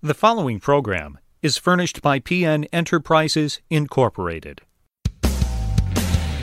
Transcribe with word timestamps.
The 0.00 0.14
following 0.14 0.60
program 0.60 1.18
is 1.42 1.56
furnished 1.56 2.02
by 2.02 2.20
PN 2.20 2.68
Enterprises, 2.72 3.60
Incorporated. 3.68 4.60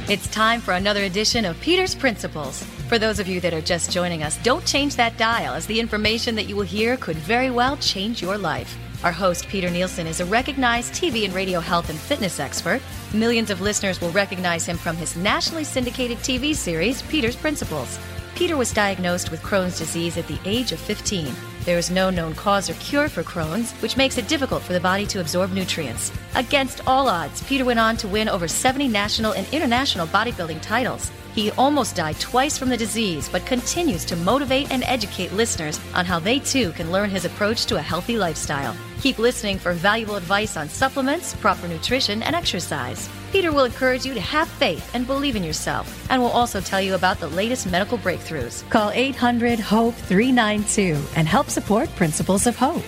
It's 0.10 0.28
time 0.28 0.60
for 0.60 0.74
another 0.74 1.04
edition 1.04 1.46
of 1.46 1.58
Peter's 1.62 1.96
Principles. 1.96 2.62
For 2.90 3.00
those 3.00 3.18
of 3.18 3.30
you 3.30 3.40
that 3.40 3.54
are 3.54 3.62
just 3.62 3.92
joining 3.92 4.24
us, 4.24 4.36
don't 4.44 4.66
change 4.66 4.98
that 4.98 5.18
dial, 5.18 5.54
as 5.54 5.66
the 5.68 5.80
information 5.80 6.36
that 6.36 6.50
you 6.50 6.58
will 6.58 6.64
hear 6.64 6.98
could 6.98 7.16
very 7.16 7.50
well 7.50 7.78
change 7.78 8.22
your 8.22 8.38
life. 8.38 8.78
Our 9.06 9.14
host, 9.14 9.48
Peter 9.48 9.70
Nielsen, 9.70 10.06
is 10.06 10.20
a 10.20 10.26
recognized 10.26 10.94
TV 10.94 11.24
and 11.24 11.34
radio 11.34 11.62
health 11.62 11.90
and 11.90 11.98
fitness 11.98 12.42
expert. 12.42 12.82
Millions 13.14 13.52
of 13.52 13.62
listeners 13.62 14.02
will 14.02 14.12
recognize 14.12 14.66
him 14.66 14.76
from 14.76 14.98
his 14.98 15.16
nationally 15.16 15.64
syndicated 15.64 16.18
TV 16.18 16.54
series, 16.54 17.04
Peter's 17.04 17.38
Principles. 17.38 17.98
Peter 18.36 18.58
was 18.58 18.74
diagnosed 18.74 19.32
with 19.32 19.42
Crohn's 19.42 19.78
disease 19.78 20.18
at 20.18 20.28
the 20.28 20.40
age 20.44 20.74
of 20.74 20.80
15. 20.82 21.34
There 21.66 21.80
is 21.80 21.90
no 21.90 22.12
known 22.12 22.36
cause 22.36 22.70
or 22.70 22.76
cure 22.76 23.10
for 23.10 23.24
Crohn's, 23.24 23.72
which 23.82 23.98
makes 23.98 24.20
it 24.20 24.28
difficult 24.28 24.62
for 24.62 24.74
the 24.74 24.80
body 24.80 25.08
to 25.08 25.20
absorb 25.20 25.52
nutrients. 25.52 26.12
Against 26.36 26.88
all 26.88 27.10
odds, 27.10 27.42
Peter 27.44 27.66
went 27.66 27.80
on 27.80 27.98
to 27.98 28.08
win 28.08 28.30
over 28.30 28.48
70 28.48 28.88
national 28.88 29.32
and 29.32 29.52
international 29.52 30.06
bodybuilding 30.06 30.62
titles. 30.62 31.12
He 31.34 31.50
almost 31.52 31.96
died 31.96 32.20
twice 32.20 32.56
from 32.56 32.70
the 32.70 32.78
disease, 32.78 33.28
but 33.28 33.48
continues 33.48 34.06
to 34.06 34.16
motivate 34.16 34.72
and 34.72 34.84
educate 34.84 35.34
listeners 35.34 35.80
on 35.96 36.06
how 36.06 36.20
they 36.20 36.38
too 36.38 36.72
can 36.74 36.92
learn 36.92 37.10
his 37.10 37.26
approach 37.26 37.66
to 37.66 37.78
a 37.78 37.82
healthy 37.82 38.16
lifestyle. 38.16 38.76
Keep 39.02 39.18
listening 39.18 39.58
for 39.58 39.74
valuable 39.74 40.16
advice 40.16 40.56
on 40.56 40.70
supplements, 40.70 41.34
proper 41.34 41.68
nutrition, 41.68 42.22
and 42.22 42.36
exercise. 42.36 43.10
Peter 43.32 43.52
will 43.52 43.66
encourage 43.66 44.06
you 44.06 44.14
to 44.14 44.22
have 44.22 44.48
faith 44.48 44.90
and 44.94 45.06
believe 45.06 45.36
in 45.36 45.44
yourself, 45.44 46.08
and 46.10 46.22
will 46.22 46.30
also 46.30 46.62
tell 46.62 46.82
you 46.82 46.96
about 46.96 47.20
the 47.20 47.28
latest 47.30 47.70
medical 47.70 47.98
breakthroughs. 47.98 48.68
Call 48.70 48.92
800 48.92 49.60
HOPE 49.60 49.94
392 49.96 50.98
and 51.16 51.28
help 51.28 51.50
support 51.50 51.90
Principles 51.96 52.48
of 52.48 52.56
Hope. 52.56 52.84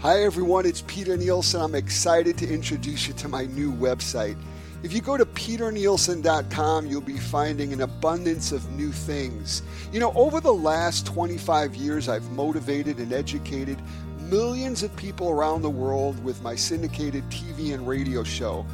Hi, 0.00 0.22
everyone. 0.22 0.64
It's 0.64 0.82
Peter 0.86 1.14
Nielsen. 1.14 1.60
I'm 1.60 1.74
excited 1.74 2.38
to 2.38 2.48
introduce 2.48 3.06
you 3.06 3.12
to 3.14 3.28
my 3.28 3.44
new 3.44 3.70
website. 3.70 4.38
If 4.82 4.94
you 4.94 5.02
go 5.02 5.18
to 5.18 5.26
peternielsen.com, 5.26 6.86
you'll 6.86 7.02
be 7.02 7.18
finding 7.18 7.74
an 7.74 7.82
abundance 7.82 8.50
of 8.50 8.70
new 8.72 8.92
things. 8.92 9.62
You 9.92 10.00
know, 10.00 10.10
over 10.14 10.40
the 10.40 10.54
last 10.54 11.04
25 11.04 11.74
years, 11.74 12.08
I've 12.08 12.30
motivated 12.30 12.96
and 12.96 13.12
educated 13.12 13.78
millions 14.20 14.82
of 14.82 14.96
people 14.96 15.28
around 15.28 15.60
the 15.60 15.70
world 15.70 16.22
with 16.24 16.40
my 16.42 16.54
syndicated 16.54 17.28
TV 17.28 17.74
and 17.74 17.86
radio 17.86 18.24
show. 18.24 18.64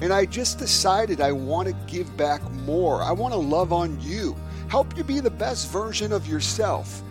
And 0.00 0.12
I 0.12 0.24
just 0.24 0.58
decided 0.58 1.20
I 1.20 1.32
want 1.32 1.66
to 1.66 1.74
give 1.92 2.16
back 2.16 2.48
more. 2.52 3.02
I 3.02 3.10
want 3.10 3.34
to 3.34 3.40
love 3.40 3.72
on 3.72 4.00
you, 4.00 4.36
help 4.68 4.96
you 4.96 5.02
be 5.02 5.18
the 5.18 5.30
best 5.30 5.72
version 5.72 6.12
of 6.12 6.28
yourself. 6.28 7.02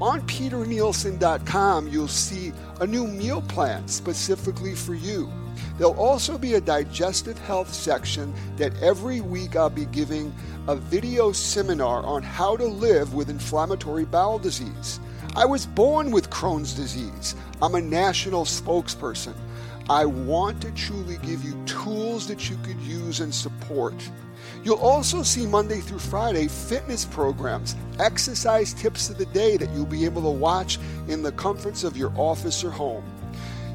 On 0.00 0.20
peternielsen.com, 0.26 1.88
you'll 1.88 2.06
see 2.06 2.52
a 2.80 2.86
new 2.86 3.06
meal 3.06 3.40
plan 3.40 3.88
specifically 3.88 4.74
for 4.74 4.94
you. 4.94 5.32
There'll 5.78 5.98
also 5.98 6.36
be 6.36 6.54
a 6.54 6.60
digestive 6.60 7.38
health 7.38 7.72
section 7.72 8.34
that 8.56 8.76
every 8.82 9.22
week 9.22 9.56
I'll 9.56 9.70
be 9.70 9.86
giving 9.86 10.34
a 10.68 10.76
video 10.76 11.32
seminar 11.32 12.02
on 12.04 12.22
how 12.22 12.58
to 12.58 12.66
live 12.66 13.14
with 13.14 13.30
inflammatory 13.30 14.04
bowel 14.04 14.38
disease. 14.38 15.00
I 15.34 15.46
was 15.46 15.64
born 15.64 16.10
with 16.10 16.28
Crohn's 16.28 16.74
disease. 16.74 17.34
I'm 17.62 17.74
a 17.74 17.80
national 17.80 18.44
spokesperson. 18.44 19.34
I 19.88 20.04
want 20.04 20.60
to 20.62 20.72
truly 20.72 21.16
give 21.18 21.42
you 21.42 21.54
tools 21.64 22.26
that 22.28 22.50
you 22.50 22.58
could 22.58 22.80
use 22.80 23.20
and 23.20 23.34
support. 23.34 23.94
You'll 24.66 24.78
also 24.78 25.22
see 25.22 25.46
Monday 25.46 25.78
through 25.78 26.00
Friday 26.00 26.48
fitness 26.48 27.04
programs, 27.04 27.76
exercise 28.00 28.74
tips 28.74 29.08
of 29.08 29.16
the 29.16 29.26
day 29.26 29.56
that 29.56 29.70
you'll 29.70 29.86
be 29.86 30.04
able 30.04 30.22
to 30.22 30.28
watch 30.28 30.80
in 31.06 31.22
the 31.22 31.30
comforts 31.30 31.84
of 31.84 31.96
your 31.96 32.12
office 32.16 32.64
or 32.64 32.72
home. 32.72 33.04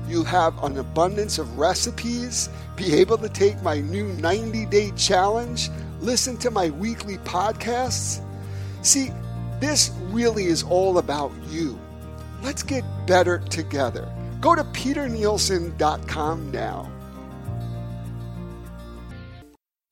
You'll 0.05 0.25
have 0.25 0.61
an 0.61 0.79
abundance 0.79 1.37
of 1.37 1.57
recipes, 1.57 2.49
be 2.75 2.93
able 2.95 3.17
to 3.19 3.29
take 3.29 3.63
my 3.63 3.79
new 3.79 4.07
90 4.15 4.65
day 4.65 4.91
challenge, 4.97 5.69
listen 6.01 6.35
to 6.39 6.51
my 6.51 6.71
weekly 6.71 7.19
podcasts. 7.19 8.21
See, 8.81 9.13
this 9.61 9.91
really 10.09 10.47
is 10.47 10.61
all 10.61 10.97
about 10.97 11.31
you. 11.47 11.79
Let's 12.43 12.63
get 12.63 12.83
better 13.07 13.39
together. 13.39 14.11
Go 14.41 14.55
to 14.55 14.65
peternielsen.com 14.65 16.51
now. 16.51 16.90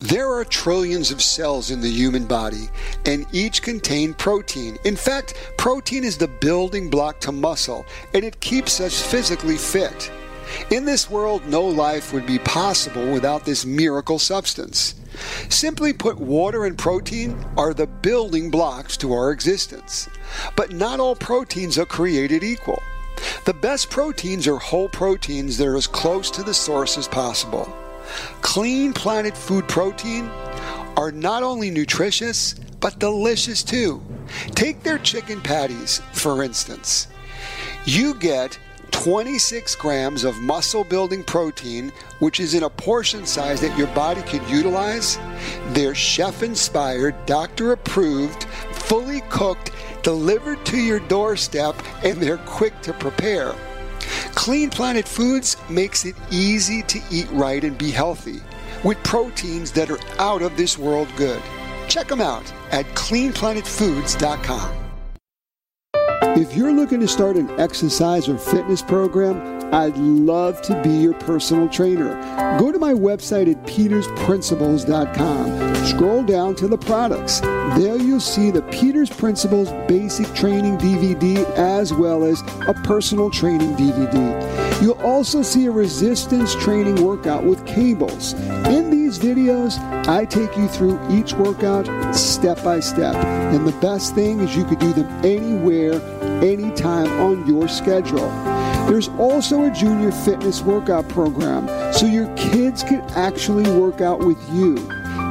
There 0.01 0.33
are 0.33 0.45
trillions 0.45 1.11
of 1.11 1.21
cells 1.21 1.71
in 1.71 1.81
the 1.81 1.91
human 1.91 2.23
body, 2.23 2.69
and 3.05 3.27
each 3.33 3.61
contain 3.61 4.13
protein. 4.13 4.77
In 4.85 4.95
fact, 4.95 5.33
protein 5.57 6.05
is 6.05 6.17
the 6.17 6.29
building 6.29 6.89
block 6.89 7.19
to 7.19 7.33
muscle, 7.33 7.85
and 8.13 8.23
it 8.23 8.39
keeps 8.39 8.79
us 8.79 9.01
physically 9.01 9.57
fit. 9.57 10.09
In 10.71 10.85
this 10.85 11.09
world, 11.09 11.45
no 11.47 11.65
life 11.65 12.13
would 12.13 12.25
be 12.25 12.39
possible 12.39 13.11
without 13.11 13.43
this 13.43 13.65
miracle 13.65 14.19
substance. 14.19 14.95
Simply 15.49 15.91
put, 15.91 16.17
water 16.17 16.63
and 16.63 16.77
protein 16.77 17.37
are 17.57 17.73
the 17.73 17.87
building 17.87 18.49
blocks 18.49 18.95
to 18.97 19.11
our 19.11 19.31
existence. 19.31 20.07
But 20.55 20.71
not 20.71 21.01
all 21.01 21.17
proteins 21.17 21.77
are 21.77 21.85
created 21.85 22.41
equal. 22.41 22.81
The 23.43 23.53
best 23.53 23.89
proteins 23.89 24.47
are 24.47 24.59
whole 24.59 24.87
proteins 24.87 25.57
that 25.57 25.67
are 25.67 25.75
as 25.75 25.87
close 25.87 26.31
to 26.31 26.43
the 26.43 26.53
source 26.53 26.97
as 26.97 27.09
possible. 27.09 27.67
Clean 28.41 28.93
Planet 28.93 29.35
Food 29.35 29.67
Protein 29.67 30.29
are 30.97 31.11
not 31.11 31.43
only 31.43 31.69
nutritious, 31.69 32.55
but 32.79 32.99
delicious 32.99 33.63
too. 33.63 34.01
Take 34.51 34.83
their 34.83 34.99
chicken 34.99 35.41
patties, 35.41 36.01
for 36.13 36.43
instance. 36.43 37.07
You 37.85 38.13
get 38.15 38.57
26 38.91 39.75
grams 39.75 40.23
of 40.23 40.35
muscle 40.41 40.83
building 40.83 41.23
protein, 41.23 41.91
which 42.19 42.39
is 42.39 42.53
in 42.53 42.63
a 42.63 42.69
portion 42.69 43.25
size 43.25 43.61
that 43.61 43.77
your 43.77 43.87
body 43.87 44.21
could 44.23 44.47
utilize. 44.49 45.17
They're 45.69 45.95
chef 45.95 46.43
inspired, 46.43 47.15
doctor 47.25 47.71
approved, 47.71 48.43
fully 48.73 49.21
cooked, 49.29 49.71
delivered 50.03 50.65
to 50.65 50.77
your 50.77 50.99
doorstep, 50.99 51.75
and 52.03 52.19
they're 52.19 52.37
quick 52.39 52.81
to 52.81 52.93
prepare. 52.93 53.55
Clean 54.39 54.69
Planet 54.69 55.05
Foods 55.05 55.57
makes 55.69 56.05
it 56.05 56.15
easy 56.31 56.81
to 56.83 57.01
eat 57.11 57.27
right 57.31 57.61
and 57.61 57.77
be 57.77 57.91
healthy 57.91 58.39
with 58.85 58.97
proteins 59.03 59.69
that 59.73 59.89
are 59.89 59.99
out 60.17 60.41
of 60.41 60.55
this 60.55 60.77
world 60.77 61.09
good. 61.17 61.41
Check 61.89 62.07
them 62.07 62.21
out 62.21 62.49
at 62.71 62.85
cleanplanetfoods.com. 62.95 64.77
If 66.37 66.55
you're 66.55 66.71
looking 66.71 67.01
to 67.01 67.07
start 67.09 67.35
an 67.35 67.49
exercise 67.59 68.29
or 68.29 68.37
fitness 68.37 68.81
program, 68.81 69.58
I'd 69.71 69.95
love 69.97 70.61
to 70.63 70.81
be 70.81 70.89
your 70.89 71.13
personal 71.13 71.69
trainer. 71.69 72.15
Go 72.57 72.71
to 72.71 72.79
my 72.79 72.93
website 72.93 73.51
at 73.51 73.63
petersprinciples.com. 73.65 75.85
Scroll 75.85 76.23
down 76.23 76.55
to 76.55 76.67
the 76.67 76.77
products. 76.77 77.39
There 77.39 77.97
you'll 77.97 78.19
see 78.19 78.49
the 78.49 78.63
Peters 78.63 79.11
Principles 79.11 79.69
Basic 79.87 80.25
Training 80.33 80.79
DVD 80.79 81.45
as 81.55 81.93
well 81.93 82.23
as 82.23 82.41
a 82.67 82.73
personal 82.83 83.29
training 83.29 83.75
DVD. 83.75 84.81
You'll 84.81 84.99
also 85.01 85.43
see 85.43 85.67
a 85.67 85.71
resistance 85.71 86.55
training 86.55 87.05
workout 87.05 87.43
with 87.43 87.63
cables. 87.67 88.33
In 88.65 88.89
these 88.89 89.19
videos, 89.19 89.77
I 90.07 90.25
take 90.25 90.57
you 90.57 90.67
through 90.67 90.99
each 91.11 91.33
workout 91.33 91.85
step 92.15 92.63
by 92.63 92.79
step. 92.79 93.15
And 93.15 93.67
the 93.67 93.73
best 93.73 94.15
thing 94.15 94.39
is 94.39 94.55
you 94.55 94.65
could 94.65 94.79
do 94.79 94.93
them 94.93 95.07
anywhere, 95.23 96.01
anytime 96.41 97.11
on 97.21 97.45
your 97.45 97.67
schedule. 97.67 98.31
There's 98.87 99.09
also 99.09 99.63
a 99.63 99.71
junior 99.71 100.11
fitness 100.11 100.61
workout 100.61 101.09
program 101.09 101.67
so 101.93 102.05
your 102.05 102.33
kids 102.35 102.83
can 102.83 103.01
actually 103.11 103.69
work 103.71 104.01
out 104.01 104.19
with 104.19 104.37
you. 104.53 104.75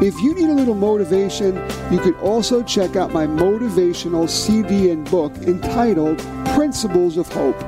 If 0.00 0.20
you 0.20 0.34
need 0.34 0.48
a 0.48 0.54
little 0.54 0.74
motivation, 0.74 1.56
you 1.90 1.98
could 1.98 2.14
also 2.20 2.62
check 2.62 2.94
out 2.94 3.12
my 3.12 3.26
motivational 3.26 4.28
CD 4.28 4.90
and 4.90 5.08
book 5.10 5.34
entitled 5.38 6.18
Principles 6.54 7.16
of 7.16 7.26
Hope. 7.28 7.58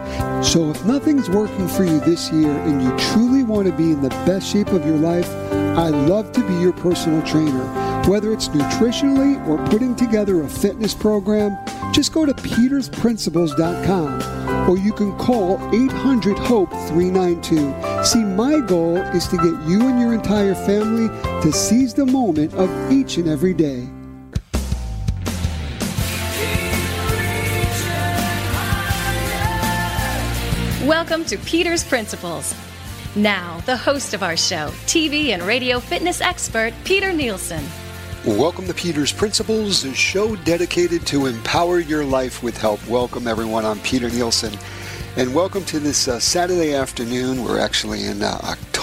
So 0.45 0.71
if 0.71 0.85
nothing's 0.85 1.29
working 1.29 1.67
for 1.67 1.85
you 1.85 1.99
this 2.01 2.31
year 2.31 2.51
and 2.51 2.83
you 2.83 2.97
truly 3.13 3.43
want 3.43 3.67
to 3.67 3.73
be 3.73 3.93
in 3.93 4.01
the 4.01 4.11
best 4.11 4.47
shape 4.47 4.69
of 4.69 4.87
your 4.87 4.97
life, 4.97 5.29
I'd 5.77 5.95
love 6.09 6.33
to 6.33 6.47
be 6.47 6.55
your 6.55 6.73
personal 6.73 7.23
trainer. 7.23 7.65
Whether 8.09 8.33
it's 8.33 8.49
nutritionally 8.49 9.45
or 9.49 9.59
putting 9.69 9.97
together 9.97 10.43
a 10.43 10.49
fitness 10.49 10.95
program, 10.95 11.57
just 11.93 12.13
go 12.13 12.25
to 12.25 12.33
petersprinciples.com 12.33 14.71
or 14.71 14.79
you 14.79 14.93
can 14.93 15.17
call 15.19 15.59
800 15.75 16.39
HOPE 16.39 16.71
392. 16.89 18.05
See, 18.05 18.23
my 18.23 18.61
goal 18.61 18.99
is 18.99 19.27
to 19.29 19.37
get 19.37 19.69
you 19.69 19.89
and 19.89 20.01
your 20.01 20.15
entire 20.15 20.55
family 20.55 21.09
to 21.43 21.53
seize 21.53 21.95
the 21.95 22.07
moment 22.07 22.55
of 22.55 22.71
each 22.93 23.17
and 23.17 23.29
every 23.29 23.55
day. 23.55 23.89
Welcome 30.87 31.25
to 31.27 31.37
Peter's 31.39 31.85
Principles. 31.85 32.55
Now, 33.17 33.61
the 33.67 33.77
host 33.77 34.15
of 34.15 34.23
our 34.23 34.37
show, 34.37 34.69
TV 34.87 35.29
and 35.29 35.43
radio 35.43 35.81
fitness 35.81 36.21
expert, 36.21 36.73
Peter 36.85 37.13
Nielsen. 37.13 37.65
Welcome 38.27 38.67
to 38.67 38.75
Peter's 38.75 39.15
Principles, 39.15 39.83
a 39.85 39.95
show 39.95 40.37
dedicated 40.37 41.07
to 41.07 41.25
empower 41.25 41.79
your 41.81 42.05
life 42.05 42.43
with 42.43 42.55
help. 42.55 42.87
Welcome, 42.87 43.27
everyone. 43.27 43.65
I'm 43.65 43.79
Peter 43.79 44.11
Nielsen. 44.11 44.53
And 45.17 45.35
welcome 45.35 45.65
to 45.65 45.81
this 45.81 46.07
uh, 46.07 46.21
Saturday 46.21 46.75
afternoon. 46.75 47.43
We're 47.43 47.59
actually 47.59 48.05
in 48.05 48.23
uh, 48.23 48.39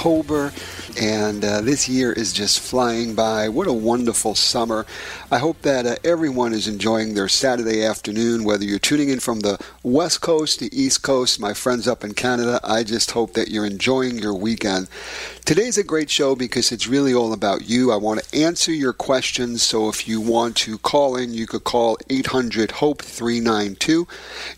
October 0.08 0.54
and 1.00 1.44
uh, 1.44 1.60
this 1.60 1.90
year 1.90 2.14
is 2.14 2.32
just 2.32 2.62
flying 2.62 3.14
by. 3.14 3.50
What 3.50 3.68
a 3.68 3.74
wonderful 3.74 4.36
summer. 4.36 4.86
I 5.30 5.38
hope 5.38 5.62
that 5.64 5.86
uh, 5.86 5.98
everyone 6.04 6.54
is 6.54 6.68
enjoying 6.68 7.14
their 7.14 7.28
Saturday 7.28 7.84
afternoon, 7.84 8.46
whether 8.46 8.64
you're 8.64 8.80
tuning 8.80 9.10
in 9.10 9.20
from 9.20 9.42
the 9.42 9.60
West 9.84 10.22
Coast, 10.22 10.60
the 10.60 10.70
East 10.72 11.04
Coast, 11.04 11.42
my 11.42 11.54
friends 11.54 11.90
up 11.90 12.06
in 12.06 12.14
Canada. 12.14 12.60
I 12.64 12.84
just 12.84 13.12
hope 13.12 13.34
that 13.34 13.50
you're 13.50 13.66
enjoying 13.66 14.18
your 14.18 14.34
weekend. 14.34 14.88
Today's 15.46 15.78
a 15.78 15.84
great 15.84 16.10
show 16.10 16.36
because 16.36 16.72
it's 16.72 16.88
really 16.88 17.14
all 17.14 17.34
about 17.34 17.70
you. 17.70 17.92
I 17.92 17.98
want 17.98 18.24
to 18.24 18.40
answer 18.40 18.72
your 18.72 18.94
questions, 18.94 19.62
so 19.62 19.90
if 19.90 20.08
you 20.08 20.22
want 20.22 20.56
to 20.58 20.78
call 20.78 21.18
in, 21.18 21.34
you 21.34 21.46
could 21.46 21.66
call 21.66 21.98
800 22.10 22.72
HOPE 22.72 23.02
392. 23.02 24.08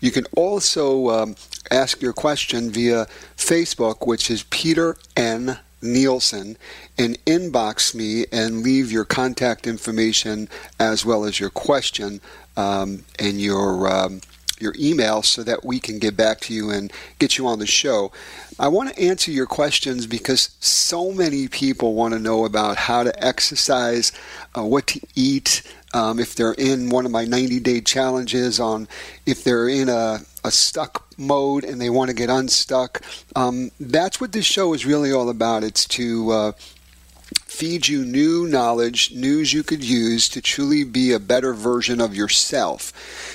You 0.00 0.10
can 0.10 0.26
also 0.36 1.10
um, 1.10 1.34
ask 1.70 2.00
your 2.00 2.12
question 2.12 2.70
via 2.70 3.06
Facebook, 3.36 4.06
which 4.06 4.30
is 4.30 4.44
Peter 4.44 4.96
N. 5.16 5.58
Nielsen 5.82 6.58
and 6.98 7.24
inbox 7.24 7.94
me 7.94 8.26
and 8.30 8.62
leave 8.62 8.92
your 8.92 9.06
contact 9.06 9.66
information 9.66 10.46
as 10.78 11.06
well 11.06 11.24
as 11.24 11.40
your 11.40 11.48
question 11.48 12.20
um, 12.56 13.04
and 13.18 13.40
your 13.40 13.90
um, 13.90 14.20
your 14.60 14.74
email 14.78 15.22
so 15.22 15.42
that 15.42 15.64
we 15.64 15.80
can 15.80 15.98
get 15.98 16.16
back 16.16 16.40
to 16.40 16.54
you 16.54 16.70
and 16.70 16.92
get 17.18 17.38
you 17.38 17.46
on 17.46 17.58
the 17.58 17.66
show. 17.66 18.12
I 18.58 18.68
want 18.68 18.90
to 18.90 19.02
answer 19.02 19.30
your 19.30 19.46
questions 19.46 20.06
because 20.06 20.54
so 20.60 21.12
many 21.12 21.48
people 21.48 21.94
want 21.94 22.12
to 22.12 22.20
know 22.20 22.44
about 22.44 22.76
how 22.76 23.02
to 23.02 23.24
exercise, 23.24 24.12
uh, 24.56 24.62
what 24.62 24.86
to 24.88 25.00
eat, 25.14 25.62
um, 25.92 26.18
if 26.18 26.34
they're 26.34 26.52
in 26.52 26.90
one 26.90 27.06
of 27.06 27.12
my 27.12 27.24
90 27.24 27.60
day 27.60 27.80
challenges 27.80 28.60
on 28.60 28.88
if 29.26 29.44
they're 29.44 29.68
in 29.68 29.88
a, 29.88 30.20
a 30.44 30.50
stuck 30.50 31.06
mode 31.18 31.64
and 31.64 31.80
they 31.80 31.90
want 31.90 32.08
to 32.10 32.16
get 32.16 32.30
unstuck. 32.30 33.02
Um, 33.36 33.70
that's 33.78 34.20
what 34.20 34.32
this 34.32 34.46
show 34.46 34.72
is 34.72 34.86
really 34.86 35.12
all 35.12 35.28
about. 35.28 35.64
It's 35.64 35.86
to 35.88 36.30
uh, 36.30 36.52
feed 37.50 37.88
you 37.88 38.04
new 38.04 38.46
knowledge, 38.46 39.12
news 39.12 39.52
you 39.52 39.62
could 39.62 39.84
use 39.84 40.28
to 40.30 40.40
truly 40.40 40.84
be 40.84 41.12
a 41.12 41.18
better 41.18 41.52
version 41.52 42.00
of 42.00 42.14
yourself. 42.14 42.92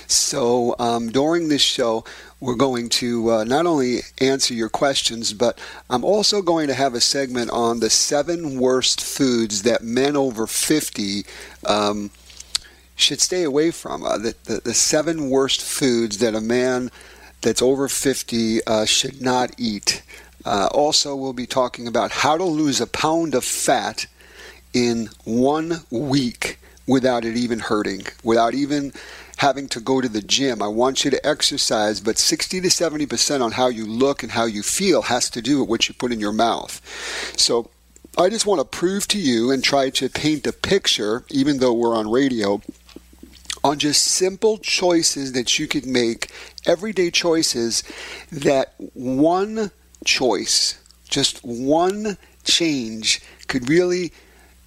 So 0.08 0.76
um, 0.80 1.10
during 1.12 1.48
this 1.48 1.62
show, 1.62 2.04
we're 2.40 2.56
going 2.56 2.90
to 2.90 3.32
uh, 3.32 3.44
not 3.44 3.66
only 3.66 4.00
answer 4.20 4.54
your 4.54 4.70
questions, 4.70 5.34
but 5.34 5.60
I'm 5.90 6.04
also 6.04 6.42
going 6.42 6.68
to 6.68 6.74
have 6.74 6.94
a 6.94 7.02
segment 7.02 7.50
on 7.52 7.80
the 7.80 7.90
seven 7.90 8.60
worst 8.60 9.02
foods 9.02 9.64
that 9.64 9.84
men 9.84 10.16
over 10.16 10.48
50 10.48 11.26
um, 11.66 12.12
should 12.96 13.22
stay 13.22 13.44
away 13.44 13.72
from. 13.72 14.04
Uh, 14.04 14.18
the, 14.18 14.36
the, 14.46 14.62
the, 14.64 14.74
seven 14.74 15.30
worst 15.30 15.62
foods 15.62 16.18
that 16.20 16.34
a 16.34 16.42
man 16.42 16.90
that's 17.42 17.62
over 17.62 17.88
50 17.88 18.66
uh, 18.66 18.86
should 18.86 19.22
not 19.22 19.52
eat. 19.58 20.02
Uh, 20.46 20.70
also, 20.72 21.16
we'll 21.16 21.34
be 21.34 21.48
talking 21.48 21.88
about 21.88 22.12
how 22.12 22.38
to 22.38 22.44
lose 22.44 22.80
a 22.80 22.88
pound 22.88 23.36
of 23.36 23.44
fat 23.44 24.08
in 24.74 25.10
one 25.24 25.82
week 25.90 26.60
without 26.88 27.26
it 27.26 27.36
even 27.36 27.60
hurting, 27.60 28.04
without 28.24 28.54
even 28.54 28.94
having 29.38 29.68
to 29.68 29.80
go 29.80 30.00
to 30.00 30.08
the 30.08 30.22
gym. 30.22 30.62
I 30.62 30.68
want 30.68 31.04
you 31.04 31.12
to 31.12 31.26
exercise, 31.26 32.00
but 32.00 32.18
60 32.18 32.62
to 32.62 32.68
70% 32.68 33.42
on 33.42 33.54
how 33.54 33.68
you 33.68 33.86
look 33.86 34.24
and 34.24 34.32
how 34.32 34.46
you 34.46 34.64
feel 34.64 35.04
has 35.04 35.30
to 35.32 35.42
do 35.42 35.60
with 35.60 35.70
what 35.70 35.90
you 35.90 35.96
put 35.96 36.12
in 36.12 36.20
your 36.20 36.32
mouth. 36.32 36.82
So, 37.38 37.70
I 38.18 38.30
just 38.30 38.46
want 38.46 38.60
to 38.60 38.66
prove 38.66 39.10
to 39.10 39.20
you 39.20 39.52
and 39.52 39.62
try 39.62 39.90
to 39.90 40.08
paint 40.08 40.48
a 40.48 40.54
picture, 40.54 41.26
even 41.30 41.58
though 41.58 41.74
we're 41.74 41.98
on 41.98 42.10
radio, 42.10 42.62
on 43.66 43.80
just 43.80 44.06
simple 44.06 44.60
choices 44.60 45.32
that 45.32 45.58
you 45.58 45.68
could 45.68 45.88
make, 45.88 46.32
everyday 46.68 47.10
choices 47.10 47.84
that 48.32 48.76
one 48.94 49.72
choice, 50.06 50.80
just 51.10 51.40
one 51.44 52.16
change 52.44 53.22
could 53.48 53.68
really 53.68 54.14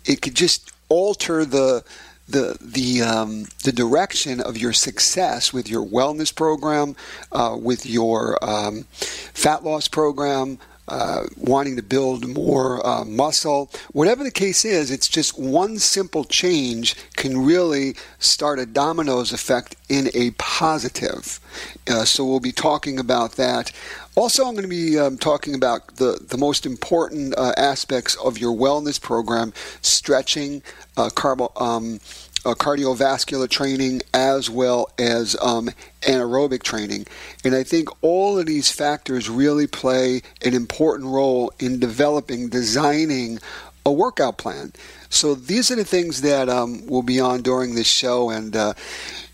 it 0.05 0.21
could 0.21 0.35
just 0.35 0.73
alter 0.89 1.45
the 1.45 1.85
the 2.29 2.59
the 2.61 3.03
um, 3.03 3.47
the 3.63 3.71
direction 3.71 4.41
of 4.41 4.59
your 4.59 4.73
success 4.73 5.53
with 5.53 5.71
your 5.71 5.87
wellness 5.87 6.35
program, 6.35 6.97
uh, 7.31 7.57
with 7.59 7.87
your 7.87 8.37
um, 8.43 8.83
fat 8.91 9.63
loss 9.63 9.87
program, 9.87 10.59
uh, 10.89 11.27
wanting 11.37 11.77
to 11.77 11.83
build 11.83 12.27
more 12.29 12.85
uh, 12.87 13.05
muscle. 13.05 13.71
Whatever 13.93 14.25
the 14.25 14.31
case 14.31 14.65
is, 14.65 14.91
it's 14.91 15.09
just 15.09 15.39
one 15.39 15.79
simple 15.79 16.25
change 16.25 16.97
can 17.17 17.45
really 17.45 17.95
start 18.19 18.59
a 18.59 18.67
dominoes 18.67 19.33
effect 19.33 19.77
in 19.89 20.11
a 20.15 20.31
positive. 20.33 21.41
Uh, 21.89 22.05
so 22.05 22.25
we'll 22.25 22.41
be 22.41 22.53
talking 22.53 22.99
about 22.99 23.33
that. 23.33 23.73
Also, 24.15 24.45
I'm 24.45 24.55
going 24.55 24.63
to 24.63 24.69
be 24.69 24.99
um, 24.99 25.17
talking 25.17 25.55
about 25.55 25.97
the, 25.97 26.19
the 26.29 26.37
most 26.37 26.67
important 26.67 27.35
uh, 27.39 27.53
aspects 27.57 28.17
of 28.17 28.37
your 28.37 28.57
wellness 28.57 29.01
program 29.01 29.53
stretching, 29.81 30.63
uh, 30.97 31.09
carbo, 31.11 31.53
um, 31.57 32.01
uh, 32.49 32.55
cardiovascular 32.55 33.49
training 33.49 34.01
as 34.15 34.49
well 34.49 34.91
as 34.99 35.37
um, 35.41 35.71
anaerobic 36.01 36.63
training. 36.63 37.07
And 37.45 37.55
I 37.55 37.63
think 37.63 37.89
all 38.03 38.39
of 38.39 38.47
these 38.47 38.71
factors 38.71 39.29
really 39.29 39.67
play 39.67 40.23
an 40.45 40.55
important 40.55 41.11
role 41.11 41.53
in 41.59 41.79
developing, 41.79 42.49
designing 42.49 43.39
a 43.85 43.93
workout 43.93 44.39
plan. 44.39 44.73
So 45.09 45.35
these 45.35 45.71
are 45.71 45.77
the 45.77 45.85
things 45.85 46.23
that 46.23 46.49
um, 46.49 46.87
will 46.87 47.03
be 47.03 47.21
on 47.21 47.43
during 47.43 47.75
this 47.75 47.87
show. 47.87 48.31
And, 48.31 48.57
uh, 48.57 48.75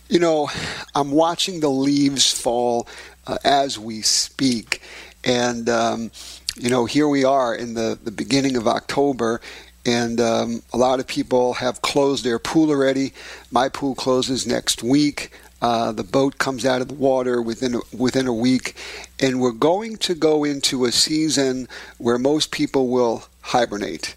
you 0.09 0.19
know, 0.19 0.49
I'm 0.93 1.11
watching 1.11 1.59
the 1.59 1.69
leaves 1.69 2.31
fall 2.31 2.87
uh, 3.27 3.37
as 3.43 3.79
we 3.79 4.01
speak. 4.01 4.81
And, 5.23 5.67
um, 5.69 6.11
you 6.57 6.69
know, 6.69 6.85
here 6.85 7.07
we 7.07 7.25
are 7.25 7.53
in 7.53 7.73
the, 7.73 7.99
the 8.01 8.11
beginning 8.11 8.55
of 8.55 8.67
October, 8.67 9.41
and 9.85 10.19
um, 10.19 10.61
a 10.73 10.77
lot 10.77 10.99
of 10.99 11.07
people 11.07 11.53
have 11.53 11.81
closed 11.81 12.23
their 12.23 12.39
pool 12.39 12.69
already. 12.69 13.13
My 13.51 13.69
pool 13.69 13.95
closes 13.95 14.47
next 14.47 14.83
week. 14.83 15.31
Uh, 15.61 15.91
the 15.91 16.03
boat 16.03 16.37
comes 16.37 16.65
out 16.65 16.81
of 16.81 16.89
the 16.89 16.93
water 16.93 17.41
within 17.41 17.75
a, 17.75 17.79
within 17.95 18.27
a 18.27 18.33
week, 18.33 18.75
and 19.19 19.39
we're 19.39 19.51
going 19.51 19.97
to 19.97 20.13
go 20.13 20.43
into 20.43 20.85
a 20.85 20.91
season 20.91 21.67
where 21.97 22.17
most 22.17 22.51
people 22.51 22.89
will 22.89 23.25
hibernate. 23.41 24.15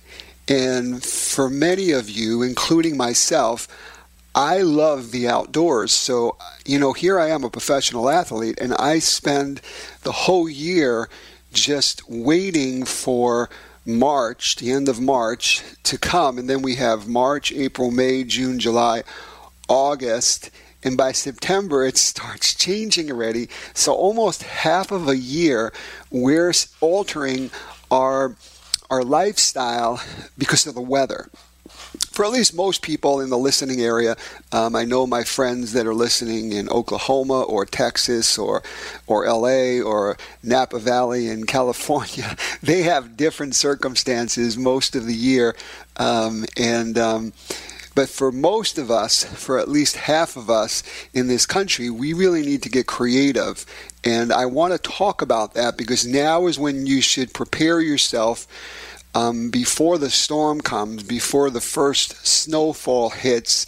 And 0.49 1.03
for 1.03 1.49
many 1.49 1.93
of 1.93 2.11
you, 2.11 2.43
including 2.43 2.97
myself, 2.97 3.69
I 4.35 4.59
love 4.59 5.11
the 5.11 5.29
outdoors. 5.29 5.93
So, 5.93 6.37
you 6.65 6.79
know, 6.79 6.93
here 6.93 7.19
I 7.19 7.29
am 7.29 7.45
a 7.45 7.51
professional 7.51 8.09
athlete, 8.09 8.59
and 8.61 8.75
I 8.75 8.99
spend 8.99 9.61
the 10.03 10.13
whole 10.13 10.49
year 10.49 11.09
just 11.53 12.09
waiting 12.09 12.85
for 12.85 13.49
March, 13.89 14.57
the 14.57 14.71
end 14.71 14.89
of 14.89 15.01
March, 15.01 15.65
to 15.85 15.99
come. 15.99 16.39
And 16.39 16.49
then 16.49 16.61
we 16.61 16.75
have 16.75 17.09
March, 17.09 17.51
April, 17.53 17.91
May, 17.91 18.23
June, 18.23 18.59
July, 18.59 19.03
August. 19.69 20.51
And 20.85 20.97
by 20.97 21.13
September, 21.13 21.85
it 21.85 21.97
starts 21.97 22.55
changing 22.55 23.11
already. 23.11 23.49
So 23.73 23.95
almost 23.95 24.43
half 24.43 24.93
of 24.93 25.09
a 25.09 25.17
year, 25.17 25.73
we're 26.11 26.53
altering 26.81 27.51
our, 27.91 28.37
our 28.91 29.03
lifestyle 29.03 30.03
because 30.37 30.67
of 30.67 30.75
the 30.75 30.83
weather 30.83 31.31
for 32.19 32.25
at 32.25 32.33
least 32.33 32.53
most 32.53 32.83
people 32.83 33.21
in 33.21 33.31
the 33.31 33.39
listening 33.39 33.81
area, 33.81 34.17
um, 34.51 34.75
I 34.75 34.85
know 34.85 35.07
my 35.07 35.23
friends 35.23 35.73
that 35.75 35.87
are 35.87 35.95
listening 35.95 36.51
in 36.51 36.69
Oklahoma 36.69 37.43
or 37.43 37.65
Texas 37.65 38.37
or 38.37 38.65
or 39.07 39.25
LA 39.25 39.81
or 39.81 40.17
Napa 40.43 40.81
Valley 40.81 41.29
in 41.29 41.47
California. 41.57 42.37
They 42.61 42.83
have 42.83 43.17
different 43.17 43.55
circumstances 43.55 44.59
most 44.59 44.97
of 44.97 45.07
the 45.07 45.15
year, 45.15 45.55
um, 45.97 46.45
and. 46.57 46.99
Um, 46.99 47.33
but 47.95 48.09
for 48.09 48.31
most 48.31 48.79
of 48.79 48.93
us, 48.93 49.25
for 49.25 49.59
at 49.59 49.69
least 49.69 49.97
half 49.97 50.37
of 50.37 50.49
us 50.49 50.85
in 51.15 51.27
this 51.27 51.47
country, 51.47 51.91
we 51.91 52.13
really 52.13 52.43
need 52.43 52.63
to 52.63 52.69
get 52.69 52.87
creative. 52.87 53.67
And 54.05 54.33
I 54.33 54.47
want 54.47 54.73
to 54.73 54.79
talk 54.79 55.21
about 55.21 55.55
that 55.55 55.77
because 55.77 56.07
now 56.07 56.47
is 56.47 56.61
when 56.61 56.87
you 56.87 57.01
should 57.01 57.35
prepare 57.35 57.81
yourself 57.81 58.47
um, 59.15 59.51
before 59.51 59.99
the 59.99 60.11
storm 60.11 60.61
comes, 60.61 61.03
before 61.03 61.51
the 61.51 61.61
first 61.61 62.27
snowfall 62.27 63.11
hits, 63.11 63.67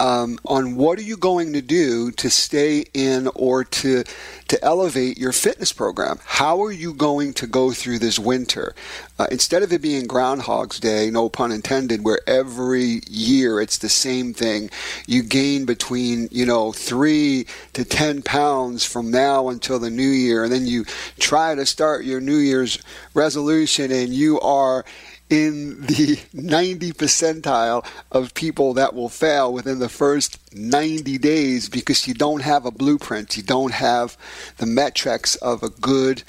um, 0.00 0.38
on 0.46 0.76
what 0.76 0.98
are 0.98 1.02
you 1.02 1.16
going 1.16 1.52
to 1.52 1.60
do 1.60 2.10
to 2.12 2.30
stay 2.30 2.86
in 2.94 3.28
or 3.34 3.62
to 3.64 4.02
to 4.48 4.64
elevate 4.64 5.16
your 5.16 5.30
fitness 5.30 5.72
program. 5.72 6.18
How 6.24 6.60
are 6.64 6.72
you 6.72 6.92
going 6.92 7.34
to 7.34 7.46
go 7.46 7.70
through 7.70 8.00
this 8.00 8.18
winter? 8.18 8.74
Uh, 9.16 9.28
instead 9.30 9.62
of 9.62 9.72
it 9.72 9.80
being 9.80 10.08
Groundhog's 10.08 10.80
Day, 10.80 11.08
no 11.08 11.28
pun 11.28 11.52
intended, 11.52 12.02
where 12.02 12.18
every 12.26 13.02
year 13.08 13.60
it's 13.60 13.78
the 13.78 13.88
same 13.88 14.32
thing, 14.32 14.70
you 15.06 15.22
gain 15.22 15.66
between 15.66 16.28
you 16.32 16.46
know 16.46 16.72
three 16.72 17.46
to 17.74 17.84
ten 17.84 18.22
pounds 18.22 18.84
from 18.84 19.10
now 19.10 19.50
until 19.50 19.78
the 19.78 19.90
new 19.90 20.02
year, 20.02 20.44
and 20.44 20.52
then 20.52 20.66
you 20.66 20.84
try 21.20 21.54
to 21.54 21.66
start 21.66 22.04
your 22.04 22.20
New 22.20 22.38
Year's 22.38 22.82
resolution, 23.14 23.92
and 23.92 24.08
you 24.14 24.40
are 24.40 24.84
in 25.30 25.80
the 25.82 26.18
90 26.34 26.92
percentile 26.92 27.86
of 28.10 28.34
people 28.34 28.74
that 28.74 28.94
will 28.94 29.08
fail 29.08 29.52
within 29.52 29.78
the 29.78 29.88
first 29.88 30.38
90 30.54 31.18
days 31.18 31.68
because 31.68 32.06
you 32.06 32.14
don't 32.14 32.42
have 32.42 32.66
a 32.66 32.70
blueprint. 32.70 33.36
You 33.36 33.44
don't 33.44 33.72
have 33.72 34.16
the 34.58 34.66
metrics 34.66 35.36
of 35.36 35.62
a 35.62 35.70
good 35.70 36.24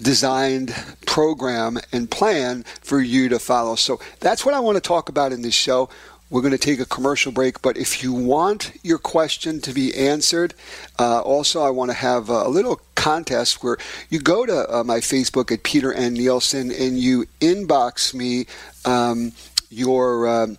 designed 0.00 0.74
program 1.06 1.78
and 1.92 2.10
plan 2.10 2.64
for 2.82 3.00
you 3.00 3.28
to 3.30 3.38
follow. 3.38 3.74
So 3.74 4.00
that's 4.20 4.44
what 4.44 4.54
I 4.54 4.60
want 4.60 4.76
to 4.76 4.80
talk 4.80 5.08
about 5.08 5.32
in 5.32 5.42
this 5.42 5.54
show. 5.54 5.88
We're 6.28 6.40
going 6.40 6.52
to 6.52 6.58
take 6.58 6.80
a 6.80 6.86
commercial 6.86 7.30
break, 7.30 7.60
but 7.60 7.76
if 7.76 8.02
you 8.02 8.12
want 8.12 8.72
your 8.82 8.98
question 8.98 9.60
to 9.62 9.72
be 9.72 9.94
answered, 9.94 10.54
uh, 10.98 11.20
also 11.20 11.62
I 11.62 11.68
want 11.68 11.90
to 11.90 11.96
have 11.96 12.30
a 12.30 12.48
little 12.48 12.80
contest 13.02 13.64
where 13.64 13.78
you 14.10 14.20
go 14.20 14.46
to 14.46 14.72
uh, 14.72 14.84
my 14.84 14.98
Facebook 14.98 15.50
at 15.50 15.64
Peter 15.64 15.92
N. 15.92 16.14
Nielsen 16.14 16.70
and 16.70 16.98
you 16.98 17.26
inbox 17.40 18.14
me 18.14 18.46
um, 18.84 19.32
your. 19.70 20.28
Um, 20.28 20.58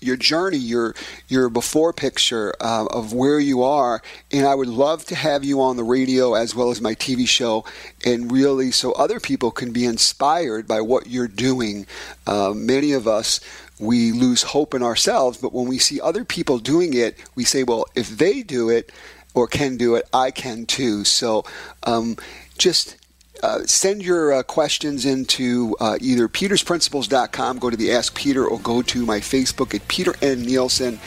your 0.00 0.16
journey, 0.16 0.58
your 0.58 0.94
your 1.28 1.48
before 1.48 1.94
picture 1.94 2.52
uh, 2.60 2.84
of 2.90 3.14
where 3.14 3.40
you 3.40 3.62
are, 3.62 4.02
and 4.30 4.46
I 4.46 4.54
would 4.54 4.68
love 4.68 5.06
to 5.06 5.14
have 5.14 5.44
you 5.44 5.62
on 5.62 5.78
the 5.78 5.82
radio 5.82 6.34
as 6.34 6.54
well 6.54 6.70
as 6.70 6.82
my 6.82 6.94
TV 6.94 7.26
show, 7.26 7.64
and 8.04 8.30
really 8.30 8.70
so 8.70 8.92
other 8.92 9.18
people 9.18 9.50
can 9.50 9.72
be 9.72 9.86
inspired 9.86 10.68
by 10.68 10.82
what 10.82 11.06
you're 11.06 11.26
doing. 11.26 11.86
Uh, 12.26 12.52
many 12.54 12.92
of 12.92 13.08
us 13.08 13.40
we 13.78 14.12
lose 14.12 14.42
hope 14.42 14.74
in 14.74 14.82
ourselves. 14.82 15.38
But 15.38 15.52
when 15.52 15.66
we 15.66 15.78
see 15.78 16.00
other 16.00 16.24
people 16.24 16.58
doing 16.58 16.94
it, 16.94 17.18
we 17.34 17.44
say, 17.44 17.62
well, 17.62 17.86
if 17.94 18.08
they 18.18 18.42
do 18.42 18.68
it 18.68 18.92
or 19.34 19.46
can 19.46 19.76
do 19.76 19.96
it, 19.96 20.08
I 20.12 20.30
can 20.30 20.64
too. 20.66 21.04
So 21.04 21.44
um, 21.82 22.16
just 22.56 22.96
uh, 23.42 23.64
send 23.66 24.02
your 24.02 24.32
uh, 24.32 24.42
questions 24.42 25.04
into 25.04 25.76
uh, 25.80 25.98
either 26.00 26.28
petersprinciples.com, 26.28 27.58
go 27.58 27.68
to 27.68 27.76
the 27.76 27.92
Ask 27.92 28.14
Peter, 28.14 28.46
or 28.46 28.58
go 28.60 28.80
to 28.82 29.04
my 29.04 29.18
Facebook 29.18 29.74
at 29.74 29.86
Peter 29.88 30.14
N. 30.22 30.42
Nielsen. 30.42 30.98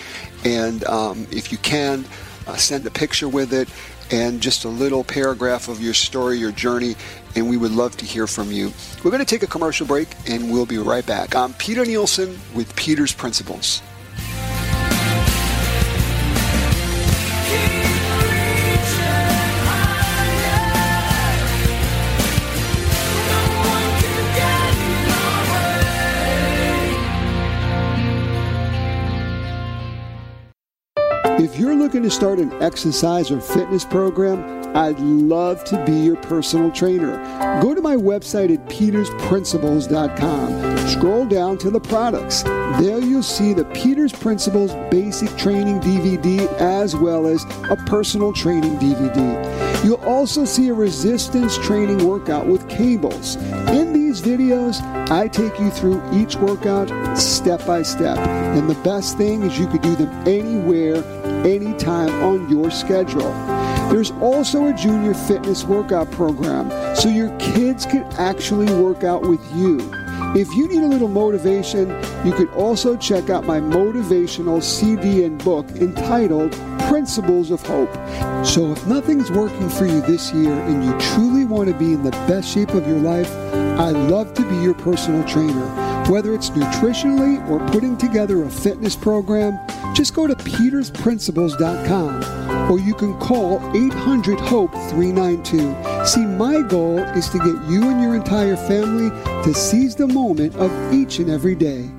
And 0.45 0.83
um, 0.85 1.25
if 1.31 1.51
you 1.51 1.57
can, 1.57 2.05
uh, 2.45 2.55
send 2.55 2.85
a 2.85 2.91
picture 2.91 3.27
with 3.27 3.53
it 3.53 3.69
and 4.11 4.39
just 4.39 4.63
a 4.65 4.69
little 4.69 5.03
paragraph 5.03 5.67
of 5.67 5.81
your 5.81 5.93
story, 5.93 6.37
your 6.37 6.51
journey, 6.51 6.95
and 7.35 7.49
we 7.49 7.57
would 7.57 7.71
love 7.71 7.97
to 7.97 8.05
hear 8.05 8.27
from 8.27 8.51
you. 8.51 8.71
We're 9.03 9.11
going 9.11 9.23
to 9.23 9.25
take 9.25 9.43
a 9.43 9.47
commercial 9.47 9.85
break 9.85 10.07
and 10.27 10.51
we'll 10.51 10.65
be 10.65 10.77
right 10.77 11.05
back. 11.05 11.35
I'm 11.35 11.53
Peter 11.55 11.85
Nielsen 11.85 12.39
with 12.53 12.73
Peter's 12.75 13.13
Principles. 13.13 13.81
If 31.39 31.59
you're 31.59 31.75
looking 31.75 32.01
to 32.01 32.09
start 32.09 32.39
an 32.39 32.51
exercise 32.63 33.29
or 33.29 33.39
fitness 33.39 33.85
program, 33.85 34.75
I'd 34.75 34.99
love 34.99 35.63
to 35.65 35.85
be 35.85 35.93
your 35.93 36.15
personal 36.15 36.71
trainer. 36.71 37.15
Go 37.61 37.75
to 37.75 37.81
my 37.81 37.95
website 37.95 38.51
at 38.51 38.65
petersprinciples.com. 38.65 40.87
Scroll 40.87 41.27
down 41.27 41.59
to 41.59 41.69
the 41.69 41.79
products. 41.79 42.41
There 42.41 42.99
you'll 42.99 43.21
see 43.21 43.53
the 43.53 43.65
Peters 43.65 44.11
Principles 44.11 44.73
Basic 44.89 45.29
Training 45.37 45.79
DVD 45.79 46.51
as 46.59 46.95
well 46.95 47.27
as 47.27 47.43
a 47.69 47.75
personal 47.85 48.33
training 48.33 48.79
DVD. 48.79 49.85
You'll 49.85 50.03
also 50.05 50.43
see 50.43 50.69
a 50.69 50.73
resistance 50.73 51.55
training 51.59 52.07
workout 52.07 52.47
with 52.47 52.67
cables. 52.67 53.35
In 53.69 53.93
these 53.93 54.23
videos, 54.23 54.81
I 55.11 55.27
take 55.27 55.59
you 55.59 55.69
through 55.69 56.01
each 56.19 56.35
workout 56.35 56.89
step 57.15 57.63
by 57.67 57.83
step. 57.83 58.17
And 58.17 58.67
the 58.67 58.73
best 58.81 59.19
thing 59.19 59.43
is 59.43 59.59
you 59.59 59.67
could 59.67 59.83
do 59.83 59.95
them 59.95 60.09
anywhere 60.27 61.03
anytime 61.45 62.09
on 62.23 62.49
your 62.49 62.71
schedule. 62.71 63.31
There's 63.89 64.11
also 64.11 64.67
a 64.67 64.73
junior 64.73 65.13
fitness 65.13 65.63
workout 65.63 66.11
program 66.11 66.69
so 66.95 67.09
your 67.09 67.29
kids 67.37 67.85
can 67.85 68.03
actually 68.13 68.71
work 68.81 69.03
out 69.03 69.21
with 69.21 69.39
you. 69.55 69.79
If 70.35 70.53
you 70.53 70.67
need 70.67 70.83
a 70.83 70.87
little 70.87 71.07
motivation, 71.07 71.89
you 72.25 72.33
could 72.33 72.49
also 72.49 72.97
check 72.97 73.29
out 73.29 73.45
my 73.45 73.59
motivational 73.59 74.61
CD 74.61 75.23
and 75.23 75.41
book 75.43 75.69
entitled 75.71 76.51
Principles 76.89 77.49
of 77.49 77.65
Hope. 77.65 77.93
So, 78.45 78.71
if 78.71 78.85
nothing's 78.87 79.31
working 79.31 79.69
for 79.69 79.85
you 79.85 80.01
this 80.01 80.33
year 80.33 80.51
and 80.51 80.83
you 80.83 80.97
truly 80.99 81.45
want 81.45 81.69
to 81.69 81.75
be 81.75 81.93
in 81.93 82.03
the 82.03 82.11
best 82.11 82.49
shape 82.49 82.69
of 82.71 82.87
your 82.87 82.99
life, 82.99 83.31
I'd 83.79 83.95
love 84.09 84.33
to 84.33 84.49
be 84.49 84.55
your 84.57 84.73
personal 84.73 85.23
trainer. 85.23 85.86
Whether 86.09 86.33
it's 86.33 86.49
nutritionally 86.51 87.45
or 87.49 87.59
putting 87.67 87.97
together 87.97 88.43
a 88.43 88.49
fitness 88.49 88.95
program, 88.95 89.59
just 89.93 90.13
go 90.13 90.25
to 90.25 90.35
petersprinciples.com 90.35 92.71
or 92.71 92.79
you 92.79 92.93
can 92.93 93.19
call 93.19 93.57
800 93.75 94.39
HOPE 94.39 94.71
392. 94.71 96.05
See, 96.05 96.25
my 96.25 96.61
goal 96.61 96.99
is 96.99 97.27
to 97.31 97.39
get 97.39 97.61
you 97.69 97.89
and 97.89 98.01
your 98.01 98.15
entire 98.15 98.55
family 98.55 99.09
to 99.43 99.53
seize 99.53 99.97
the 99.97 100.07
moment 100.07 100.55
of 100.55 100.71
each 100.93 101.19
and 101.19 101.29
every 101.29 101.55
day. 101.55 101.91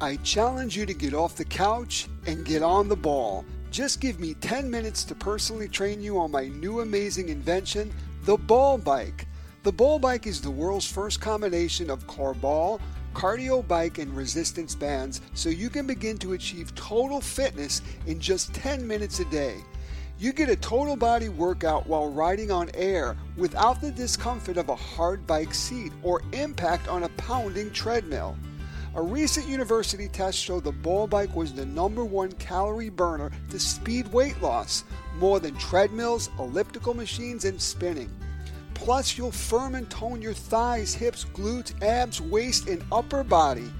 I 0.00 0.14
challenge 0.22 0.76
you 0.76 0.86
to 0.86 0.94
get 0.94 1.12
off 1.12 1.34
the 1.34 1.44
couch 1.44 2.06
and 2.26 2.44
get 2.44 2.62
on 2.62 2.88
the 2.88 2.94
ball. 2.94 3.44
Just 3.72 4.00
give 4.00 4.20
me 4.20 4.34
10 4.34 4.70
minutes 4.70 5.02
to 5.04 5.16
personally 5.16 5.66
train 5.66 6.00
you 6.00 6.20
on 6.20 6.30
my 6.30 6.46
new 6.46 6.82
amazing 6.82 7.30
invention, 7.30 7.92
the 8.26 8.36
ball 8.36 8.78
bike. 8.78 9.26
The 9.62 9.72
ball 9.72 9.98
bike 9.98 10.26
is 10.26 10.40
the 10.40 10.50
world's 10.50 10.90
first 10.90 11.20
combination 11.20 11.90
of 11.90 12.06
car 12.06 12.32
ball, 12.32 12.80
cardio 13.12 13.66
bike, 13.68 13.98
and 13.98 14.16
resistance 14.16 14.74
bands 14.74 15.20
so 15.34 15.50
you 15.50 15.68
can 15.68 15.86
begin 15.86 16.16
to 16.18 16.32
achieve 16.32 16.74
total 16.74 17.20
fitness 17.20 17.82
in 18.06 18.20
just 18.20 18.54
10 18.54 18.86
minutes 18.86 19.20
a 19.20 19.26
day. 19.26 19.56
You 20.18 20.32
get 20.32 20.48
a 20.48 20.56
total 20.56 20.96
body 20.96 21.28
workout 21.28 21.86
while 21.86 22.10
riding 22.10 22.50
on 22.50 22.70
air 22.72 23.18
without 23.36 23.82
the 23.82 23.90
discomfort 23.90 24.56
of 24.56 24.70
a 24.70 24.74
hard 24.76 25.26
bike 25.26 25.52
seat 25.52 25.92
or 26.02 26.22
impact 26.32 26.88
on 26.88 27.02
a 27.02 27.10
pounding 27.10 27.70
treadmill. 27.70 28.38
A 28.94 29.02
recent 29.02 29.46
university 29.46 30.08
test 30.08 30.38
showed 30.38 30.64
the 30.64 30.72
ball 30.72 31.06
bike 31.06 31.36
was 31.36 31.52
the 31.52 31.66
number 31.66 32.04
one 32.04 32.32
calorie 32.32 32.88
burner 32.88 33.30
to 33.50 33.60
speed 33.60 34.10
weight 34.10 34.40
loss, 34.40 34.84
more 35.16 35.38
than 35.38 35.54
treadmills, 35.56 36.30
elliptical 36.38 36.94
machines, 36.94 37.44
and 37.44 37.60
spinning. 37.60 38.10
Plus, 38.80 39.18
you'll 39.18 39.30
firm 39.30 39.74
and 39.74 39.90
tone 39.90 40.22
your 40.22 40.32
thighs, 40.32 40.94
hips, 40.94 41.26
glutes, 41.34 41.74
abs, 41.82 42.18
waist, 42.18 42.66
and 42.66 42.82
upper 42.90 43.22
body. 43.22 43.70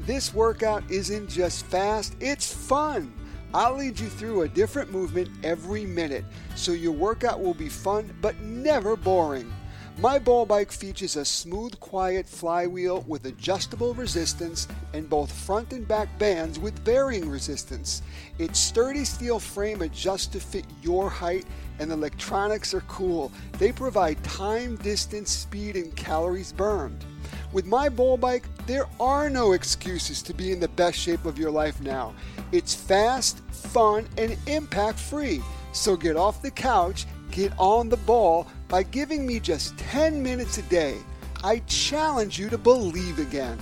This 0.00 0.34
workout 0.34 0.84
isn't 0.90 1.30
just 1.30 1.64
fast, 1.64 2.14
it's 2.20 2.52
fun. 2.52 3.10
I'll 3.54 3.76
lead 3.76 3.98
you 3.98 4.08
through 4.08 4.42
a 4.42 4.48
different 4.48 4.92
movement 4.92 5.30
every 5.42 5.86
minute, 5.86 6.26
so 6.56 6.72
your 6.72 6.92
workout 6.92 7.40
will 7.40 7.54
be 7.54 7.70
fun 7.70 8.14
but 8.20 8.38
never 8.40 8.96
boring. 8.96 9.50
My 9.98 10.18
ball 10.18 10.44
bike 10.44 10.72
features 10.72 11.14
a 11.14 11.24
smooth, 11.24 11.78
quiet 11.78 12.26
flywheel 12.26 13.02
with 13.06 13.26
adjustable 13.26 13.94
resistance 13.94 14.66
and 14.92 15.08
both 15.08 15.30
front 15.30 15.72
and 15.72 15.86
back 15.86 16.18
bands 16.18 16.58
with 16.58 16.76
varying 16.80 17.30
resistance. 17.30 18.02
Its 18.38 18.58
sturdy 18.58 19.04
steel 19.04 19.38
frame 19.38 19.82
adjusts 19.82 20.26
to 20.28 20.40
fit 20.40 20.64
your 20.82 21.08
height, 21.08 21.46
and 21.78 21.92
the 21.92 21.94
electronics 21.94 22.74
are 22.74 22.80
cool. 22.82 23.30
They 23.58 23.70
provide 23.70 24.22
time, 24.24 24.74
distance, 24.76 25.30
speed, 25.30 25.76
and 25.76 25.94
calories 25.94 26.52
burned. 26.52 27.04
With 27.52 27.64
my 27.64 27.88
ball 27.88 28.16
bike, 28.16 28.48
there 28.66 28.88
are 28.98 29.30
no 29.30 29.52
excuses 29.52 30.22
to 30.22 30.34
be 30.34 30.50
in 30.50 30.58
the 30.58 30.68
best 30.68 30.98
shape 30.98 31.24
of 31.24 31.38
your 31.38 31.52
life 31.52 31.80
now. 31.80 32.14
It's 32.50 32.74
fast, 32.74 33.38
fun, 33.52 34.08
and 34.18 34.36
impact 34.48 34.98
free. 34.98 35.40
So 35.72 35.96
get 35.96 36.16
off 36.16 36.42
the 36.42 36.50
couch, 36.50 37.06
get 37.30 37.52
on 37.58 37.88
the 37.88 37.96
ball 37.98 38.48
by 38.74 38.82
giving 38.82 39.24
me 39.24 39.38
just 39.38 39.78
10 39.78 40.20
minutes 40.20 40.58
a 40.58 40.62
day. 40.62 40.96
I 41.44 41.60
challenge 41.68 42.40
you 42.40 42.50
to 42.50 42.58
believe 42.58 43.20
again. 43.20 43.56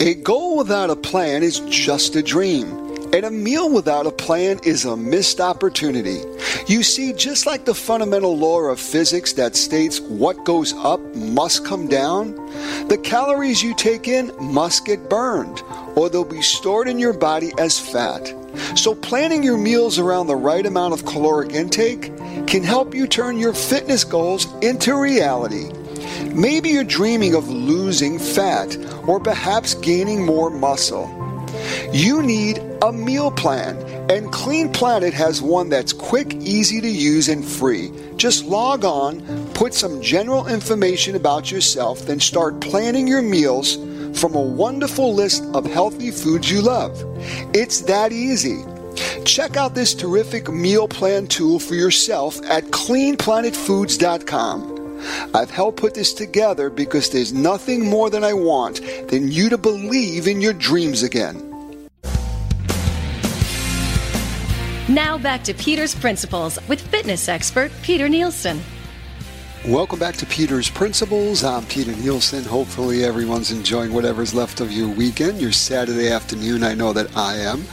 A 0.00 0.16
goal 0.16 0.58
without 0.58 0.90
a 0.90 0.96
plan 0.96 1.42
is 1.42 1.60
just 1.60 2.14
a 2.14 2.22
dream. 2.22 2.66
And 3.14 3.24
a 3.24 3.30
meal 3.30 3.72
without 3.72 4.06
a 4.06 4.10
plan 4.10 4.60
is 4.64 4.84
a 4.84 4.98
missed 4.98 5.40
opportunity. 5.40 6.20
You 6.68 6.82
see, 6.82 7.14
just 7.14 7.46
like 7.46 7.64
the 7.64 7.74
fundamental 7.74 8.36
law 8.36 8.60
of 8.60 8.78
physics 8.78 9.32
that 9.32 9.56
states 9.56 9.98
what 9.98 10.44
goes 10.44 10.74
up 10.74 11.00
must 11.16 11.64
come 11.64 11.88
down, 11.88 12.34
the 12.88 13.00
calories 13.02 13.62
you 13.62 13.74
take 13.74 14.08
in 14.08 14.30
must 14.38 14.84
get 14.84 15.08
burned, 15.08 15.62
or 15.96 16.10
they'll 16.10 16.24
be 16.26 16.42
stored 16.42 16.86
in 16.86 16.98
your 16.98 17.14
body 17.14 17.50
as 17.58 17.78
fat. 17.78 18.34
So, 18.76 18.94
planning 18.94 19.42
your 19.42 19.56
meals 19.56 19.98
around 19.98 20.26
the 20.26 20.36
right 20.36 20.64
amount 20.64 20.94
of 20.94 21.04
caloric 21.04 21.52
intake 21.52 22.16
can 22.46 22.62
help 22.62 22.94
you 22.94 23.06
turn 23.06 23.38
your 23.38 23.52
fitness 23.52 24.04
goals 24.04 24.46
into 24.62 24.94
reality. 24.96 25.70
Maybe 26.34 26.70
you're 26.70 26.84
dreaming 26.84 27.34
of 27.34 27.48
losing 27.48 28.18
fat 28.18 28.76
or 29.06 29.20
perhaps 29.20 29.74
gaining 29.74 30.24
more 30.24 30.50
muscle. 30.50 31.08
You 31.92 32.22
need 32.22 32.62
a 32.82 32.92
meal 32.92 33.30
plan, 33.30 33.76
and 34.10 34.32
Clean 34.32 34.72
Planet 34.72 35.12
has 35.12 35.42
one 35.42 35.68
that's 35.68 35.92
quick, 35.92 36.34
easy 36.34 36.80
to 36.80 36.88
use, 36.88 37.28
and 37.28 37.44
free. 37.44 37.92
Just 38.16 38.44
log 38.44 38.84
on, 38.84 39.20
put 39.54 39.74
some 39.74 40.00
general 40.00 40.46
information 40.46 41.16
about 41.16 41.50
yourself, 41.50 42.00
then 42.06 42.20
start 42.20 42.60
planning 42.60 43.06
your 43.06 43.22
meals 43.22 43.76
from 44.14 44.34
a 44.34 44.40
wonderful 44.40 45.14
list 45.14 45.44
of 45.54 45.64
healthy 45.64 46.10
foods 46.10 46.50
you 46.50 46.62
love. 46.62 47.02
It's 47.54 47.82
that 47.82 48.12
easy. 48.12 48.64
Check 49.24 49.56
out 49.56 49.74
this 49.74 49.94
terrific 49.94 50.50
meal 50.50 50.88
plan 50.88 51.26
tool 51.26 51.58
for 51.58 51.74
yourself 51.74 52.38
at 52.44 52.64
cleanplanetfoods.com. 52.64 54.80
I've 55.34 55.50
helped 55.50 55.78
put 55.78 55.94
this 55.94 56.12
together 56.12 56.70
because 56.70 57.10
there's 57.10 57.32
nothing 57.32 57.88
more 57.88 58.10
than 58.10 58.24
I 58.24 58.34
want 58.34 58.80
than 59.08 59.30
you 59.30 59.48
to 59.48 59.58
believe 59.58 60.26
in 60.26 60.40
your 60.40 60.52
dreams 60.52 61.02
again. 61.02 61.46
Now 64.88 65.18
back 65.18 65.44
to 65.44 65.54
Peter's 65.54 65.94
Principles 65.94 66.58
with 66.66 66.80
fitness 66.80 67.28
expert 67.28 67.70
Peter 67.82 68.08
Nielsen. 68.08 68.60
Welcome 69.68 69.98
back 69.98 70.14
to 70.16 70.24
Peter's 70.24 70.70
Principles. 70.70 71.44
I'm 71.44 71.66
Peter 71.66 71.92
Nielsen. 71.92 72.44
Hopefully, 72.44 73.04
everyone's 73.04 73.52
enjoying 73.52 73.92
whatever's 73.92 74.32
left 74.32 74.62
of 74.62 74.72
your 74.72 74.88
weekend, 74.88 75.38
your 75.38 75.52
Saturday 75.52 76.10
afternoon. 76.10 76.64
I 76.64 76.72
know 76.72 76.94
that 76.94 77.14
I 77.14 77.36
am. 77.36 77.66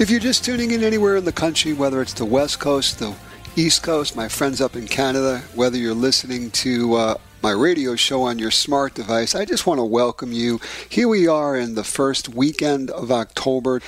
If 0.00 0.10
you're 0.10 0.18
just 0.18 0.44
tuning 0.44 0.72
in 0.72 0.82
anywhere 0.82 1.14
in 1.14 1.24
the 1.24 1.32
country, 1.32 1.74
whether 1.74 2.02
it's 2.02 2.12
the 2.12 2.24
West 2.24 2.58
Coast, 2.58 2.98
the 2.98 3.14
East 3.54 3.84
Coast, 3.84 4.16
my 4.16 4.26
friends 4.26 4.60
up 4.60 4.74
in 4.74 4.88
Canada, 4.88 5.44
whether 5.54 5.76
you're 5.76 5.94
listening 5.94 6.50
to 6.50 6.94
uh, 6.94 7.14
my 7.40 7.52
radio 7.52 7.94
show 7.94 8.22
on 8.22 8.40
your 8.40 8.50
smart 8.50 8.94
device, 8.94 9.36
I 9.36 9.44
just 9.44 9.64
want 9.64 9.78
to 9.78 9.84
welcome 9.84 10.32
you. 10.32 10.60
Here 10.88 11.06
we 11.06 11.28
are 11.28 11.54
in 11.54 11.76
the 11.76 11.84
first 11.84 12.30
weekend 12.30 12.90
of 12.90 13.12
October, 13.12 13.80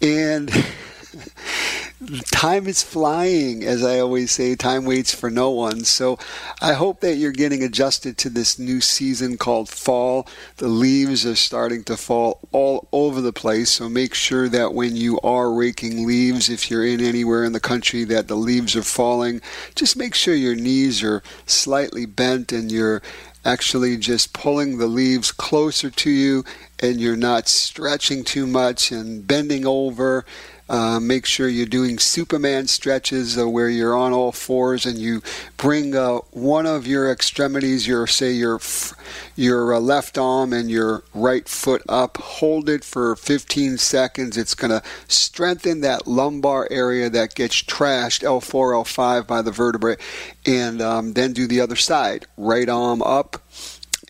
and 0.00 0.50
time 2.30 2.66
is 2.66 2.82
flying, 2.82 3.64
as 3.64 3.82
I 3.82 3.98
always 3.98 4.30
say. 4.30 4.54
Time 4.54 4.84
waits 4.84 5.12
for 5.12 5.30
no 5.30 5.50
one. 5.50 5.84
So 5.84 6.18
I 6.60 6.74
hope 6.74 7.00
that 7.00 7.16
you're 7.16 7.32
getting 7.32 7.62
adjusted 7.62 8.16
to 8.18 8.30
this 8.30 8.58
new 8.58 8.80
season 8.80 9.36
called 9.36 9.68
fall. 9.68 10.28
The 10.58 10.68
leaves 10.68 11.26
are 11.26 11.34
starting 11.34 11.84
to 11.84 11.96
fall 11.96 12.40
all 12.52 12.88
over 12.92 13.20
the 13.20 13.32
place. 13.32 13.70
So 13.70 13.88
make 13.88 14.14
sure 14.14 14.48
that 14.48 14.74
when 14.74 14.96
you 14.96 15.20
are 15.20 15.52
raking 15.52 16.06
leaves, 16.06 16.48
if 16.48 16.70
you're 16.70 16.86
in 16.86 17.00
anywhere 17.00 17.44
in 17.44 17.52
the 17.52 17.60
country 17.60 18.04
that 18.04 18.28
the 18.28 18.36
leaves 18.36 18.76
are 18.76 18.82
falling, 18.82 19.40
just 19.74 19.96
make 19.96 20.14
sure 20.14 20.34
your 20.34 20.54
knees 20.54 21.02
are 21.02 21.22
slightly 21.46 22.06
bent 22.06 22.52
and 22.52 22.70
you're 22.70 23.02
actually 23.44 23.96
just 23.96 24.32
pulling 24.32 24.78
the 24.78 24.86
leaves 24.86 25.32
closer 25.32 25.90
to 25.90 26.10
you 26.10 26.44
and 26.80 27.00
you're 27.00 27.16
not 27.16 27.48
stretching 27.48 28.22
too 28.22 28.46
much 28.46 28.92
and 28.92 29.26
bending 29.26 29.66
over 29.66 30.24
uh, 30.68 31.00
make 31.00 31.24
sure 31.24 31.48
you're 31.48 31.66
doing 31.66 31.98
Superman 31.98 32.66
stretches 32.66 33.38
uh, 33.38 33.48
where 33.48 33.68
you're 33.68 33.96
on 33.96 34.12
all 34.12 34.32
fours 34.32 34.84
and 34.84 34.98
you 34.98 35.22
bring 35.56 35.96
uh, 35.96 36.18
one 36.32 36.66
of 36.66 36.86
your 36.86 37.10
extremities, 37.10 37.86
your 37.86 38.06
say 38.06 38.32
your 38.32 38.60
your 39.34 39.74
uh, 39.74 39.80
left 39.80 40.18
arm 40.18 40.52
and 40.52 40.70
your 40.70 41.04
right 41.14 41.48
foot 41.48 41.82
up. 41.88 42.18
Hold 42.18 42.68
it 42.68 42.84
for 42.84 43.16
15 43.16 43.78
seconds. 43.78 44.36
It's 44.36 44.54
going 44.54 44.70
to 44.70 44.82
strengthen 45.08 45.80
that 45.80 46.06
lumbar 46.06 46.68
area 46.70 47.08
that 47.10 47.34
gets 47.34 47.62
trashed 47.62 48.22
L4, 48.22 48.84
L5 48.84 49.26
by 49.26 49.42
the 49.42 49.50
vertebrae, 49.50 49.96
and 50.44 50.82
um, 50.82 51.12
then 51.14 51.32
do 51.32 51.46
the 51.46 51.60
other 51.60 51.76
side. 51.76 52.26
Right 52.36 52.68
arm 52.68 53.02
up 53.02 53.42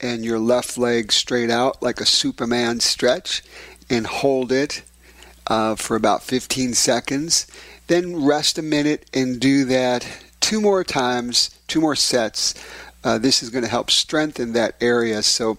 and 0.01 0.25
your 0.25 0.39
left 0.39 0.79
leg 0.79 1.13
straight 1.13 1.51
out 1.51 1.83
like 1.83 2.01
a 2.01 2.07
Superman 2.07 2.81
stretch, 2.81 3.43
and 3.91 4.07
hold 4.07 4.53
it 4.53 4.83
uh, 5.49 5.75
for 5.75 5.97
about 5.97 6.23
15 6.23 6.75
seconds. 6.75 7.47
Then 7.87 8.25
rest 8.25 8.59
a 8.59 8.63
minute 8.63 9.09
and 9.13 9.41
do 9.41 9.65
that 9.65 10.07
two 10.41 10.61
more 10.61 10.85
times, 10.85 11.51
two 11.67 11.81
more 11.81 11.97
sets. 11.97 12.55
Uh, 13.03 13.19
this 13.19 13.43
is 13.43 13.51
going 13.51 13.65
to 13.65 13.71
help 13.71 13.91
strengthen 13.91 14.53
that 14.53 14.75
area. 14.81 15.23
So, 15.23 15.59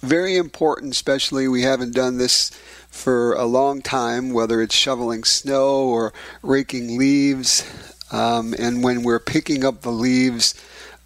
very 0.00 0.36
important, 0.36 0.92
especially 0.92 1.48
we 1.48 1.62
haven't 1.62 1.94
done 1.94 2.18
this 2.18 2.50
for 2.90 3.32
a 3.34 3.44
long 3.44 3.82
time, 3.82 4.32
whether 4.32 4.62
it's 4.62 4.74
shoveling 4.74 5.24
snow 5.24 5.84
or 5.84 6.12
raking 6.42 6.98
leaves. 6.98 7.64
Um, 8.12 8.54
and 8.58 8.82
when 8.84 9.02
we're 9.02 9.18
picking 9.18 9.64
up 9.64 9.82
the 9.82 9.90
leaves, 9.90 10.54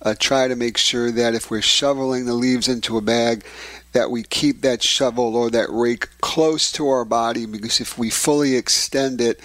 uh, 0.02 0.14
try 0.18 0.48
to 0.48 0.56
make 0.56 0.76
sure 0.76 1.10
that 1.10 1.34
if 1.34 1.50
we're 1.50 1.62
shoveling 1.62 2.26
the 2.26 2.34
leaves 2.34 2.68
into 2.68 2.96
a 2.96 3.02
bag, 3.02 3.44
that 3.92 4.10
we 4.10 4.22
keep 4.22 4.62
that 4.62 4.82
shovel 4.82 5.36
or 5.36 5.50
that 5.50 5.68
rake 5.70 6.08
close 6.20 6.70
to 6.72 6.88
our 6.88 7.04
body 7.04 7.46
because 7.46 7.80
if 7.80 7.98
we 7.98 8.10
fully 8.10 8.56
extend 8.56 9.20
it, 9.20 9.40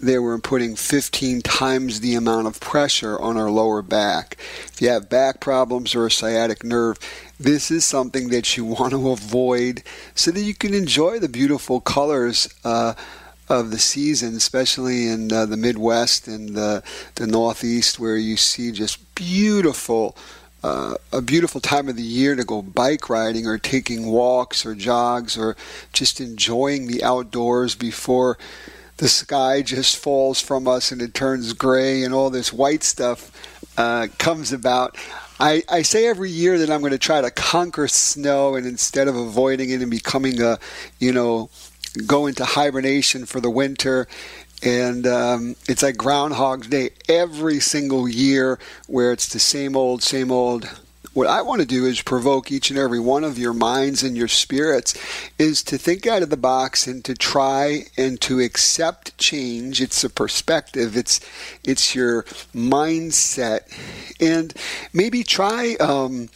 then 0.00 0.22
we're 0.22 0.38
putting 0.38 0.76
15 0.76 1.42
times 1.42 2.00
the 2.00 2.14
amount 2.14 2.46
of 2.46 2.60
pressure 2.60 3.18
on 3.18 3.36
our 3.36 3.50
lower 3.50 3.82
back. 3.82 4.36
If 4.66 4.80
you 4.80 4.90
have 4.90 5.08
back 5.08 5.40
problems 5.40 5.94
or 5.94 6.06
a 6.06 6.10
sciatic 6.10 6.62
nerve, 6.62 6.98
this 7.40 7.70
is 7.70 7.84
something 7.84 8.28
that 8.28 8.56
you 8.56 8.64
want 8.78 8.92
to 8.92 9.10
avoid 9.10 9.82
so 10.14 10.30
that 10.30 10.42
you 10.42 10.54
can 10.54 10.74
enjoy 10.74 11.18
the 11.18 11.28
beautiful 11.28 11.80
colors 11.80 12.48
uh, 12.64 12.94
of 13.48 13.70
the 13.70 13.78
season, 13.78 14.36
especially 14.36 15.08
in 15.08 15.32
uh, 15.32 15.46
the 15.46 15.56
Midwest 15.56 16.28
and 16.28 16.50
the, 16.50 16.82
the 17.16 17.26
Northeast, 17.26 17.98
where 17.98 18.16
you 18.16 18.36
see 18.36 18.70
just 18.70 19.14
beautiful 19.14 20.16
uh, 20.62 20.94
a 21.12 21.22
beautiful 21.22 21.60
time 21.60 21.88
of 21.88 21.96
the 21.96 22.02
year 22.02 22.34
to 22.34 22.44
go 22.44 22.62
bike 22.62 23.08
riding 23.08 23.46
or 23.46 23.58
taking 23.58 24.06
walks 24.06 24.66
or 24.66 24.74
jogs 24.74 25.36
or 25.36 25.56
just 25.92 26.20
enjoying 26.20 26.86
the 26.86 27.02
outdoors 27.02 27.74
before 27.74 28.38
the 28.96 29.08
sky 29.08 29.62
just 29.62 29.96
falls 29.96 30.40
from 30.40 30.66
us 30.66 30.90
and 30.90 31.00
it 31.00 31.14
turns 31.14 31.52
gray 31.52 32.02
and 32.02 32.12
all 32.12 32.30
this 32.30 32.52
white 32.52 32.82
stuff 32.82 33.30
uh, 33.76 34.08
comes 34.18 34.52
about. 34.52 34.96
I, 35.40 35.62
I 35.68 35.82
say 35.82 36.08
every 36.08 36.30
year 36.30 36.58
that 36.58 36.68
I'm 36.68 36.80
going 36.80 36.90
to 36.90 36.98
try 36.98 37.20
to 37.20 37.30
conquer 37.30 37.86
snow 37.86 38.56
and 38.56 38.66
instead 38.66 39.06
of 39.06 39.14
avoiding 39.14 39.70
it 39.70 39.80
and 39.80 39.90
becoming 39.90 40.42
a, 40.42 40.58
you 40.98 41.12
know, 41.12 41.48
go 42.06 42.26
into 42.26 42.44
hibernation 42.44 43.24
for 43.24 43.40
the 43.40 43.50
winter 43.50 44.08
and 44.62 45.06
um, 45.06 45.56
it's 45.68 45.82
like 45.82 45.96
Groundhog's 45.96 46.68
Day 46.68 46.90
every 47.08 47.60
single 47.60 48.08
year, 48.08 48.58
where 48.86 49.12
it's 49.12 49.28
the 49.28 49.38
same 49.38 49.76
old, 49.76 50.02
same 50.02 50.30
old. 50.30 50.68
What 51.14 51.26
I 51.26 51.42
want 51.42 51.60
to 51.60 51.66
do 51.66 51.84
is 51.84 52.00
provoke 52.02 52.52
each 52.52 52.70
and 52.70 52.78
every 52.78 53.00
one 53.00 53.24
of 53.24 53.38
your 53.38 53.54
minds 53.54 54.04
and 54.04 54.16
your 54.16 54.28
spirits 54.28 54.94
is 55.36 55.64
to 55.64 55.76
think 55.76 56.06
out 56.06 56.22
of 56.22 56.30
the 56.30 56.36
box 56.36 56.86
and 56.86 57.04
to 57.06 57.14
try 57.14 57.86
and 57.96 58.20
to 58.20 58.38
accept 58.38 59.16
change. 59.18 59.80
It's 59.80 60.04
a 60.04 60.10
perspective. 60.10 60.96
It's 60.96 61.20
it's 61.64 61.94
your 61.94 62.22
mindset, 62.54 63.60
and 64.20 64.54
maybe 64.92 65.24
try. 65.24 65.74
Um, 65.80 66.28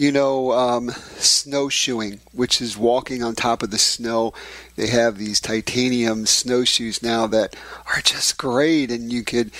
you 0.00 0.10
know, 0.10 0.50
um, 0.52 0.88
snowshoeing, 1.18 2.20
which 2.32 2.62
is 2.62 2.74
walking 2.74 3.22
on 3.22 3.34
top 3.34 3.62
of 3.62 3.70
the 3.70 3.76
snow. 3.76 4.32
They 4.76 4.86
have 4.86 5.18
these 5.18 5.42
titanium 5.42 6.24
snowshoes 6.24 7.02
now 7.02 7.26
that 7.26 7.54
are 7.94 8.00
just 8.00 8.38
great, 8.38 8.90
and 8.90 9.12
you 9.12 9.22
could 9.22 9.50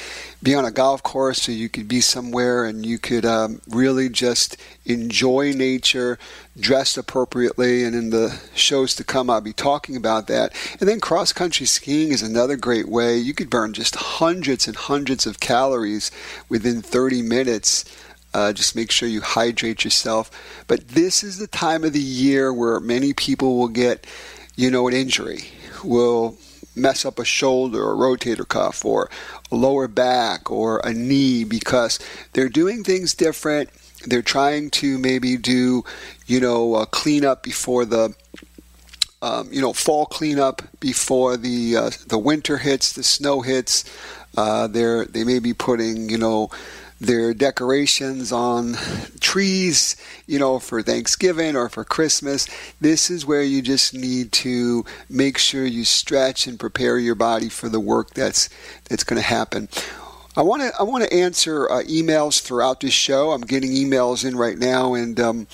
be 0.43 0.55
on 0.55 0.65
a 0.65 0.71
golf 0.71 1.03
course 1.03 1.47
or 1.47 1.53
you 1.53 1.69
could 1.69 1.87
be 1.87 2.01
somewhere 2.01 2.65
and 2.65 2.87
you 2.87 2.99
could 2.99 3.27
um, 3.27 3.61
really 3.69 4.09
just 4.09 4.57
enjoy 4.87 5.53
nature, 5.53 6.19
dressed 6.59 6.97
appropriately. 6.97 7.85
And 7.85 7.95
in 7.95 8.09
the 8.09 8.41
shows 8.55 8.95
to 8.95 9.05
come, 9.05 9.29
I'll 9.29 9.43
be 9.43 9.53
talking 9.53 9.95
about 9.95 10.27
that. 10.29 10.55
And 10.81 10.89
then 10.89 11.01
cross 11.01 11.35
country 11.35 11.67
skiing 11.67 12.13
is 12.13 12.23
another 12.23 12.57
great 12.57 12.89
way. 12.89 13.19
You 13.19 13.35
could 13.35 13.51
burn 13.51 13.75
just 13.75 13.95
hundreds 13.95 14.67
and 14.67 14.75
hundreds 14.75 15.27
of 15.27 15.41
calories 15.41 16.11
within 16.49 16.81
30 16.81 17.21
minutes. 17.21 17.85
Uh, 18.33 18.53
just 18.53 18.77
make 18.77 18.91
sure 18.91 19.09
you 19.09 19.21
hydrate 19.21 19.85
yourself. 19.85 20.31
But 20.67 20.89
this 20.89 21.23
is 21.25 21.39
the 21.39 21.47
time 21.47 21.85
of 21.85 21.93
the 21.93 22.01
year 22.01 22.53
where 22.53 22.81
many 22.81 23.13
people 23.13 23.59
will 23.59 23.69
get, 23.69 24.07
you 24.57 24.71
know, 24.71 24.87
an 24.89 24.95
injury, 24.95 25.45
will 25.83 26.37
mess 26.77 27.05
up 27.05 27.19
a 27.19 27.25
shoulder 27.25 27.83
or 27.83 27.97
rotator 27.97 28.47
cuff 28.47 28.85
or 28.85 29.11
a 29.51 29.57
lower 29.57 29.89
back 29.89 30.51
or 30.51 30.81
a 30.85 30.93
knee 30.93 31.45
because 31.45 31.99
they're 32.33 32.49
doing 32.49 32.85
things 32.85 33.15
different. 33.15 33.69
They're 34.07 34.23
trying 34.23 34.71
to 34.71 34.99
maybe 34.99 35.37
do, 35.37 35.85
you 36.27 36.41
know, 36.41 36.77
a 36.77 36.87
cleanup 36.87 37.43
before 37.43 37.85
the 37.85 38.15
um, 39.23 39.53
you 39.53 39.61
know, 39.61 39.73
fall 39.73 40.07
cleanup 40.07 40.63
before 40.81 41.37
the 41.37 41.77
uh, 41.77 41.91
the 42.07 42.19
winter 42.19 42.57
hits, 42.57 42.93
the 42.93 43.03
snow 43.03 43.43
hits. 43.43 43.85
Uh, 44.37 44.67
they're 44.67 45.05
they 45.05 45.25
may 45.25 45.39
be 45.41 45.53
putting, 45.53 46.09
you 46.09 46.17
know, 46.17 46.51
their 47.01 47.33
decorations 47.33 48.31
on 48.31 48.75
trees, 49.21 49.97
you 50.27 50.39
know, 50.39 50.59
for 50.59 50.83
Thanksgiving 50.83 51.57
or 51.57 51.69
for 51.69 51.85
Christmas. 51.85 52.47
This 52.81 53.11
is 53.11 53.25
where 53.25 53.43
you 53.43 53.63
just 53.63 53.95
need 53.95 54.33
to 54.33 54.85
make 55.09 55.39
sure 55.39 55.65
you 55.65 55.85
stretch 55.85 56.47
and 56.47 56.61
prepare 56.61 56.99
your 56.99 57.15
body 57.15 57.49
for 57.49 57.69
the 57.69 57.81
work 57.81 58.11
that's 58.15 58.51
that's 58.89 59.05
going 59.05 59.21
to 59.21 59.27
happen. 59.27 59.69
I 60.37 60.43
want 60.43 60.63
to 60.63 60.73
I 60.79 60.85
want 60.85 61.05
to 61.05 61.13
answer 61.13 61.69
uh, 61.71 61.83
emails 61.83 62.41
throughout 62.41 62.81
this 62.81 62.93
show. 62.93 63.33
I'm 63.33 63.41
getting 63.41 63.73
emails 63.73 64.25
in 64.25 64.37
right 64.37 64.57
now, 64.57 64.95
and 64.95 65.19
um, 65.19 65.47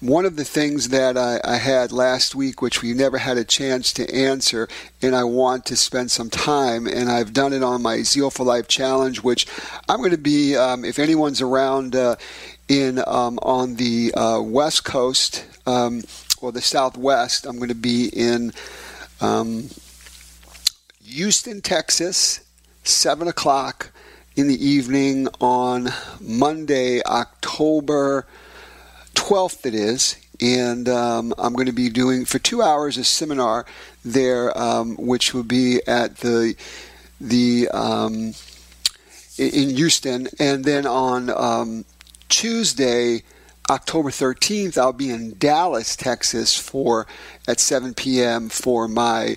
one 0.00 0.24
of 0.24 0.36
the 0.36 0.44
things 0.44 0.90
that 0.90 1.16
I, 1.16 1.40
I, 1.44 1.56
had 1.56 1.90
last 1.90 2.34
week, 2.34 2.62
which 2.62 2.82
we 2.82 2.94
never 2.94 3.18
had 3.18 3.36
a 3.36 3.44
chance 3.44 3.92
to 3.94 4.14
answer, 4.14 4.68
and 5.02 5.14
I 5.14 5.24
want 5.24 5.66
to 5.66 5.76
spend 5.76 6.12
some 6.12 6.30
time, 6.30 6.86
and 6.86 7.10
I've 7.10 7.32
done 7.32 7.52
it 7.52 7.64
on 7.64 7.82
my 7.82 8.02
Zeal 8.02 8.30
for 8.30 8.44
Life 8.44 8.68
challenge, 8.68 9.22
which 9.24 9.46
I'm 9.88 9.98
going 9.98 10.12
to 10.12 10.18
be, 10.18 10.56
um, 10.56 10.84
if 10.84 11.00
anyone's 11.00 11.40
around 11.40 11.96
uh, 11.96 12.14
in 12.68 13.00
um, 13.06 13.40
on 13.42 13.74
the 13.74 14.12
uh, 14.14 14.40
West 14.40 14.84
Coast 14.84 15.44
um, 15.66 16.04
or 16.40 16.52
the 16.52 16.60
Southwest, 16.60 17.44
I'm 17.44 17.56
going 17.56 17.68
to 17.68 17.74
be 17.74 18.08
in 18.08 18.52
um, 19.20 19.68
Houston, 21.04 21.60
Texas, 21.60 22.40
seven 22.84 23.26
o'clock 23.26 23.90
in 24.36 24.46
the 24.46 24.64
evening 24.64 25.26
on 25.40 25.88
Monday, 26.20 27.02
October 27.02 28.26
12th, 29.18 29.66
it 29.66 29.74
is. 29.74 30.16
And 30.40 30.88
um, 30.88 31.34
I'm 31.36 31.52
going 31.52 31.66
to 31.66 31.72
be 31.72 31.90
doing 31.90 32.24
for 32.24 32.38
two 32.38 32.62
hours 32.62 32.96
a 32.96 33.04
seminar 33.04 33.66
there, 34.04 34.56
um, 34.56 34.96
which 34.96 35.34
will 35.34 35.42
be 35.42 35.80
at 35.86 36.18
the 36.18 36.54
the 37.20 37.68
um, 37.72 38.34
in 39.36 39.70
Houston, 39.74 40.28
and 40.38 40.64
then 40.64 40.86
on 40.86 41.30
um, 41.30 41.84
Tuesday, 42.28 43.24
October 43.68 44.10
13th, 44.10 44.78
I'll 44.78 44.92
be 44.92 45.10
in 45.10 45.36
Dallas, 45.36 45.96
Texas, 45.96 46.56
for 46.56 47.08
at 47.48 47.58
7 47.58 47.94
p.m. 47.94 48.48
for 48.48 48.86
my 48.86 49.36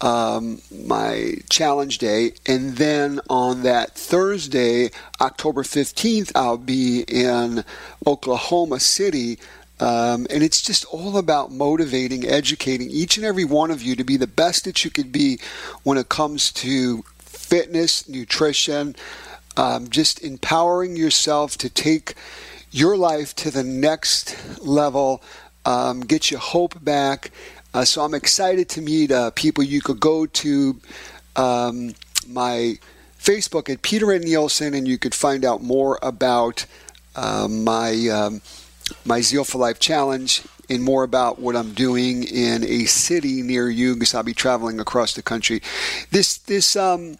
um, 0.00 0.60
my 0.84 1.34
challenge 1.50 1.98
day, 1.98 2.32
and 2.46 2.76
then 2.76 3.20
on 3.28 3.62
that 3.62 3.94
Thursday, 3.94 4.90
October 5.20 5.62
15th, 5.62 6.32
I'll 6.34 6.56
be 6.56 7.02
in 7.06 7.64
Oklahoma 8.06 8.80
City. 8.80 9.38
Um, 9.78 10.26
and 10.28 10.42
it's 10.42 10.60
just 10.60 10.84
all 10.86 11.16
about 11.16 11.52
motivating, 11.52 12.26
educating 12.26 12.90
each 12.90 13.16
and 13.16 13.24
every 13.24 13.44
one 13.44 13.70
of 13.70 13.82
you 13.82 13.96
to 13.96 14.04
be 14.04 14.18
the 14.18 14.26
best 14.26 14.64
that 14.66 14.84
you 14.84 14.90
could 14.90 15.10
be 15.10 15.38
when 15.84 15.96
it 15.96 16.10
comes 16.10 16.52
to 16.52 17.02
fitness, 17.18 18.06
nutrition, 18.08 18.94
um, 19.56 19.88
just 19.88 20.22
empowering 20.22 20.96
yourself 20.96 21.56
to 21.58 21.70
take 21.70 22.14
your 22.70 22.96
life 22.96 23.34
to 23.36 23.50
the 23.50 23.64
next 23.64 24.36
level, 24.64 25.22
um, 25.64 26.00
get 26.00 26.30
your 26.30 26.40
hope 26.40 26.82
back, 26.84 27.30
uh, 27.74 27.84
so 27.84 28.02
I'm 28.02 28.14
excited 28.14 28.68
to 28.70 28.82
meet 28.82 29.10
uh, 29.10 29.30
people. 29.30 29.64
You 29.64 29.80
could 29.80 30.00
go 30.00 30.26
to 30.26 30.80
um, 31.36 31.94
my 32.28 32.78
Facebook 33.18 33.68
at 33.70 33.82
Peter 33.82 34.12
N. 34.12 34.22
Nielsen, 34.22 34.74
and 34.74 34.88
you 34.88 34.98
could 34.98 35.14
find 35.14 35.44
out 35.44 35.62
more 35.62 35.98
about 36.02 36.66
uh, 37.16 37.46
my 37.48 38.08
um, 38.08 38.40
my 39.04 39.20
Zeal 39.20 39.44
for 39.44 39.58
Life 39.58 39.78
challenge 39.78 40.42
and 40.68 40.82
more 40.82 41.02
about 41.02 41.40
what 41.40 41.56
I'm 41.56 41.74
doing 41.74 42.22
in 42.24 42.64
a 42.64 42.84
city 42.84 43.42
near 43.42 43.68
you 43.68 43.94
because 43.94 44.14
I'll 44.14 44.22
be 44.22 44.34
traveling 44.34 44.80
across 44.80 45.14
the 45.14 45.22
country. 45.22 45.60
This 46.10 46.38
this 46.38 46.76
um, 46.76 47.18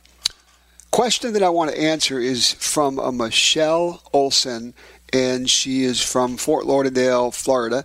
question 0.90 1.32
that 1.34 1.42
I 1.42 1.48
want 1.48 1.70
to 1.70 1.80
answer 1.80 2.18
is 2.18 2.52
from 2.52 2.98
a 2.98 3.12
Michelle 3.12 4.02
Olson, 4.12 4.74
and 5.12 5.50
she 5.50 5.82
is 5.84 6.00
from 6.00 6.36
Fort 6.36 6.66
Lauderdale, 6.66 7.30
Florida, 7.30 7.84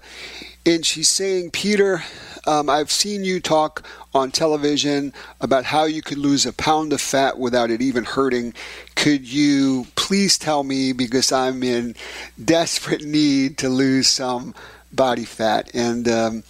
and 0.66 0.86
she's 0.86 1.10
saying, 1.10 1.52
Peter, 1.52 2.04
um, 2.48 2.70
I've 2.70 2.92
seen 2.92 3.24
you 3.24 3.40
talk 3.40 3.86
on 4.14 4.32
television 4.32 5.14
about 5.42 5.66
how 5.66 5.86
you 5.86 6.02
could 6.02 6.18
lose 6.18 6.46
a 6.46 6.54
pound 6.54 6.94
of 6.94 7.02
fat 7.02 7.38
without 7.38 7.72
it 7.72 7.82
even 7.82 8.04
hurting. 8.04 8.54
Could 8.96 9.32
you 9.32 9.88
please 9.96 10.38
tell 10.38 10.64
me, 10.64 10.94
because 10.94 11.32
I'm 11.32 11.64
in 11.64 11.96
desperate 12.44 13.04
need 13.04 13.58
to 13.60 13.70
lose 13.70 14.08
some 14.08 14.54
body 14.92 15.26
fat? 15.26 15.70
And 15.74 16.08
um, 16.08 16.44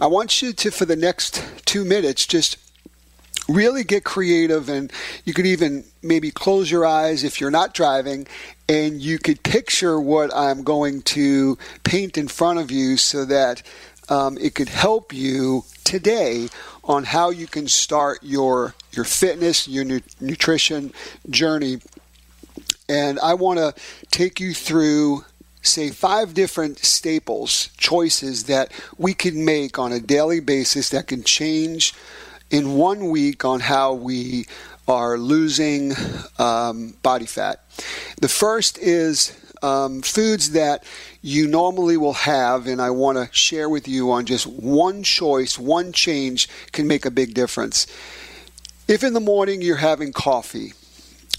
I 0.00 0.06
want 0.06 0.42
you 0.42 0.52
to, 0.52 0.70
for 0.70 0.86
the 0.86 0.96
next 0.96 1.44
two 1.64 1.84
minutes, 1.84 2.26
just 2.26 2.56
really 3.54 3.84
get 3.84 4.04
creative 4.04 4.68
and 4.68 4.92
you 5.24 5.34
could 5.34 5.46
even 5.46 5.84
maybe 6.02 6.30
close 6.30 6.70
your 6.70 6.86
eyes 6.86 7.24
if 7.24 7.40
you're 7.40 7.50
not 7.50 7.74
driving 7.74 8.26
and 8.68 9.00
you 9.00 9.18
could 9.18 9.42
picture 9.42 10.00
what 10.00 10.34
I'm 10.34 10.62
going 10.62 11.02
to 11.02 11.58
paint 11.84 12.16
in 12.16 12.28
front 12.28 12.58
of 12.58 12.70
you 12.70 12.96
so 12.96 13.24
that 13.26 13.62
um, 14.08 14.36
it 14.38 14.54
could 14.54 14.68
help 14.68 15.12
you 15.12 15.64
today 15.84 16.48
on 16.84 17.04
how 17.04 17.30
you 17.30 17.46
can 17.46 17.68
start 17.68 18.18
your 18.22 18.74
your 18.92 19.04
fitness, 19.04 19.68
your 19.68 19.84
nu- 19.84 20.00
nutrition 20.20 20.92
journey. 21.30 21.78
And 22.88 23.18
I 23.20 23.34
want 23.34 23.58
to 23.58 23.74
take 24.10 24.40
you 24.40 24.52
through 24.52 25.24
say 25.62 25.90
five 25.90 26.34
different 26.34 26.78
staples, 26.80 27.70
choices 27.76 28.44
that 28.44 28.72
we 28.98 29.14
can 29.14 29.44
make 29.44 29.78
on 29.78 29.92
a 29.92 30.00
daily 30.00 30.40
basis 30.40 30.88
that 30.90 31.06
can 31.06 31.22
change 31.22 31.94
in 32.52 32.74
one 32.74 33.08
week 33.08 33.44
on 33.44 33.60
how 33.60 33.94
we 33.94 34.46
are 34.86 35.18
losing 35.18 35.92
um, 36.38 36.94
body 37.02 37.26
fat. 37.26 37.64
The 38.20 38.28
first 38.28 38.78
is 38.78 39.36
um, 39.62 40.02
foods 40.02 40.50
that 40.50 40.84
you 41.22 41.48
normally 41.48 41.96
will 41.96 42.12
have, 42.12 42.66
and 42.66 42.80
I 42.80 42.90
want 42.90 43.16
to 43.16 43.34
share 43.34 43.68
with 43.68 43.88
you 43.88 44.10
on 44.12 44.26
just 44.26 44.46
one 44.46 45.02
choice, 45.02 45.58
one 45.58 45.92
change 45.92 46.48
can 46.72 46.86
make 46.86 47.06
a 47.06 47.10
big 47.10 47.32
difference. 47.32 47.86
If 48.86 49.02
in 49.02 49.14
the 49.14 49.20
morning 49.20 49.62
you're 49.62 49.76
having 49.76 50.12
coffee, 50.12 50.74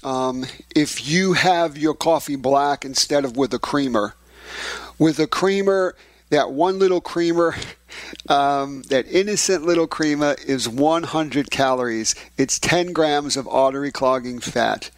um, 0.04 0.46
if 0.76 1.08
you 1.08 1.34
have 1.34 1.78
your 1.78 1.94
coffee 1.94 2.38
black 2.38 2.84
instead 2.84 3.24
of 3.24 3.38
with 3.38 3.54
a 3.54 3.60
creamer, 3.60 4.16
with 4.98 5.20
a 5.20 5.28
creamer, 5.28 5.96
that 6.34 6.52
one 6.52 6.80
little 6.80 7.00
creamer, 7.00 7.56
um, 8.28 8.82
that 8.90 9.06
innocent 9.08 9.64
little 9.64 9.86
creamer 9.86 10.36
is 10.48 10.68
100 10.68 11.52
calories. 11.52 12.16
It's 12.40 12.58
10 12.58 12.92
grams 12.92 13.38
of 13.38 13.48
artery 13.48 13.92
clogging 13.92 14.40
fat. 14.40 14.90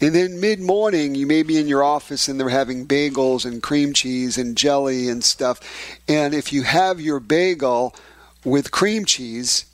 And 0.00 0.14
then 0.14 0.40
mid 0.40 0.60
morning, 0.60 1.14
you 1.14 1.26
may 1.26 1.42
be 1.42 1.58
in 1.58 1.68
your 1.68 1.84
office 1.84 2.26
and 2.26 2.40
they're 2.40 2.48
having 2.48 2.86
bagels 2.86 3.44
and 3.44 3.62
cream 3.62 3.92
cheese 3.92 4.38
and 4.38 4.56
jelly 4.56 5.10
and 5.10 5.22
stuff. 5.22 5.60
And 6.08 6.32
if 6.32 6.54
you 6.54 6.62
have 6.62 7.02
your 7.02 7.20
bagel 7.20 7.94
with 8.42 8.70
cream 8.70 9.04
cheese, 9.04 9.66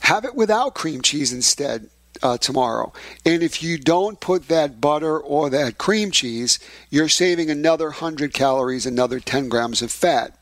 have 0.00 0.24
it 0.24 0.34
without 0.34 0.74
cream 0.74 1.02
cheese 1.02 1.32
instead. 1.32 1.90
Uh, 2.20 2.36
tomorrow. 2.36 2.92
And 3.24 3.44
if 3.44 3.62
you 3.62 3.78
don't 3.78 4.18
put 4.18 4.48
that 4.48 4.80
butter 4.80 5.20
or 5.20 5.50
that 5.50 5.78
cream 5.78 6.10
cheese, 6.10 6.58
you're 6.90 7.08
saving 7.08 7.48
another 7.48 7.90
100 7.90 8.32
calories, 8.32 8.86
another 8.86 9.20
10 9.20 9.48
grams 9.48 9.82
of 9.82 9.92
fat. 9.92 10.37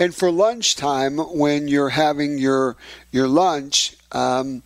And 0.00 0.14
for 0.14 0.30
lunchtime, 0.30 1.18
when 1.18 1.66
you're 1.66 1.88
having 1.90 2.38
your 2.38 2.76
your 3.10 3.26
lunch, 3.26 3.96
um, 4.12 4.62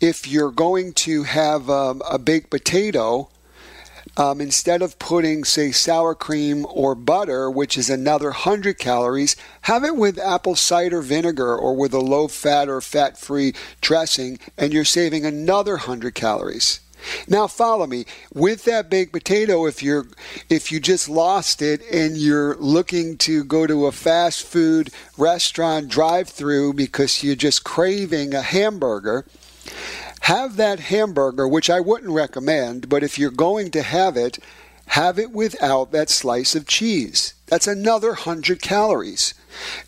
if 0.00 0.26
you're 0.26 0.52
going 0.52 0.92
to 0.94 1.24
have 1.24 1.68
um, 1.68 2.00
a 2.08 2.18
baked 2.18 2.50
potato, 2.50 3.28
um, 4.16 4.40
instead 4.40 4.82
of 4.82 4.98
putting, 4.98 5.44
say, 5.44 5.70
sour 5.72 6.14
cream 6.14 6.66
or 6.68 6.94
butter, 6.94 7.50
which 7.50 7.76
is 7.76 7.90
another 7.90 8.26
100 8.26 8.78
calories, 8.78 9.36
have 9.62 9.84
it 9.84 9.96
with 9.96 10.18
apple 10.18 10.56
cider 10.56 11.00
vinegar 11.02 11.56
or 11.56 11.76
with 11.76 11.92
a 11.92 12.00
low 12.00 12.28
fat 12.28 12.68
or 12.68 12.80
fat 12.80 13.18
free 13.18 13.54
dressing, 13.80 14.38
and 14.56 14.72
you're 14.72 14.84
saving 14.84 15.24
another 15.24 15.72
100 15.72 16.14
calories. 16.14 16.80
Now 17.28 17.46
follow 17.46 17.86
me. 17.86 18.04
With 18.32 18.64
that 18.64 18.90
baked 18.90 19.12
potato, 19.12 19.66
if 19.66 19.82
you're 19.82 20.06
if 20.48 20.70
you 20.72 20.80
just 20.80 21.08
lost 21.08 21.62
it 21.62 21.82
and 21.90 22.16
you're 22.16 22.56
looking 22.56 23.16
to 23.18 23.44
go 23.44 23.66
to 23.66 23.86
a 23.86 23.92
fast 23.92 24.42
food 24.42 24.90
restaurant 25.16 25.88
drive 25.88 26.28
through 26.28 26.74
because 26.74 27.22
you're 27.22 27.36
just 27.36 27.64
craving 27.64 28.34
a 28.34 28.42
hamburger, 28.42 29.24
have 30.22 30.56
that 30.56 30.80
hamburger, 30.80 31.48
which 31.48 31.70
I 31.70 31.80
wouldn't 31.80 32.12
recommend, 32.12 32.88
but 32.88 33.02
if 33.02 33.18
you're 33.18 33.30
going 33.30 33.70
to 33.72 33.82
have 33.82 34.16
it, 34.16 34.38
have 34.86 35.18
it 35.18 35.30
without 35.30 35.92
that 35.92 36.10
slice 36.10 36.54
of 36.54 36.66
cheese. 36.66 37.34
That's 37.46 37.66
another 37.66 38.08
100 38.08 38.60
calories 38.60 39.34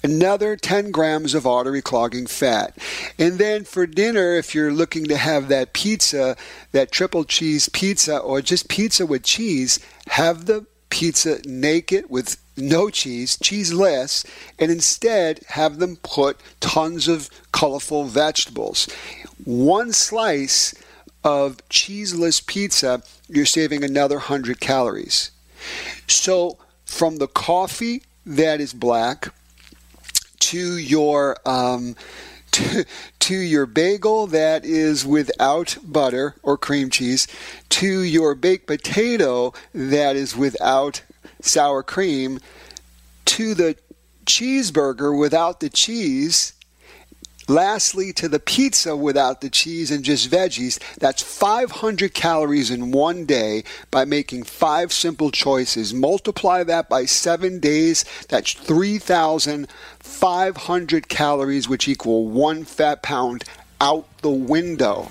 another 0.03 0.57
10 0.57 0.91
grams 0.91 1.35
of 1.35 1.47
artery 1.47 1.83
clogging 1.83 2.27
fat. 2.27 2.77
And 3.19 3.39
then 3.39 3.65
for 3.65 3.87
dinner, 3.87 4.35
if 4.35 4.55
you're 4.55 4.73
looking 4.73 5.07
to 5.07 5.17
have 5.17 5.49
that 5.49 5.73
pizza, 5.73 6.37
that 6.73 6.93
triple 6.93 7.25
cheese 7.25 7.69
pizza, 7.69 8.19
or 8.19 8.41
just 8.41 8.69
pizza 8.69 9.07
with 9.07 9.23
cheese, 9.23 9.79
have 10.09 10.47
the 10.47 10.67
pizza 10.91 11.41
naked 11.47 12.11
with 12.11 12.37
no 12.57 12.91
cheese, 12.91 13.39
cheeseless, 13.43 14.25
and 14.59 14.71
instead 14.71 15.41
have 15.49 15.79
them 15.79 15.97
put 15.97 16.39
tons 16.61 17.09
of 17.09 17.31
colorful 17.51 18.05
vegetables. 18.05 18.87
One 19.45 19.93
slice 19.93 20.75
of 21.25 21.67
cheeseless 21.69 22.41
pizza, 22.41 23.03
you're 23.29 23.47
saving 23.47 23.85
another 23.85 24.17
100 24.17 24.61
calories. 24.61 25.31
So, 26.07 26.59
from 26.85 27.17
the 27.17 27.29
coffee 27.29 28.03
that 28.27 28.61
is 28.61 28.73
black 28.73 29.29
to 30.43 30.77
your 30.77 31.37
um, 31.47 31.95
to, 32.53 32.85
to 33.21 33.35
your 33.35 33.65
bagel 33.65 34.27
that 34.27 34.65
is 34.65 35.07
without 35.07 35.79
butter 35.83 36.35
or 36.43 36.59
cream 36.59 36.91
cheese, 36.91 37.27
to 37.71 38.03
your 38.03 38.35
baked 38.35 38.67
potato 38.67 39.55
that 39.73 40.17
is 40.17 40.37
without 40.37 41.03
sour 41.41 41.83
cream, 41.83 42.39
to 43.25 43.55
the 43.55 43.75
cheeseburger 44.27 45.19
without 45.19 45.61
the 45.61 45.71
cheese, 45.71 46.53
Lastly, 47.49 48.13
to 48.15 48.29
the 48.29 48.39
pizza 48.39 48.97
without 48.97 49.41
the 49.41 49.51
cheese 49.51 49.91
and 49.91 50.05
just 50.05 50.31
veggies, 50.31 50.79
that's 50.99 51.23
500 51.23 52.15
calories 52.15 52.71
in 52.71 52.93
one 52.93 53.25
day 53.25 53.65
by 53.91 54.05
making 54.05 54.45
five 54.45 54.93
simple 54.93 55.31
choices. 55.33 55.93
Multiply 55.93 56.63
that 56.65 56.89
by 56.89 57.05
seven 57.05 57.59
days, 57.59 58.05
that's 58.29 58.55
3,500 60.03 61.09
calories, 61.09 61.69
which 61.69 61.89
equal 61.89 62.27
one 62.27 62.65
fat 62.65 63.03
pound 63.03 63.45
out 63.81 64.07
the 64.19 64.31
window. 64.31 65.09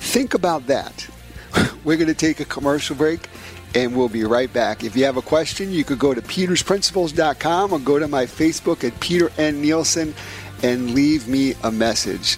Think 0.00 0.34
about 0.34 0.66
that. 0.66 1.08
We're 1.84 1.96
going 1.96 2.08
to 2.08 2.14
take 2.14 2.40
a 2.40 2.44
commercial 2.44 2.96
break 2.96 3.28
and 3.74 3.96
we'll 3.96 4.08
be 4.08 4.24
right 4.24 4.52
back. 4.52 4.82
If 4.82 4.96
you 4.96 5.04
have 5.04 5.16
a 5.16 5.22
question, 5.22 5.70
you 5.70 5.84
could 5.84 5.98
go 5.98 6.12
to 6.12 6.20
petersprinciples.com 6.20 7.72
or 7.72 7.78
go 7.78 7.98
to 7.98 8.08
my 8.08 8.26
Facebook 8.26 8.84
at 8.84 8.98
Peter 9.00 9.30
N. 9.38 9.60
Nielsen 9.60 10.14
and 10.62 10.94
leave 10.94 11.28
me 11.28 11.54
a 11.62 11.70
message. 11.70 12.36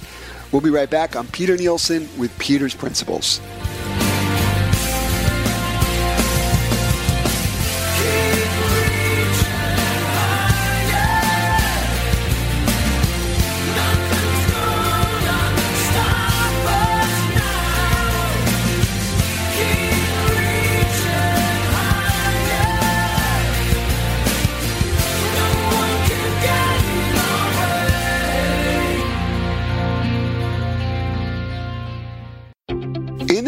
We'll 0.51 0.63
be 0.63 0.71
right 0.71 0.91
back. 0.91 1.17
I'm 1.17 1.27
Peter 1.29 1.57
Nielsen 1.57 2.09
with 2.19 2.37
Peter's 2.39 2.75
Principles. 2.75 3.41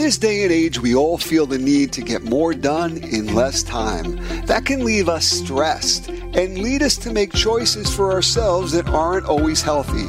This 0.04 0.18
day 0.18 0.42
and 0.42 0.52
age, 0.52 0.78
we 0.78 0.94
all 0.94 1.16
feel 1.16 1.46
the 1.46 1.56
need 1.56 1.90
to 1.90 2.02
get 2.02 2.22
more 2.24 2.52
done 2.52 2.98
in 3.04 3.34
less 3.34 3.62
time. 3.62 4.16
That 4.44 4.66
can 4.66 4.84
leave 4.84 5.08
us 5.08 5.24
stressed 5.24 6.10
and 6.10 6.58
lead 6.58 6.82
us 6.82 6.98
to 6.98 7.10
make 7.10 7.32
choices 7.32 7.94
for 7.94 8.12
ourselves 8.12 8.72
that 8.72 8.86
aren't 8.90 9.24
always 9.24 9.62
healthy. 9.62 10.04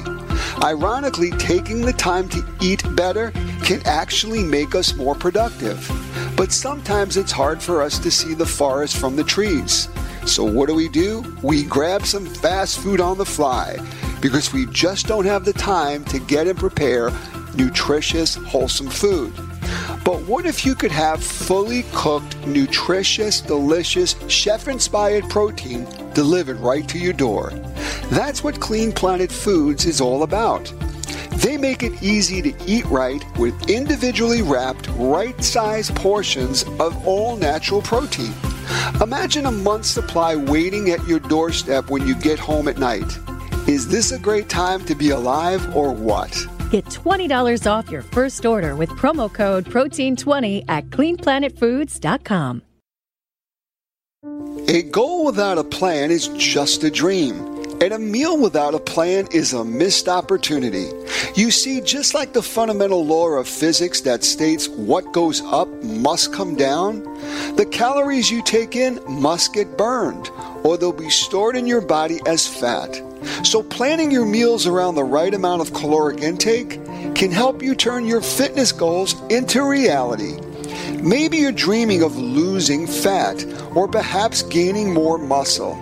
Ironically, 0.61 1.31
taking 1.31 1.79
the 1.79 1.93
time 1.93 2.27
to 2.27 2.45
eat 2.61 2.83
better 2.97 3.31
can 3.63 3.81
actually 3.85 4.43
make 4.43 4.75
us 4.75 4.95
more 4.95 5.15
productive. 5.15 5.89
But 6.35 6.51
sometimes 6.51 7.15
it's 7.15 7.31
hard 7.31 7.61
for 7.61 7.81
us 7.81 7.97
to 7.99 8.11
see 8.11 8.33
the 8.33 8.45
forest 8.45 8.97
from 8.97 9.15
the 9.15 9.23
trees. 9.23 9.87
So, 10.25 10.43
what 10.43 10.67
do 10.67 10.75
we 10.75 10.89
do? 10.89 11.37
We 11.41 11.63
grab 11.63 12.05
some 12.05 12.25
fast 12.25 12.79
food 12.79 12.99
on 12.99 13.17
the 13.17 13.25
fly 13.25 13.77
because 14.19 14.51
we 14.51 14.65
just 14.65 15.07
don't 15.07 15.25
have 15.25 15.45
the 15.45 15.53
time 15.53 16.03
to 16.05 16.19
get 16.19 16.47
and 16.47 16.59
prepare 16.59 17.11
nutritious, 17.55 18.35
wholesome 18.35 18.89
food. 18.89 19.33
But 20.05 20.21
what 20.27 20.45
if 20.45 20.67
you 20.67 20.75
could 20.75 20.91
have 20.91 21.23
fully 21.23 21.83
cooked, 21.91 22.37
nutritious, 22.45 23.41
delicious, 23.41 24.15
chef 24.27 24.67
inspired 24.67 25.27
protein 25.31 25.87
delivered 26.13 26.59
right 26.59 26.87
to 26.89 26.99
your 26.99 27.11
door? 27.11 27.49
That's 28.11 28.43
what 28.43 28.59
Clean 28.59 28.91
Planet 28.91 29.31
Foods 29.31 29.85
is 29.85 29.99
all 29.99 30.21
about. 30.21 30.71
They 31.37 31.57
make 31.57 31.81
it 31.81 32.03
easy 32.03 32.39
to 32.43 32.53
eat 32.67 32.85
right 32.85 33.25
with 33.39 33.67
individually 33.67 34.43
wrapped, 34.43 34.87
right 34.89 35.43
sized 35.43 35.95
portions 35.95 36.65
of 36.79 37.07
all 37.07 37.35
natural 37.35 37.81
protein. 37.81 38.33
Imagine 39.01 39.47
a 39.47 39.51
month's 39.51 39.89
supply 39.89 40.35
waiting 40.35 40.91
at 40.91 41.05
your 41.07 41.19
doorstep 41.19 41.89
when 41.89 42.07
you 42.07 42.13
get 42.13 42.37
home 42.37 42.67
at 42.67 42.77
night. 42.77 43.19
Is 43.67 43.87
this 43.87 44.11
a 44.11 44.19
great 44.19 44.49
time 44.49 44.85
to 44.85 44.93
be 44.93 45.09
alive 45.09 45.75
or 45.75 45.91
what? 45.91 46.45
Get 46.69 46.85
$20 46.85 47.71
off 47.71 47.91
your 47.91 48.01
first 48.01 48.45
order 48.45 48.75
with 48.75 48.89
promo 48.91 49.31
code 49.31 49.65
Protein20 49.65 50.65
at 50.67 50.89
cleanplanetfoods.com. 50.89 52.61
A 54.67 54.81
goal 54.81 55.25
without 55.25 55.59
a 55.59 55.63
plan 55.63 56.09
is 56.09 56.27
just 56.29 56.83
a 56.83 56.89
dream. 56.89 57.53
And 57.81 57.93
a 57.93 57.99
meal 57.99 58.39
without 58.39 58.73
a 58.73 58.79
plan 58.79 59.27
is 59.31 59.53
a 59.53 59.63
missed 59.63 60.07
opportunity. 60.07 60.89
You 61.35 61.51
see, 61.51 61.81
just 61.81 62.13
like 62.13 62.33
the 62.33 62.41
fundamental 62.41 63.05
law 63.05 63.27
of 63.27 63.47
physics 63.47 64.01
that 64.01 64.23
states 64.23 64.69
what 64.69 65.11
goes 65.11 65.41
up 65.41 65.67
must 65.83 66.33
come 66.33 66.55
down, 66.55 67.03
the 67.57 67.67
calories 67.69 68.31
you 68.31 68.41
take 68.41 68.75
in 68.75 68.99
must 69.07 69.53
get 69.53 69.77
burned, 69.77 70.29
or 70.63 70.77
they'll 70.77 70.93
be 70.93 71.09
stored 71.09 71.55
in 71.55 71.67
your 71.67 71.81
body 71.81 72.19
as 72.25 72.47
fat. 72.47 72.89
So, 73.43 73.63
planning 73.63 74.11
your 74.11 74.25
meals 74.25 74.67
around 74.67 74.95
the 74.95 75.03
right 75.03 75.33
amount 75.33 75.61
of 75.61 75.73
caloric 75.73 76.21
intake 76.21 76.79
can 77.15 77.31
help 77.31 77.61
you 77.61 77.75
turn 77.75 78.05
your 78.05 78.21
fitness 78.21 78.71
goals 78.71 79.15
into 79.29 79.63
reality. 79.63 80.39
Maybe 81.01 81.37
you're 81.37 81.51
dreaming 81.51 82.01
of 82.01 82.17
losing 82.17 82.87
fat 82.87 83.45
or 83.75 83.87
perhaps 83.87 84.41
gaining 84.43 84.93
more 84.93 85.17
muscle. 85.17 85.81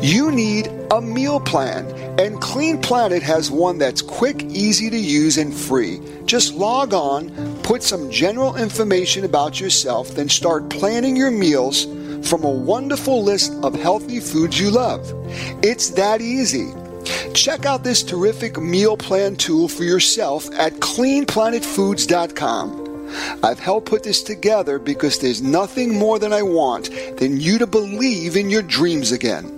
You 0.00 0.30
need 0.30 0.70
a 0.90 1.00
meal 1.00 1.40
plan, 1.40 1.86
and 2.18 2.40
Clean 2.40 2.80
Planet 2.80 3.22
has 3.22 3.50
one 3.50 3.78
that's 3.78 4.02
quick, 4.02 4.42
easy 4.44 4.90
to 4.90 4.96
use, 4.96 5.38
and 5.38 5.52
free. 5.52 6.00
Just 6.24 6.54
log 6.54 6.94
on, 6.94 7.30
put 7.62 7.82
some 7.82 8.10
general 8.10 8.56
information 8.56 9.24
about 9.24 9.60
yourself, 9.60 10.10
then 10.10 10.28
start 10.28 10.68
planning 10.70 11.16
your 11.16 11.30
meals 11.30 11.86
from 12.26 12.44
a 12.44 12.50
wonderful 12.50 13.22
list 13.22 13.54
of 13.62 13.74
healthy 13.74 14.20
foods 14.20 14.60
you 14.60 14.70
love. 14.70 15.10
It's 15.62 15.88
that 15.90 16.20
easy. 16.20 16.72
Check 17.34 17.66
out 17.66 17.84
this 17.84 18.02
terrific 18.02 18.58
meal 18.58 18.96
plan 18.96 19.36
tool 19.36 19.68
for 19.68 19.84
yourself 19.84 20.52
at 20.54 20.72
cleanplanetfoods.com. 20.74 22.82
I've 23.42 23.60
helped 23.60 23.88
put 23.88 24.02
this 24.02 24.22
together 24.22 24.78
because 24.78 25.18
there's 25.18 25.42
nothing 25.42 25.96
more 25.96 26.18
than 26.18 26.32
I 26.32 26.40
want 26.42 26.90
than 27.18 27.40
you 27.40 27.58
to 27.58 27.66
believe 27.66 28.36
in 28.36 28.50
your 28.50 28.62
dreams 28.62 29.12
again. 29.12 29.52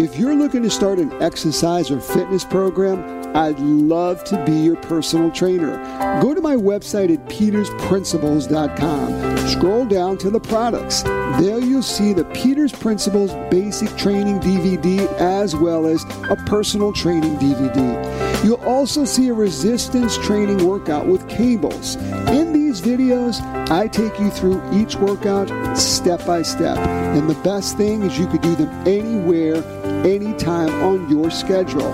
If 0.00 0.16
you're 0.16 0.34
looking 0.34 0.62
to 0.62 0.70
start 0.70 0.98
an 0.98 1.12
exercise 1.22 1.90
or 1.90 2.00
fitness 2.00 2.44
program, 2.44 3.17
I'd 3.34 3.58
love 3.60 4.24
to 4.24 4.42
be 4.44 4.52
your 4.52 4.76
personal 4.76 5.30
trainer. 5.30 5.76
Go 6.20 6.34
to 6.34 6.40
my 6.40 6.56
website 6.56 7.12
at 7.12 7.24
petersprinciples.com. 7.26 9.48
Scroll 9.48 9.86
down 9.86 10.18
to 10.18 10.30
the 10.30 10.40
products. 10.40 11.02
There 11.02 11.60
you'll 11.60 11.82
see 11.82 12.12
the 12.12 12.24
Peters 12.26 12.72
Principles 12.72 13.32
Basic 13.50 13.94
Training 13.96 14.40
DVD 14.40 15.06
as 15.20 15.54
well 15.54 15.86
as 15.86 16.02
a 16.30 16.36
personal 16.46 16.92
training 16.92 17.36
DVD. 17.38 18.44
You'll 18.44 18.64
also 18.64 19.04
see 19.04 19.28
a 19.28 19.34
resistance 19.34 20.16
training 20.18 20.66
workout 20.66 21.06
with 21.06 21.28
cables. 21.28 21.96
In 22.28 22.52
these 22.52 22.80
videos, 22.80 23.40
I 23.70 23.88
take 23.88 24.18
you 24.18 24.30
through 24.30 24.62
each 24.72 24.96
workout 24.96 25.76
step 25.76 26.24
by 26.26 26.42
step. 26.42 26.78
And 26.78 27.28
the 27.28 27.40
best 27.42 27.76
thing 27.76 28.02
is 28.02 28.18
you 28.18 28.26
could 28.26 28.42
do 28.42 28.54
them 28.54 28.70
anywhere, 28.86 29.56
anytime 30.04 30.70
on 30.82 31.10
your 31.10 31.30
schedule. 31.30 31.92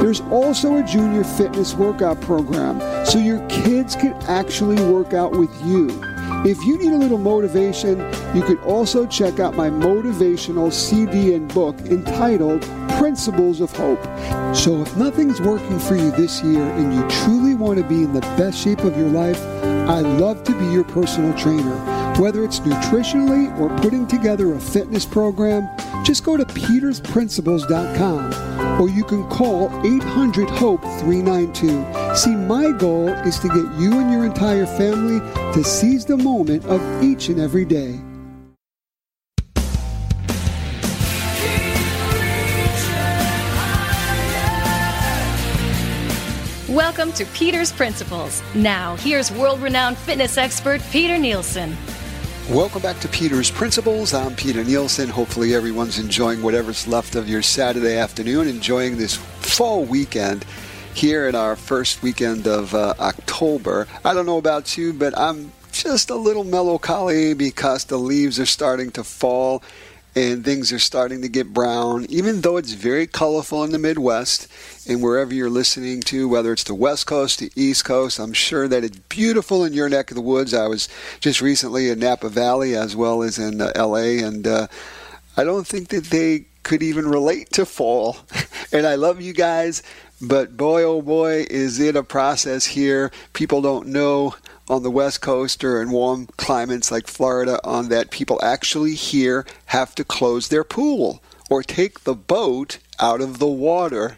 There's 0.00 0.20
also 0.30 0.76
a 0.76 0.82
junior 0.84 1.24
fitness 1.24 1.74
workout 1.74 2.20
program 2.20 2.80
so 3.04 3.18
your 3.18 3.46
kids 3.48 3.96
can 3.96 4.14
actually 4.28 4.82
work 4.84 5.12
out 5.12 5.32
with 5.32 5.50
you. 5.66 5.88
If 6.46 6.64
you 6.64 6.78
need 6.78 6.92
a 6.92 6.96
little 6.96 7.18
motivation, 7.18 7.98
you 8.32 8.42
could 8.42 8.60
also 8.60 9.06
check 9.06 9.40
out 9.40 9.56
my 9.56 9.70
motivational 9.70 10.72
CD 10.72 11.34
and 11.34 11.52
book 11.52 11.76
entitled 11.80 12.62
Principles 12.90 13.60
of 13.60 13.72
Hope. 13.72 14.02
So, 14.54 14.82
if 14.82 14.96
nothing's 14.96 15.40
working 15.40 15.80
for 15.80 15.96
you 15.96 16.12
this 16.12 16.42
year 16.42 16.62
and 16.62 16.94
you 16.94 17.08
truly 17.24 17.54
want 17.54 17.78
to 17.78 17.84
be 17.84 18.04
in 18.04 18.12
the 18.12 18.20
best 18.20 18.56
shape 18.56 18.84
of 18.84 18.96
your 18.96 19.08
life, 19.08 19.42
I'd 19.88 20.06
love 20.20 20.44
to 20.44 20.52
be 20.58 20.66
your 20.66 20.84
personal 20.84 21.36
trainer. 21.36 21.97
Whether 22.18 22.42
it's 22.42 22.58
nutritionally 22.58 23.56
or 23.60 23.68
putting 23.78 24.04
together 24.04 24.54
a 24.54 24.58
fitness 24.58 25.06
program, 25.06 25.70
just 26.04 26.24
go 26.24 26.36
to 26.36 26.44
petersprinciples.com 26.44 28.82
or 28.82 28.88
you 28.88 29.04
can 29.04 29.22
call 29.28 29.68
800 29.86 30.50
HOPE 30.50 30.82
392. 30.82 32.16
See, 32.16 32.34
my 32.34 32.72
goal 32.72 33.08
is 33.08 33.38
to 33.38 33.46
get 33.46 33.80
you 33.80 34.00
and 34.00 34.10
your 34.10 34.24
entire 34.24 34.66
family 34.66 35.20
to 35.52 35.62
seize 35.62 36.04
the 36.04 36.16
moment 36.16 36.64
of 36.64 36.82
each 37.04 37.28
and 37.28 37.38
every 37.38 37.64
day. 37.64 38.00
Welcome 46.68 47.12
to 47.12 47.24
Peter's 47.26 47.70
Principles. 47.70 48.42
Now, 48.56 48.96
here's 48.96 49.30
world 49.30 49.60
renowned 49.60 49.98
fitness 49.98 50.36
expert 50.36 50.82
Peter 50.90 51.16
Nielsen. 51.16 51.76
Welcome 52.50 52.80
back 52.80 52.98
to 53.00 53.08
Peter's 53.08 53.50
Principles. 53.50 54.14
I'm 54.14 54.34
Peter 54.34 54.64
Nielsen. 54.64 55.10
Hopefully, 55.10 55.54
everyone's 55.54 55.98
enjoying 55.98 56.40
whatever's 56.40 56.88
left 56.88 57.14
of 57.14 57.28
your 57.28 57.42
Saturday 57.42 57.98
afternoon, 57.98 58.48
enjoying 58.48 58.96
this 58.96 59.16
fall 59.16 59.84
weekend 59.84 60.46
here 60.94 61.28
in 61.28 61.34
our 61.34 61.56
first 61.56 62.02
weekend 62.02 62.46
of 62.48 62.74
uh, 62.74 62.94
October. 63.00 63.86
I 64.02 64.14
don't 64.14 64.24
know 64.24 64.38
about 64.38 64.78
you, 64.78 64.94
but 64.94 65.16
I'm 65.18 65.52
just 65.72 66.08
a 66.08 66.14
little 66.14 66.44
melancholy 66.44 67.34
because 67.34 67.84
the 67.84 67.98
leaves 67.98 68.40
are 68.40 68.46
starting 68.46 68.92
to 68.92 69.04
fall 69.04 69.62
and 70.18 70.44
things 70.44 70.72
are 70.72 70.80
starting 70.80 71.22
to 71.22 71.28
get 71.28 71.52
brown, 71.52 72.04
even 72.08 72.40
though 72.40 72.56
it's 72.56 72.72
very 72.72 73.06
colorful 73.06 73.62
in 73.62 73.70
the 73.70 73.78
Midwest 73.78 74.48
and 74.88 75.00
wherever 75.00 75.32
you're 75.32 75.48
listening 75.48 76.00
to, 76.00 76.28
whether 76.28 76.52
it's 76.52 76.64
the 76.64 76.74
West 76.74 77.06
Coast, 77.06 77.38
the 77.38 77.52
East 77.54 77.84
Coast. 77.84 78.18
I'm 78.18 78.32
sure 78.32 78.66
that 78.66 78.82
it's 78.82 78.98
beautiful 79.08 79.64
in 79.64 79.72
your 79.72 79.88
neck 79.88 80.10
of 80.10 80.16
the 80.16 80.20
woods. 80.20 80.54
I 80.54 80.66
was 80.66 80.88
just 81.20 81.40
recently 81.40 81.88
in 81.88 82.00
Napa 82.00 82.28
Valley 82.30 82.74
as 82.74 82.96
well 82.96 83.22
as 83.22 83.38
in 83.38 83.60
uh, 83.60 83.70
LA, 83.76 84.24
and 84.26 84.44
uh, 84.44 84.66
I 85.36 85.44
don't 85.44 85.66
think 85.66 85.88
that 85.90 86.06
they 86.06 86.46
could 86.64 86.82
even 86.82 87.06
relate 87.06 87.52
to 87.52 87.64
fall. 87.64 88.16
and 88.72 88.88
I 88.88 88.96
love 88.96 89.20
you 89.20 89.32
guys, 89.32 89.84
but 90.20 90.56
boy, 90.56 90.82
oh 90.82 91.00
boy, 91.00 91.46
is 91.48 91.78
it 91.78 91.94
a 91.94 92.02
process 92.02 92.64
here. 92.64 93.12
People 93.34 93.62
don't 93.62 93.86
know 93.86 94.34
on 94.68 94.82
the 94.82 94.90
west 94.90 95.20
coast 95.20 95.64
or 95.64 95.80
in 95.80 95.90
warm 95.90 96.26
climates 96.36 96.90
like 96.90 97.06
Florida 97.06 97.60
on 97.64 97.88
that 97.88 98.10
people 98.10 98.40
actually 98.42 98.94
here 98.94 99.46
have 99.66 99.94
to 99.94 100.04
close 100.04 100.48
their 100.48 100.64
pool 100.64 101.22
or 101.50 101.62
take 101.62 102.04
the 102.04 102.14
boat 102.14 102.78
out 103.00 103.20
of 103.20 103.38
the 103.38 103.46
water. 103.46 104.16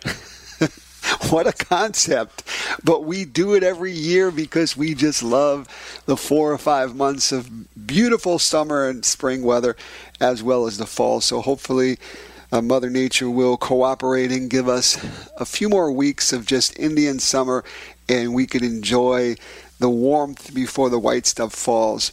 what 1.31 1.47
a 1.47 1.53
concept. 1.53 2.43
But 2.83 3.05
we 3.05 3.25
do 3.25 3.55
it 3.55 3.63
every 3.63 3.93
year 3.93 4.31
because 4.31 4.77
we 4.77 4.95
just 4.95 5.23
love 5.23 5.69
the 6.07 6.17
four 6.17 6.53
or 6.53 6.59
five 6.59 6.95
months 6.95 7.33
of 7.33 7.87
beautiful 7.87 8.39
summer 8.39 8.89
and 8.89 9.05
spring 9.05 9.43
weather 9.43 9.77
as 10.21 10.43
well 10.43 10.67
as 10.67 10.79
the 10.79 10.87
fall. 10.87 11.21
So 11.21 11.41
hopefully, 11.41 11.99
uh, 12.53 12.61
Mother 12.61 12.91
Nature 12.91 13.31
will 13.31 13.57
cooperate 13.57 14.33
and 14.33 14.51
give 14.51 14.69
us 14.69 14.97
a 15.39 15.45
few 15.45 15.69
more 15.69 15.93
weeks 15.93 16.33
of 16.33 16.47
just 16.47 16.77
Indian 16.79 17.21
summer 17.21 17.65
and 18.09 18.35
we 18.35 18.47
can 18.47 18.65
enjoy 18.65 19.37
the 19.81 19.91
warmth 19.91 20.55
before 20.55 20.89
the 20.89 20.99
white 20.99 21.27
stuff 21.27 21.53
falls. 21.53 22.13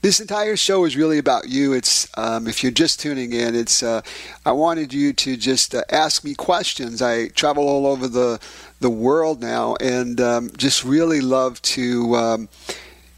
This 0.00 0.20
entire 0.20 0.56
show 0.56 0.84
is 0.84 0.96
really 0.96 1.18
about 1.18 1.48
you. 1.48 1.72
It's 1.72 2.08
um, 2.16 2.46
if 2.46 2.62
you're 2.62 2.70
just 2.70 3.00
tuning 3.00 3.32
in, 3.32 3.56
it's 3.56 3.82
uh, 3.82 4.02
I 4.46 4.52
wanted 4.52 4.92
you 4.92 5.12
to 5.12 5.36
just 5.36 5.74
uh, 5.74 5.82
ask 5.90 6.22
me 6.22 6.34
questions. 6.34 7.02
I 7.02 7.28
travel 7.28 7.68
all 7.68 7.84
over 7.84 8.06
the 8.06 8.38
the 8.78 8.90
world 8.90 9.40
now, 9.40 9.74
and 9.80 10.20
um, 10.20 10.50
just 10.56 10.84
really 10.84 11.20
love 11.20 11.60
to 11.62 12.14
um, 12.14 12.48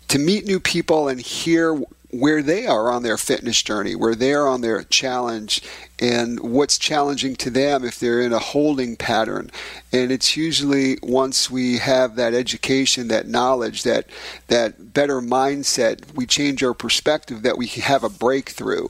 to 0.09 0.19
meet 0.19 0.47
new 0.47 0.59
people 0.59 1.09
and 1.09 1.21
hear 1.21 1.79
where 2.13 2.43
they 2.43 2.67
are 2.67 2.91
on 2.91 3.03
their 3.03 3.17
fitness 3.17 3.63
journey, 3.63 3.95
where 3.95 4.15
they 4.15 4.33
are 4.33 4.47
on 4.47 4.61
their 4.61 4.83
challenge, 4.85 5.63
and 5.99 6.41
what's 6.41 6.79
challenging 6.79 7.37
to 7.37 7.51
them 7.51 7.85
if 7.85 7.99
they're 7.99 8.21
in 8.21 8.33
a 8.33 8.39
holding 8.39 8.97
pattern. 8.97 9.51
And 9.93 10.11
it's 10.11 10.37
usually 10.37 10.99
once 11.03 11.51
we 11.51 11.79
have 11.79 12.17
that 12.17 12.35
education, 12.35 13.09
that 13.09 13.29
knowledge, 13.29 13.85
that 13.85 14.07
that 14.49 14.93
better 14.93 15.21
mindset, 15.21 16.15
we 16.15 16.27
change 16.27 16.63
our 16.63 16.75
perspective, 16.75 17.43
that 17.43 17.59
we 17.59 17.67
have 17.67 18.03
a 18.03 18.09
breakthrough. 18.09 18.89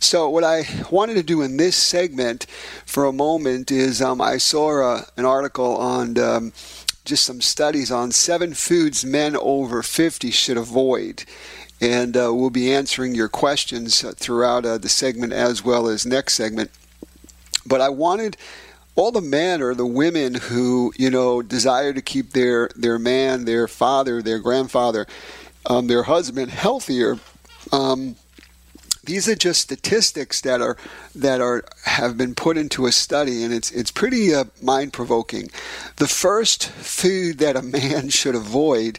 So, 0.00 0.28
what 0.28 0.42
I 0.42 0.64
wanted 0.90 1.14
to 1.14 1.22
do 1.22 1.42
in 1.42 1.58
this 1.58 1.76
segment 1.76 2.46
for 2.84 3.04
a 3.04 3.12
moment 3.12 3.70
is 3.70 4.02
um, 4.02 4.20
I 4.20 4.38
saw 4.38 4.70
a, 4.70 4.94
uh, 4.94 5.02
an 5.16 5.24
article 5.24 5.76
on 5.76 6.18
um, 6.18 6.52
just 7.04 7.24
some 7.24 7.40
studies 7.40 7.92
on 7.92 8.10
seven 8.10 8.54
foods 8.54 9.04
men 9.04 9.36
over 9.36 9.82
50 9.82 10.30
should 10.30 10.56
avoid 10.56 11.24
and 11.82 12.16
uh, 12.16 12.32
we'll 12.32 12.48
be 12.48 12.72
answering 12.72 13.12
your 13.12 13.28
questions 13.28 14.02
throughout 14.14 14.64
uh, 14.64 14.78
the 14.78 14.88
segment 14.88 15.32
as 15.32 15.64
well 15.64 15.88
as 15.88 16.06
next 16.06 16.34
segment. 16.34 16.70
But 17.66 17.80
I 17.80 17.88
wanted 17.88 18.36
all 18.94 19.10
the 19.10 19.20
men 19.20 19.60
or 19.60 19.74
the 19.74 19.86
women 19.86 20.34
who 20.34 20.92
you 20.96 21.10
know 21.10 21.42
desire 21.42 21.92
to 21.92 22.00
keep 22.00 22.30
their 22.30 22.70
their 22.76 22.98
man, 23.00 23.44
their 23.44 23.66
father, 23.66 24.22
their 24.22 24.38
grandfather, 24.38 25.06
um, 25.66 25.88
their 25.88 26.04
husband 26.04 26.52
healthier. 26.52 27.18
Um, 27.72 28.16
these 29.04 29.28
are 29.28 29.34
just 29.34 29.60
statistics 29.60 30.40
that 30.42 30.60
are 30.60 30.76
that 31.14 31.40
are 31.40 31.64
have 31.84 32.16
been 32.16 32.34
put 32.34 32.56
into 32.56 32.86
a 32.86 32.92
study, 32.92 33.42
and 33.42 33.52
it's 33.52 33.70
it's 33.72 33.90
pretty 33.90 34.34
uh, 34.34 34.44
mind 34.60 34.92
provoking. 34.92 35.50
The 35.96 36.06
first 36.06 36.68
food 36.68 37.38
that 37.38 37.56
a 37.56 37.62
man 37.62 38.08
should 38.10 38.34
avoid 38.34 38.98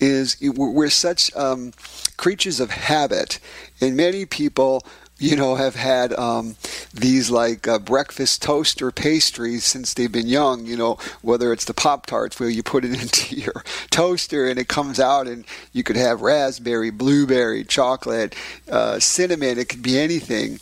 is 0.00 0.36
we're 0.40 0.90
such 0.90 1.34
um, 1.36 1.72
creatures 2.16 2.60
of 2.60 2.70
habit, 2.70 3.38
and 3.80 3.96
many 3.96 4.24
people 4.24 4.84
you 5.22 5.36
know, 5.36 5.54
have 5.54 5.76
had 5.76 6.12
um, 6.14 6.56
these 6.92 7.30
like 7.30 7.68
uh, 7.68 7.78
breakfast 7.78 8.42
toast 8.42 8.82
or 8.82 8.90
pastries 8.90 9.64
since 9.64 9.94
they've 9.94 10.10
been 10.10 10.26
young. 10.26 10.66
You 10.66 10.76
know, 10.76 10.98
whether 11.22 11.52
it's 11.52 11.64
the 11.64 11.74
Pop 11.74 12.06
Tarts 12.06 12.40
where 12.40 12.48
you 12.48 12.62
put 12.62 12.84
it 12.84 12.92
into 13.00 13.36
your 13.36 13.62
toaster 13.90 14.48
and 14.48 14.58
it 14.58 14.68
comes 14.68 14.98
out, 14.98 15.28
and 15.28 15.44
you 15.72 15.84
could 15.84 15.96
have 15.96 16.22
raspberry, 16.22 16.90
blueberry, 16.90 17.64
chocolate, 17.64 18.34
uh, 18.70 18.98
cinnamon. 18.98 19.58
It 19.58 19.68
could 19.68 19.82
be 19.82 19.98
anything. 19.98 20.58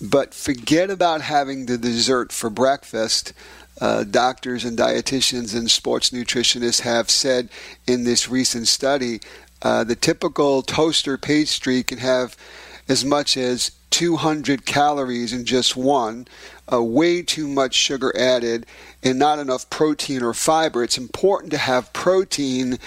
But 0.00 0.34
forget 0.34 0.90
about 0.90 1.22
having 1.22 1.66
the 1.66 1.78
dessert 1.78 2.30
for 2.30 2.50
breakfast. 2.50 3.32
Uh, 3.80 4.04
doctors 4.04 4.64
and 4.64 4.78
dietitians 4.78 5.52
and 5.52 5.68
sports 5.68 6.10
nutritionists 6.10 6.82
have 6.82 7.10
said 7.10 7.48
in 7.88 8.04
this 8.04 8.28
recent 8.28 8.68
study 8.68 9.18
uh, 9.62 9.82
the 9.82 9.96
typical 9.96 10.62
toaster 10.62 11.16
pastry 11.16 11.82
can 11.82 11.98
have 11.98 12.36
as 12.88 13.04
much 13.04 13.36
as 13.36 13.72
200 13.90 14.66
calories 14.66 15.32
in 15.32 15.44
just 15.44 15.76
one, 15.76 16.26
uh, 16.72 16.82
way 16.82 17.22
too 17.22 17.46
much 17.46 17.74
sugar 17.74 18.12
added, 18.18 18.66
and 19.02 19.18
not 19.18 19.38
enough 19.38 19.70
protein 19.70 20.22
or 20.22 20.34
fiber. 20.34 20.82
It's 20.82 20.98
important 20.98 21.52
to 21.52 21.58
have 21.58 21.92
protein. 21.92 22.78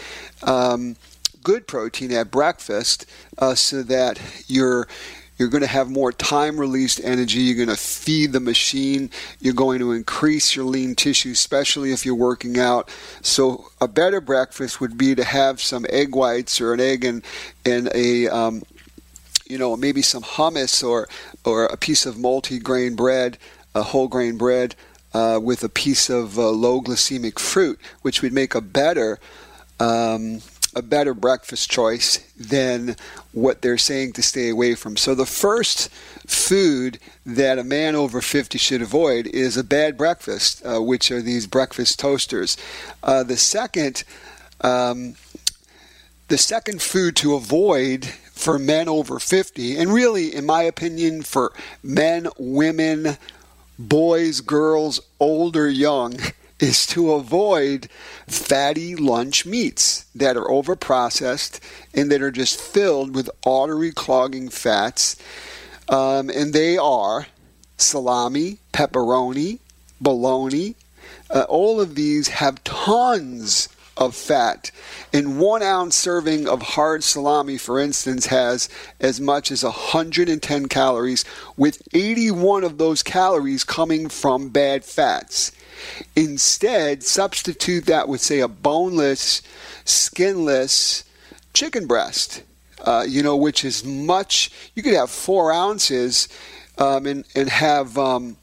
Um, 0.44 0.98
good 1.44 1.66
protein 1.66 2.12
at 2.12 2.30
breakfast 2.30 3.06
uh, 3.38 3.56
so 3.56 3.82
that 3.84 4.20
you're 4.48 4.88
you're 5.38 5.50
going 5.50 5.62
to 5.62 5.68
have 5.68 5.90
more 5.90 6.12
time 6.12 6.60
released 6.60 7.00
energy. 7.04 7.40
You're 7.40 7.66
going 7.66 7.76
to 7.76 7.82
feed 7.82 8.34
the 8.34 8.40
machine. 8.40 9.12
You're 9.40 9.54
going 9.54 9.80
to 9.80 9.92
increase 9.92 10.56
your 10.56 10.66
lean 10.66 10.96
tissue, 10.96 11.32
especially 11.32 11.92
if 11.92 12.06
you're 12.06 12.16
working 12.16 12.60
out. 12.60 12.90
So, 13.22 13.70
a 13.80 13.88
better 13.88 14.20
breakfast 14.20 14.82
would 14.82 14.98
be 14.98 15.14
to 15.16 15.24
have 15.24 15.62
some 15.62 15.86
egg 15.90 16.16
whites 16.16 16.60
or 16.60 16.74
an 16.74 16.80
egg 16.80 17.06
and, 17.06 17.24
and 17.66 17.90
a 17.94 18.28
um, 18.28 18.64
you 19.50 19.58
know, 19.58 19.76
maybe 19.76 20.02
some 20.02 20.24
hummus 20.24 20.88
or 20.88 21.08
or 21.46 21.66
a 21.66 21.78
piece 21.78 22.06
of 22.06 22.18
multi-grain 22.18 22.96
bread, 22.96 23.38
a 23.74 23.84
whole 23.84 24.08
grain 24.08 24.38
bread 24.38 24.76
uh, 25.14 25.40
with 25.42 25.64
a 25.64 25.70
piece 25.70 26.10
of 26.10 26.38
uh, 26.38 26.50
low 26.50 26.82
glycemic 26.82 27.40
fruit, 27.40 27.80
which 28.02 28.22
would 28.22 28.34
make 28.34 28.56
a 28.56 28.62
better 28.62 29.20
um, 29.80 30.42
a 30.76 30.82
better 30.82 31.14
breakfast 31.14 31.72
choice 31.72 32.18
than 32.38 32.96
what 33.32 33.62
they're 33.62 33.80
saying 33.80 34.14
to 34.14 34.22
stay 34.22 34.50
away 34.50 34.76
from. 34.76 34.96
So 34.96 35.16
the 35.16 35.26
first 35.26 35.90
food 36.28 37.00
that 37.26 37.58
a 37.58 37.64
man 37.64 37.96
over 37.96 38.22
50 38.22 38.58
should 38.60 38.82
avoid 38.82 39.26
is 39.28 39.58
a 39.58 39.64
bad 39.64 39.98
breakfast, 39.98 40.64
uh, 40.64 40.82
which 40.82 41.10
are 41.10 41.22
these 41.22 41.48
breakfast 41.48 42.00
toasters. 42.00 42.58
Uh, 43.02 43.24
the 43.24 43.38
second 43.38 44.04
um, 44.62 45.16
the 46.28 46.38
second 46.38 46.82
food 46.82 47.16
to 47.18 47.36
avoid 47.36 48.10
for 48.38 48.60
men 48.60 48.88
over 48.88 49.20
50, 49.20 49.78
and 49.78 49.92
really, 49.92 50.34
in 50.34 50.46
my 50.46 50.64
opinion, 50.64 51.24
for 51.24 51.52
men, 51.84 52.28
women, 52.38 53.18
boys, 53.78 54.42
girls, 54.42 55.02
old 55.20 55.58
or 55.58 55.68
young, 55.68 56.18
is 56.60 56.88
to 56.88 57.12
avoid 57.12 57.88
fatty 58.28 58.96
lunch 58.96 59.46
meats 59.46 60.06
that 60.16 60.36
are 60.36 60.48
overprocessed 60.48 61.60
and 61.94 62.12
that 62.12 62.22
are 62.22 62.32
just 62.32 62.60
filled 62.60 63.14
with 63.14 63.30
artery 63.46 63.92
clogging 63.92 64.50
fats. 64.50 65.16
Um, 65.90 66.30
and 66.30 66.54
they 66.54 66.78
are 66.78 67.28
salami, 67.78 68.58
pepperoni, 68.74 69.60
bologna. 70.02 70.76
Uh, 71.30 71.46
all 71.48 71.80
of 71.80 71.96
these 71.96 72.30
have 72.30 72.64
tons 72.64 73.70
of 73.98 74.16
fat. 74.16 74.72
And 75.12 75.40
one 75.40 75.64
ounce 75.64 75.96
serving 75.96 76.48
of 76.48 76.62
hard 76.62 77.04
salami, 77.04 77.58
for 77.58 77.80
instance, 77.80 78.28
has 78.28 78.70
as 79.00 79.20
much 79.20 79.52
as 79.52 79.64
110 79.64 80.68
calories, 80.68 81.26
with 81.56 81.82
81 81.94 82.64
of 82.64 82.78
those 82.78 83.04
calories 83.04 83.64
coming 83.64 84.10
from 84.10 84.50
bad 84.50 84.86
fats. 84.86 85.52
Instead, 86.16 87.04
substitute 87.04 87.86
that 87.86 88.08
with, 88.08 88.22
say, 88.22 88.40
a 88.40 88.48
boneless, 88.48 89.42
skinless 89.86 91.04
chicken 91.54 91.88
breast, 91.88 92.44
uh, 92.86 93.06
you 93.08 93.24
know, 93.24 93.36
which 93.36 93.66
is 93.66 93.84
much, 93.84 94.52
you 94.76 94.84
could 94.84 94.94
have 94.94 95.10
four 95.10 95.52
ounces 95.52 96.28
um, 96.78 97.06
and, 97.06 97.26
and 97.36 97.50
have. 97.50 97.98
Um, 97.98 98.38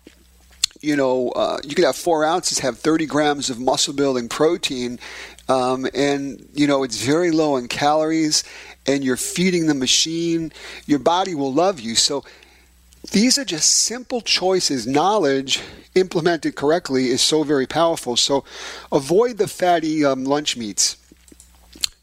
you 0.85 0.97
know, 0.97 1.31
uh, 1.31 1.59
you 1.65 1.75
could 1.75 1.85
have 1.85 1.97
four 1.97 2.25
ounces, 2.25 2.59
have 2.59 2.79
30 2.79 3.07
grams 3.07 3.49
of 3.49 3.59
muscle 3.59 3.95
building 3.95 4.29
protein, 4.29 4.99
um, 5.49 5.87
and 5.95 6.47
you 6.55 6.67
know 6.67 6.83
it's 6.83 7.03
very 7.03 7.31
low 7.31 7.57
in 7.57 7.69
calories, 7.69 8.45
and 8.87 9.03
you're 9.03 9.17
feeding 9.17 9.67
the 9.67 9.75
machine. 9.75 10.53
Your 10.87 10.99
body 10.99 11.35
will 11.35 11.53
love 11.53 11.81
you. 11.81 11.95
So 11.95 12.25
these 13.13 13.39
are 13.39 13.45
just 13.45 13.71
simple 13.71 14.21
choices. 14.21 14.87
Knowledge 14.87 15.61
implemented 15.95 16.55
correctly 16.55 17.09
is 17.09 17.23
so 17.23 17.43
very 17.43 17.67
powerful. 17.67 18.17
So 18.17 18.45
avoid 18.93 19.39
the 19.39 19.49
fatty 19.49 20.05
um, 20.05 20.25
lunch 20.25 20.57
meats. 20.57 20.97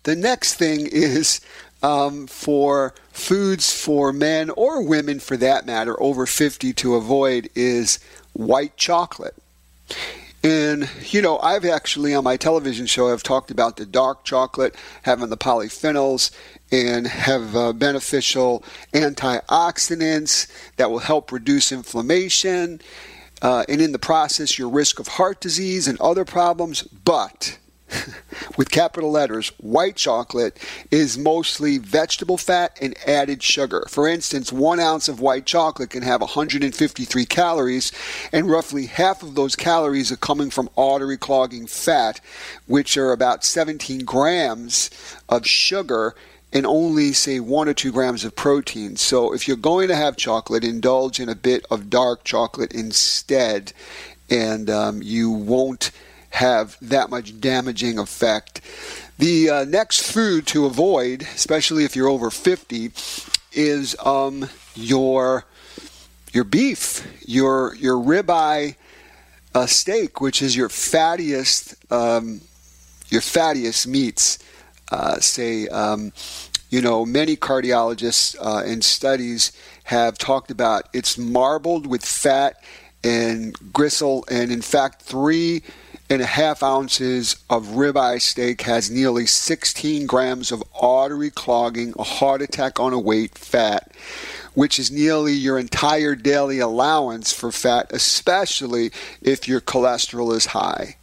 The 0.04 0.16
next 0.16 0.56
thing 0.56 0.88
is 0.88 1.42
um, 1.84 2.28
for 2.28 2.94
foods 3.12 3.74
for 3.74 4.14
men 4.14 4.50
or 4.52 4.84
women 4.84 5.20
for 5.20 5.38
that 5.38 5.66
matter 5.66 6.02
over 6.02 6.26
50 6.26 6.74
to 6.74 6.96
avoid 6.96 7.50
is 7.56 8.00
white 8.34 8.78
chocolate. 8.78 9.36
And, 10.44 10.90
you 11.10 11.22
know, 11.22 11.38
I've 11.40 11.66
actually 11.66 12.16
on 12.16 12.24
my 12.24 12.36
television 12.36 12.88
show, 12.88 13.12
I've 13.12 13.22
talked 13.22 13.52
about 13.52 13.78
the 13.78 13.86
dark 13.86 14.24
chocolate 14.24 14.76
having 15.04 15.30
the 15.30 15.38
polyphenols 15.38 16.32
and 16.72 17.06
have 17.06 17.56
uh, 17.56 17.74
beneficial 17.74 18.64
antioxidants 18.94 20.48
that 20.78 20.90
will 20.90 21.00
help 21.00 21.32
reduce 21.32 21.72
inflammation. 21.72 22.82
Uh, 23.42 23.66
and 23.70 23.82
in 23.82 23.92
the 23.92 24.00
process, 24.00 24.58
your 24.58 24.70
risk 24.70 25.00
of 25.00 25.08
heart 25.10 25.42
disease 25.42 25.88
and 25.88 26.00
other 26.00 26.26
problems. 26.26 26.84
But 26.84 27.60
with 28.58 28.72
capital 28.72 29.12
letters, 29.12 29.50
white 29.58 29.96
chocolate 29.96 30.58
is 30.90 31.18
mostly 31.18 31.78
vegetable 31.78 32.38
fat 32.38 32.78
and 32.82 32.96
added 33.08 33.44
sugar. 33.44 33.86
For 33.90 34.08
instance, 34.08 34.52
one 34.52 34.80
ounce 34.80 35.08
of 35.08 35.20
white 35.20 35.46
chocolate 35.46 35.90
can 35.90 36.04
have 36.04 36.22
153 36.22 37.26
calories, 37.26 37.92
and 38.32 38.50
roughly 38.50 38.86
half 38.86 39.24
of 39.24 39.36
those 39.36 39.56
calories 39.56 40.12
are 40.12 40.18
coming 40.18 40.50
from 40.50 40.70
artery 40.78 41.18
clogging 41.18 41.68
fat, 41.68 42.22
which 42.68 42.98
are 42.98 43.12
about 43.12 43.44
17 43.44 44.06
grams 44.06 44.90
of 45.30 45.46
sugar 45.46 46.16
and 46.54 46.66
only 46.66 47.14
say 47.14 47.40
one 47.40 47.70
or 47.70 47.74
two 47.74 47.92
grams 47.94 48.26
of 48.26 48.36
protein. 48.36 48.98
So 48.98 49.34
if 49.34 49.48
you're 49.48 49.56
going 49.56 49.88
to 49.88 49.96
have 49.96 50.18
chocolate, 50.18 50.66
indulge 50.66 51.20
in 51.20 51.30
a 51.30 51.36
bit 51.36 51.66
of 51.72 51.90
dark 51.90 52.26
chocolate 52.26 52.74
instead, 52.74 53.72
and 54.30 54.70
um, 54.70 55.02
you 55.02 55.30
won't 55.30 55.92
have 56.32 56.78
that 56.82 57.10
much 57.10 57.40
damaging 57.40 58.00
effect. 58.00 58.62
The 59.20 59.50
uh, 59.50 59.66
next 59.66 60.12
food 60.12 60.48
to 60.48 60.66
avoid, 60.66 61.22
especially 61.22 61.84
if 61.84 61.96
you're 61.96 62.08
over 62.08 62.32
50, 62.32 62.92
is 63.54 63.96
um, 64.04 64.50
your 64.76 65.46
your 66.34 66.44
beef, 66.44 67.06
your 67.28 67.76
your 67.76 67.98
ribeye 67.98 68.76
uh, 69.54 69.66
steak, 69.66 70.22
which 70.22 70.42
is 70.42 70.56
your 70.56 70.70
fattiest 70.70 71.76
um, 71.92 72.42
your 73.10 73.22
fattiest 73.22 73.86
meats. 73.88 74.40
Uh, 74.92 75.20
say, 75.20 75.68
um, 75.68 76.12
you 76.70 76.82
know, 76.82 77.06
many 77.06 77.38
cardiologists 77.38 78.36
uh, 78.42 78.64
in 78.66 78.82
studies 78.82 79.52
have 79.86 80.18
talked 80.18 80.52
about 80.52 80.88
it's 80.94 81.18
marbled 81.18 81.86
with 81.86 82.04
fat 82.04 82.56
and 83.04 83.56
gristle, 83.74 84.26
and 84.30 84.52
in 84.52 84.62
fact, 84.62 85.02
three 85.02 85.62
and 86.12 86.22
a 86.22 86.26
half 86.26 86.62
ounces 86.62 87.38
of 87.50 87.68
ribeye 87.68 88.22
steak 88.22 88.64
has 88.64 88.92
nearly 88.92 89.26
16 89.26 90.06
grams 90.08 90.52
of 90.52 90.62
artery 90.76 91.32
clogging, 91.32 91.94
a 91.98 92.04
heart 92.04 92.42
attack 92.42 92.82
on 92.82 92.92
a 92.92 93.00
weight 93.00 93.38
fat, 93.38 93.94
which 94.54 94.78
is 94.78 94.92
nearly 94.92 95.32
your 95.32 95.58
entire 95.58 96.14
daily 96.14 96.60
allowance 96.60 97.32
for 97.32 97.50
fat, 97.50 97.90
especially 97.94 98.92
if 99.22 99.48
your 99.48 99.62
cholesterol 99.62 100.36
is 100.36 100.48
high. 100.48 100.98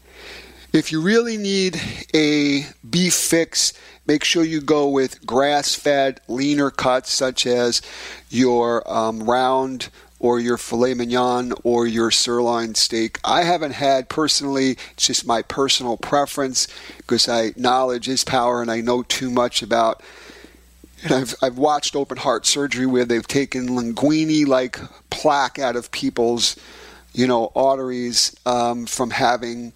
If 0.75 0.93
you 0.93 1.01
really 1.01 1.39
need 1.39 1.81
a 2.15 2.67
beef 2.89 3.15
fix, 3.15 3.73
make 4.07 4.25
sure 4.25 4.45
you 4.45 4.61
go 4.61 4.91
with 4.91 5.25
grass 5.25 5.75
fed, 5.75 6.21
leaner 6.29 6.71
cuts 6.71 7.11
such 7.11 7.47
as 7.47 7.81
your 8.29 8.83
um, 8.87 9.23
round 9.23 9.89
or 10.21 10.41
your 10.41 10.59
filet 10.59 10.95
mignon 10.95 11.53
or 11.63 11.87
your 11.87 12.11
sirloin 12.11 12.75
steak. 12.75 13.19
I 13.25 13.43
haven't 13.43 13.73
had 13.73 14.09
personally, 14.09 14.77
it's 14.93 15.07
just 15.07 15.27
my 15.27 15.43
personal 15.43 15.97
preference 15.97 16.67
because 16.97 17.29
I 17.29 17.53
knowledge 17.57 18.09
is 18.09 18.25
power 18.25 18.61
and 18.61 18.71
I 18.71 18.81
know 18.81 19.03
too 19.03 19.31
much 19.31 19.63
about 19.63 20.03
and 21.03 21.13
I've 21.13 21.35
I've 21.43 21.59
watched 21.59 21.95
open 21.95 22.19
heart 22.19 22.47
surgery 22.47 22.87
where 22.87 23.05
they've 23.05 23.27
taken 23.27 23.69
linguini 23.69 24.47
like 24.47 24.81
plaque 25.11 25.59
out 25.59 25.77
of 25.77 25.91
people's, 25.91 26.57
you 27.13 27.27
know, 27.27 27.53
arteries 27.55 28.35
um, 28.47 28.87
from 28.87 29.11
having 29.11 29.73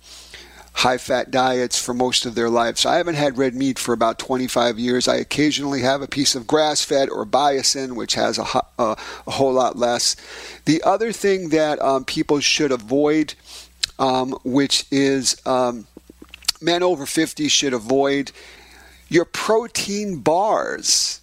high 0.75 0.99
fat 0.99 1.31
diets 1.31 1.81
for 1.81 1.95
most 1.95 2.27
of 2.27 2.35
their 2.35 2.49
lives. 2.49 2.87
I 2.87 2.97
haven't 2.97 3.15
had 3.15 3.39
red 3.39 3.55
meat 3.55 3.79
for 3.79 3.93
about 3.93 4.19
25 4.19 4.79
years. 4.79 5.07
I 5.07 5.17
occasionally 5.17 5.83
have 5.83 6.03
a 6.03 6.09
piece 6.09 6.35
of 6.35 6.47
grass 6.47 6.83
fed 6.83 7.11
or 7.11 7.25
bison, 7.25 7.95
which 7.95 8.15
has 8.15 8.39
a, 8.39 8.45
a, 8.79 8.97
a, 9.27 9.31
whole 9.31 9.53
lot 9.53 9.77
less. 9.77 10.17
The 10.65 10.83
other 10.83 11.13
thing 11.13 11.51
that 11.51 11.81
um, 11.81 12.05
people 12.05 12.41
should 12.41 12.73
avoid, 12.73 13.35
um, 13.99 14.33
which 14.45 14.87
is 14.91 15.41
um, 15.47 15.87
men 16.61 16.83
over 16.83 17.07
50 17.07 17.49
should 17.49 17.75
avoid, 17.75 18.33
your 19.09 19.27
protein 19.27 20.21
bars. 20.21 21.21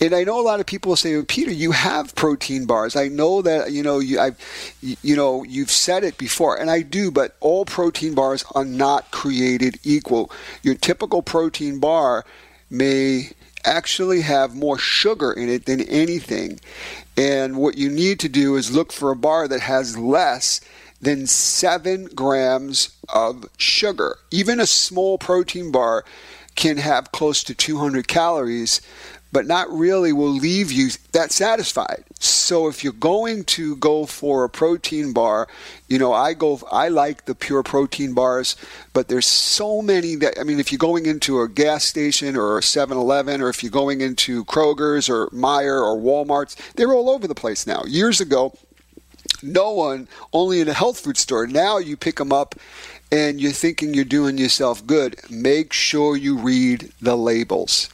And 0.00 0.14
I 0.14 0.24
know 0.24 0.40
a 0.40 0.42
lot 0.42 0.60
of 0.60 0.66
people 0.66 0.96
say, 0.96 1.16
well, 1.16 1.24
"Peter, 1.26 1.52
you 1.52 1.72
have 1.72 2.14
protein 2.14 2.66
bars." 2.66 2.96
I 2.96 3.08
know 3.08 3.42
that 3.42 3.72
you 3.72 3.82
know 3.82 3.98
you, 3.98 4.20
I've, 4.20 4.38
you 4.80 5.16
know, 5.16 5.42
you've 5.44 5.70
said 5.70 6.04
it 6.04 6.18
before, 6.18 6.56
and 6.58 6.70
I 6.70 6.82
do. 6.82 7.10
But 7.10 7.36
all 7.40 7.64
protein 7.64 8.14
bars 8.14 8.44
are 8.54 8.64
not 8.64 9.10
created 9.10 9.78
equal. 9.82 10.30
Your 10.62 10.74
typical 10.74 11.22
protein 11.22 11.78
bar 11.78 12.24
may 12.70 13.30
actually 13.64 14.20
have 14.22 14.54
more 14.54 14.78
sugar 14.78 15.32
in 15.32 15.48
it 15.48 15.66
than 15.66 15.80
anything. 15.82 16.60
And 17.16 17.56
what 17.56 17.76
you 17.76 17.90
need 17.90 18.20
to 18.20 18.28
do 18.28 18.56
is 18.56 18.74
look 18.74 18.92
for 18.92 19.10
a 19.10 19.16
bar 19.16 19.48
that 19.48 19.60
has 19.60 19.98
less 19.98 20.60
than 21.00 21.26
seven 21.26 22.06
grams 22.06 22.90
of 23.08 23.46
sugar. 23.58 24.18
Even 24.30 24.60
a 24.60 24.66
small 24.66 25.18
protein 25.18 25.70
bar 25.70 26.04
can 26.54 26.78
have 26.78 27.12
close 27.12 27.44
to 27.44 27.54
200 27.54 28.08
calories 28.08 28.80
but 29.32 29.46
not 29.46 29.70
really 29.70 30.12
will 30.12 30.32
leave 30.32 30.72
you 30.72 30.88
that 31.12 31.32
satisfied. 31.32 32.04
So 32.18 32.68
if 32.68 32.82
you're 32.82 32.92
going 32.92 33.44
to 33.44 33.76
go 33.76 34.06
for 34.06 34.44
a 34.44 34.48
protein 34.48 35.12
bar, 35.12 35.48
you 35.88 35.98
know, 35.98 36.12
I 36.12 36.32
go 36.34 36.60
I 36.70 36.88
like 36.88 37.24
the 37.24 37.34
pure 37.34 37.62
protein 37.62 38.14
bars, 38.14 38.56
but 38.92 39.08
there's 39.08 39.26
so 39.26 39.82
many 39.82 40.14
that 40.16 40.38
I 40.38 40.44
mean 40.44 40.60
if 40.60 40.72
you're 40.72 40.78
going 40.78 41.06
into 41.06 41.40
a 41.40 41.48
gas 41.48 41.84
station 41.84 42.36
or 42.36 42.58
a 42.58 42.62
7-Eleven 42.62 43.40
or 43.40 43.48
if 43.48 43.62
you're 43.62 43.70
going 43.70 44.00
into 44.00 44.44
Kroger's 44.44 45.08
or 45.08 45.28
Meijer 45.28 45.82
or 45.82 45.96
Walmart's, 45.96 46.56
they're 46.74 46.94
all 46.94 47.10
over 47.10 47.26
the 47.26 47.34
place 47.34 47.66
now. 47.66 47.82
Years 47.86 48.20
ago, 48.20 48.54
no 49.42 49.72
one, 49.72 50.08
only 50.32 50.60
in 50.60 50.68
a 50.68 50.72
health 50.72 51.00
food 51.00 51.16
store. 51.16 51.46
Now 51.46 51.78
you 51.78 51.96
pick 51.96 52.16
them 52.16 52.32
up 52.32 52.54
and 53.12 53.40
you're 53.40 53.52
thinking 53.52 53.94
you're 53.94 54.04
doing 54.04 54.38
yourself 54.38 54.86
good. 54.86 55.20
Make 55.30 55.72
sure 55.72 56.16
you 56.16 56.38
read 56.38 56.92
the 57.00 57.16
labels. 57.16 57.90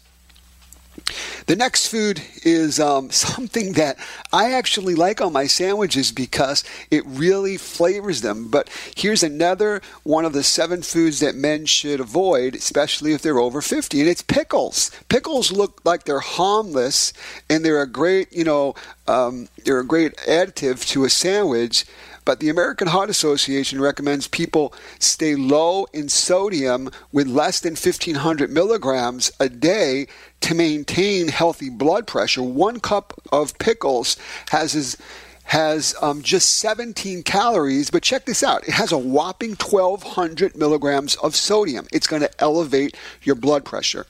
The 1.46 1.56
next 1.56 1.88
food 1.88 2.22
is 2.44 2.80
um, 2.80 3.10
something 3.12 3.72
that 3.72 3.98
I 4.32 4.52
actually 4.52 4.94
like 4.94 5.20
on 5.20 5.32
my 5.32 5.46
sandwiches 5.46 6.12
because 6.12 6.64
it 6.90 7.04
really 7.06 7.56
flavors 7.56 8.20
them. 8.20 8.48
But 8.48 8.68
here's 8.96 9.22
another 9.22 9.82
one 10.02 10.24
of 10.24 10.32
the 10.32 10.42
seven 10.42 10.82
foods 10.82 11.20
that 11.20 11.34
men 11.34 11.66
should 11.66 12.00
avoid, 12.00 12.54
especially 12.54 13.12
if 13.12 13.22
they're 13.22 13.38
over 13.38 13.60
50, 13.60 14.00
and 14.00 14.08
it's 14.08 14.22
pickles. 14.22 14.90
Pickles 15.08 15.52
look 15.52 15.80
like 15.84 16.04
they're 16.04 16.20
harmless 16.20 17.12
and 17.48 17.64
they're 17.64 17.82
a 17.82 17.86
great, 17.86 18.32
you 18.32 18.44
know, 18.44 18.74
um, 19.06 19.48
they're 19.64 19.80
a 19.80 19.86
great 19.86 20.16
additive 20.18 20.86
to 20.88 21.04
a 21.04 21.10
sandwich. 21.10 21.84
But 22.24 22.40
the 22.40 22.48
American 22.48 22.88
Heart 22.88 23.10
Association 23.10 23.80
recommends 23.80 24.28
people 24.28 24.72
stay 24.98 25.34
low 25.34 25.86
in 25.92 26.08
sodium 26.08 26.90
with 27.10 27.26
less 27.26 27.60
than 27.60 27.72
1500 27.72 28.50
milligrams 28.50 29.32
a 29.40 29.48
day 29.48 30.06
to 30.42 30.54
maintain 30.54 31.28
healthy 31.28 31.70
blood 31.70 32.06
pressure. 32.06 32.42
One 32.42 32.80
cup 32.80 33.20
of 33.32 33.58
pickles 33.58 34.16
has 34.50 34.74
as 34.74 34.96
has 35.44 35.94
um, 36.00 36.22
just 36.22 36.58
17 36.58 37.24
calories, 37.24 37.90
but 37.90 38.02
check 38.02 38.24
this 38.24 38.42
out. 38.42 38.66
It 38.66 38.74
has 38.74 38.92
a 38.92 38.96
whopping 38.96 39.56
1,200 39.56 40.56
milligrams 40.56 41.16
of 41.16 41.34
sodium. 41.34 41.86
It's 41.92 42.06
going 42.06 42.22
to 42.22 42.40
elevate 42.40 42.96
your 43.22 43.34
blood 43.34 43.64
pressure. 43.64 44.06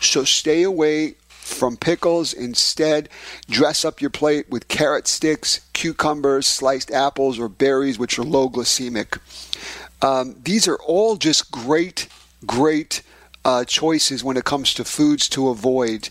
So 0.00 0.24
stay 0.24 0.64
away 0.64 1.14
from 1.52 1.76
pickles. 1.76 2.32
Instead, 2.32 3.08
dress 3.48 3.84
up 3.84 4.00
your 4.00 4.10
plate 4.10 4.48
with 4.50 4.68
carrot 4.68 5.06
sticks, 5.08 5.60
cucumbers, 5.72 6.46
sliced 6.46 6.90
apples, 6.90 7.38
or 7.38 7.48
berries, 7.48 7.98
which 7.98 8.18
are 8.18 8.24
low 8.24 8.48
glycemic. 8.48 9.18
Um, 10.02 10.36
these 10.42 10.68
are 10.68 10.76
all 10.76 11.16
just 11.16 11.50
great, 11.50 12.08
great 12.46 13.02
uh, 13.44 13.64
choices 13.64 14.22
when 14.22 14.36
it 14.36 14.44
comes 14.44 14.74
to 14.74 14.84
foods 14.84 15.28
to 15.30 15.48
avoid. 15.48 16.08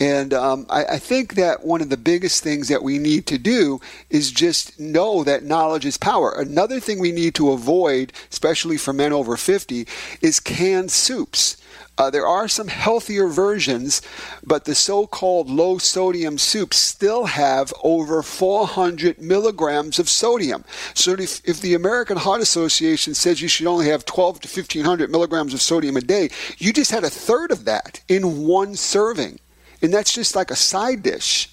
And 0.00 0.32
um, 0.32 0.66
I, 0.70 0.84
I, 0.84 0.98
think 0.98 1.34
that 1.34 1.64
one 1.64 1.80
of 1.80 1.88
the 1.88 1.96
biggest 1.96 2.44
things 2.44 2.68
that 2.68 2.84
we 2.84 2.98
need 2.98 3.26
to 3.26 3.38
do 3.38 3.80
is 4.10 4.30
just 4.30 4.78
know 4.78 5.24
that 5.24 5.42
knowledge 5.42 5.84
is 5.84 5.96
power. 5.96 6.32
Another 6.32 6.78
thing 6.78 7.00
we 7.00 7.10
need 7.10 7.34
to 7.34 7.50
avoid, 7.50 8.12
especially 8.30 8.76
for 8.76 8.92
men 8.92 9.12
over 9.12 9.36
50, 9.36 9.88
is 10.20 10.38
canned 10.38 10.92
soups. 10.92 11.56
Uh, 11.98 12.08
there 12.10 12.26
are 12.26 12.46
some 12.46 12.68
healthier 12.68 13.26
versions, 13.26 14.00
but 14.46 14.64
the 14.64 14.74
so 14.74 15.06
called 15.06 15.50
low 15.50 15.78
sodium 15.78 16.38
soups 16.38 16.76
still 16.76 17.26
have 17.26 17.74
over 17.82 18.22
400 18.22 19.20
milligrams 19.20 19.98
of 19.98 20.08
sodium. 20.08 20.64
So 20.94 21.12
if, 21.12 21.46
if 21.46 21.60
the 21.60 21.74
American 21.74 22.16
Heart 22.16 22.40
Association 22.40 23.14
says 23.14 23.42
you 23.42 23.48
should 23.48 23.66
only 23.66 23.88
have 23.88 24.04
12 24.04 24.40
to 24.40 24.48
1500 24.48 25.10
milligrams 25.10 25.52
of 25.52 25.60
sodium 25.60 25.96
a 25.96 26.00
day, 26.00 26.30
you 26.58 26.72
just 26.72 26.92
had 26.92 27.02
a 27.02 27.10
third 27.10 27.50
of 27.50 27.64
that 27.64 28.00
in 28.08 28.46
one 28.46 28.76
serving. 28.76 29.40
And 29.82 29.92
that's 29.92 30.12
just 30.12 30.36
like 30.36 30.52
a 30.52 30.56
side 30.56 31.02
dish. 31.02 31.50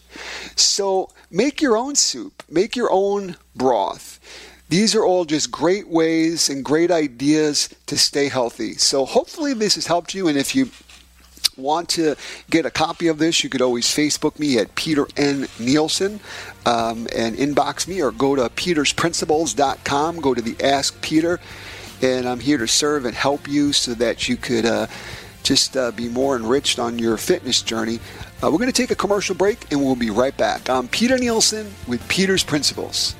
So 0.55 1.09
make 1.31 1.61
your 1.61 1.75
own 1.75 1.95
soup, 1.95 2.43
make 2.49 2.75
your 2.75 2.91
own 2.91 3.35
broth. 3.55 4.19
These 4.69 4.95
are 4.95 5.05
all 5.05 5.25
just 5.25 5.51
great 5.51 5.87
ways 5.87 6.49
and 6.49 6.65
great 6.65 6.89
ideas 6.89 7.69
to 7.85 7.97
stay 7.97 8.29
healthy. 8.29 8.73
So 8.75 9.05
hopefully 9.05 9.53
this 9.53 9.75
has 9.75 9.85
helped 9.85 10.15
you. 10.15 10.27
And 10.27 10.37
if 10.37 10.55
you 10.55 10.69
want 11.55 11.87
to 11.89 12.15
get 12.49 12.65
a 12.65 12.71
copy 12.71 13.07
of 13.07 13.19
this, 13.19 13.43
you 13.43 13.49
could 13.49 13.61
always 13.61 13.85
Facebook 13.85 14.39
me 14.39 14.57
at 14.57 14.73
Peter 14.75 15.07
N. 15.17 15.47
Nielsen 15.59 16.19
um, 16.65 17.07
and 17.15 17.35
inbox 17.37 17.87
me 17.87 18.01
or 18.01 18.11
go 18.11 18.35
to 18.35 18.49
petersprinciples.com, 18.49 20.19
go 20.19 20.33
to 20.33 20.41
the 20.41 20.55
Ask 20.63 20.99
Peter, 21.01 21.39
and 22.01 22.27
I'm 22.27 22.39
here 22.39 22.57
to 22.57 22.67
serve 22.67 23.05
and 23.05 23.15
help 23.15 23.47
you 23.47 23.71
so 23.71 23.93
that 23.93 24.27
you 24.27 24.35
could 24.35 24.65
uh, 24.65 24.87
just 25.43 25.77
uh, 25.77 25.91
be 25.91 26.09
more 26.09 26.35
enriched 26.35 26.79
on 26.79 26.97
your 26.97 27.17
fitness 27.17 27.61
journey. 27.61 27.99
Uh, 28.43 28.49
we're 28.51 28.57
going 28.57 28.65
to 28.65 28.73
take 28.73 28.91
a 28.91 28.95
commercial 28.95 29.35
break 29.35 29.71
and 29.71 29.79
we'll 29.79 29.95
be 29.95 30.09
right 30.09 30.35
back. 30.35 30.69
I'm 30.69 30.87
Peter 30.87 31.17
Nielsen 31.17 31.71
with 31.87 32.05
Peter's 32.09 32.43
Principles. 32.43 33.15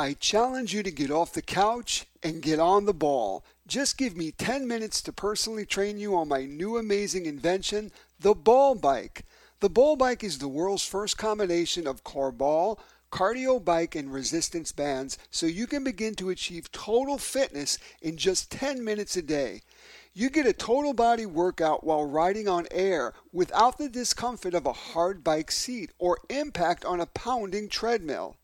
I 0.00 0.14
challenge 0.14 0.72
you 0.72 0.82
to 0.82 0.90
get 0.90 1.10
off 1.10 1.34
the 1.34 1.42
couch 1.42 2.06
and 2.22 2.40
get 2.40 2.58
on 2.58 2.86
the 2.86 2.94
ball. 2.94 3.44
Just 3.70 3.96
give 3.96 4.16
me 4.16 4.32
10 4.32 4.66
minutes 4.66 5.00
to 5.02 5.12
personally 5.12 5.64
train 5.64 5.96
you 5.96 6.16
on 6.16 6.26
my 6.26 6.44
new 6.44 6.76
amazing 6.76 7.26
invention, 7.26 7.92
the 8.18 8.34
ball 8.34 8.74
bike. 8.74 9.24
The 9.60 9.70
ball 9.70 9.94
bike 9.94 10.24
is 10.24 10.38
the 10.38 10.48
world's 10.48 10.84
first 10.84 11.16
combination 11.16 11.86
of 11.86 12.02
core 12.02 12.32
ball, 12.32 12.80
cardio 13.12 13.64
bike, 13.64 13.94
and 13.94 14.12
resistance 14.12 14.72
bands 14.72 15.18
so 15.30 15.46
you 15.46 15.68
can 15.68 15.84
begin 15.84 16.16
to 16.16 16.30
achieve 16.30 16.72
total 16.72 17.16
fitness 17.16 17.78
in 18.02 18.16
just 18.16 18.50
10 18.50 18.84
minutes 18.84 19.16
a 19.16 19.22
day. 19.22 19.62
You 20.14 20.30
get 20.30 20.46
a 20.46 20.52
total 20.52 20.92
body 20.92 21.24
workout 21.24 21.84
while 21.84 22.04
riding 22.04 22.48
on 22.48 22.66
air 22.72 23.12
without 23.32 23.78
the 23.78 23.88
discomfort 23.88 24.54
of 24.54 24.66
a 24.66 24.72
hard 24.72 25.22
bike 25.22 25.52
seat 25.52 25.92
or 25.96 26.18
impact 26.28 26.84
on 26.84 27.00
a 27.00 27.06
pounding 27.06 27.68
treadmill. 27.68 28.34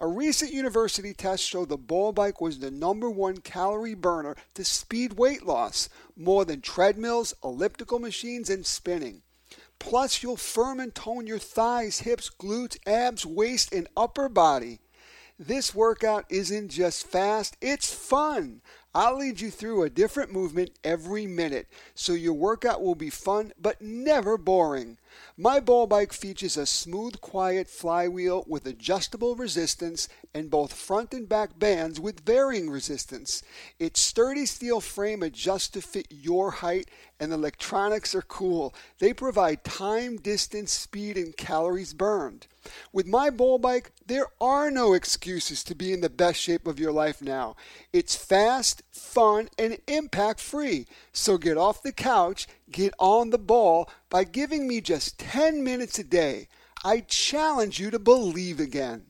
A 0.00 0.06
recent 0.06 0.52
university 0.52 1.12
test 1.12 1.42
showed 1.42 1.68
the 1.68 1.76
ball 1.76 2.12
bike 2.12 2.40
was 2.40 2.60
the 2.60 2.70
number 2.70 3.10
one 3.10 3.38
calorie 3.38 3.94
burner 3.94 4.36
to 4.54 4.64
speed 4.64 5.14
weight 5.14 5.44
loss, 5.44 5.88
more 6.16 6.44
than 6.44 6.60
treadmills, 6.60 7.34
elliptical 7.42 7.98
machines, 7.98 8.48
and 8.48 8.64
spinning. 8.64 9.22
Plus, 9.80 10.22
you'll 10.22 10.36
firm 10.36 10.78
and 10.78 10.94
tone 10.94 11.26
your 11.26 11.40
thighs, 11.40 12.00
hips, 12.00 12.30
glutes, 12.30 12.78
abs, 12.86 13.26
waist, 13.26 13.72
and 13.72 13.88
upper 13.96 14.28
body. 14.28 14.78
This 15.36 15.74
workout 15.74 16.26
isn't 16.28 16.68
just 16.68 17.06
fast, 17.06 17.56
it's 17.60 17.92
fun. 17.92 18.60
I'll 18.94 19.18
lead 19.18 19.40
you 19.40 19.50
through 19.50 19.82
a 19.82 19.90
different 19.90 20.32
movement 20.32 20.70
every 20.82 21.26
minute, 21.26 21.68
so 21.94 22.14
your 22.14 22.32
workout 22.32 22.82
will 22.82 22.94
be 22.94 23.10
fun 23.10 23.52
but 23.60 23.82
never 23.82 24.38
boring. 24.38 24.96
My 25.36 25.60
ball 25.60 25.86
bike 25.86 26.12
features 26.12 26.56
a 26.56 26.64
smooth, 26.64 27.20
quiet 27.20 27.68
flywheel 27.68 28.44
with 28.48 28.66
adjustable 28.66 29.36
resistance 29.36 30.08
and 30.34 30.50
both 30.50 30.72
front 30.72 31.12
and 31.12 31.28
back 31.28 31.58
bands 31.58 32.00
with 32.00 32.24
varying 32.24 32.70
resistance. 32.70 33.42
Its 33.78 34.00
sturdy 34.00 34.46
steel 34.46 34.80
frame 34.80 35.22
adjusts 35.22 35.68
to 35.68 35.82
fit 35.82 36.06
your 36.10 36.50
height, 36.50 36.88
and 37.20 37.32
electronics 37.32 38.14
are 38.14 38.22
cool. 38.22 38.74
They 38.98 39.12
provide 39.12 39.64
time, 39.64 40.16
distance, 40.16 40.72
speed, 40.72 41.16
and 41.16 41.36
calories 41.36 41.92
burned. 41.92 42.46
With 42.92 43.06
my 43.06 43.30
ball 43.30 43.58
bike, 43.58 43.92
there 44.06 44.26
are 44.40 44.70
no 44.70 44.92
excuses 44.94 45.64
to 45.64 45.74
be 45.74 45.92
in 45.92 46.00
the 46.00 46.10
best 46.10 46.40
shape 46.40 46.66
of 46.66 46.78
your 46.78 46.92
life 46.92 47.20
now. 47.20 47.56
It's 47.92 48.14
fast, 48.14 48.82
fun, 48.92 49.48
and 49.58 49.78
impact 49.86 50.40
free. 50.40 50.86
So 51.12 51.38
get 51.38 51.56
off 51.56 51.82
the 51.82 51.92
couch, 51.92 52.46
get 52.70 52.94
on 52.98 53.30
the 53.30 53.38
ball 53.38 53.90
by 54.10 54.24
giving 54.24 54.68
me 54.68 54.80
just 54.80 55.18
10 55.18 55.64
minutes 55.64 55.98
a 55.98 56.04
day. 56.04 56.48
I 56.84 57.00
challenge 57.00 57.80
you 57.80 57.90
to 57.90 57.98
believe 57.98 58.60
again. 58.60 59.07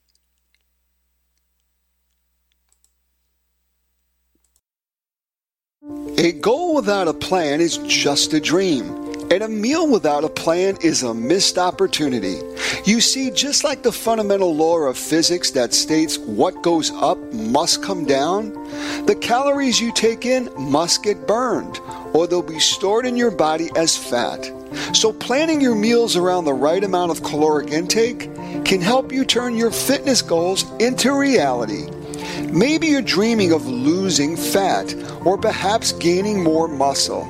A 6.18 6.32
goal 6.32 6.74
without 6.74 7.08
a 7.08 7.14
plan 7.14 7.60
is 7.60 7.78
just 7.78 8.34
a 8.34 8.40
dream. 8.40 8.90
And 9.30 9.42
a 9.42 9.48
meal 9.48 9.88
without 9.88 10.24
a 10.24 10.28
plan 10.28 10.76
is 10.82 11.02
a 11.02 11.14
missed 11.14 11.58
opportunity. 11.58 12.38
You 12.84 13.00
see, 13.00 13.30
just 13.30 13.62
like 13.62 13.82
the 13.82 13.92
fundamental 13.92 14.54
law 14.54 14.78
of 14.80 14.98
physics 14.98 15.50
that 15.52 15.72
states 15.72 16.18
what 16.18 16.62
goes 16.62 16.90
up 16.90 17.18
must 17.32 17.82
come 17.82 18.04
down, 18.04 18.52
the 19.06 19.16
calories 19.20 19.80
you 19.80 19.92
take 19.92 20.26
in 20.26 20.50
must 20.58 21.04
get 21.04 21.26
burned, 21.26 21.78
or 22.12 22.26
they'll 22.26 22.42
be 22.42 22.58
stored 22.58 23.06
in 23.06 23.16
your 23.16 23.30
body 23.30 23.70
as 23.76 23.96
fat. 23.96 24.50
So, 24.92 25.12
planning 25.12 25.60
your 25.60 25.74
meals 25.74 26.16
around 26.16 26.44
the 26.44 26.52
right 26.52 26.82
amount 26.82 27.12
of 27.12 27.22
caloric 27.22 27.70
intake 27.70 28.34
can 28.64 28.80
help 28.80 29.12
you 29.12 29.24
turn 29.24 29.56
your 29.56 29.70
fitness 29.70 30.20
goals 30.20 30.64
into 30.80 31.12
reality. 31.12 31.86
Maybe 32.52 32.88
you're 32.88 33.02
dreaming 33.02 33.52
of 33.52 33.66
losing 33.66 34.36
fat 34.36 34.94
or 35.24 35.38
perhaps 35.38 35.92
gaining 35.92 36.42
more 36.42 36.68
muscle. 36.68 37.26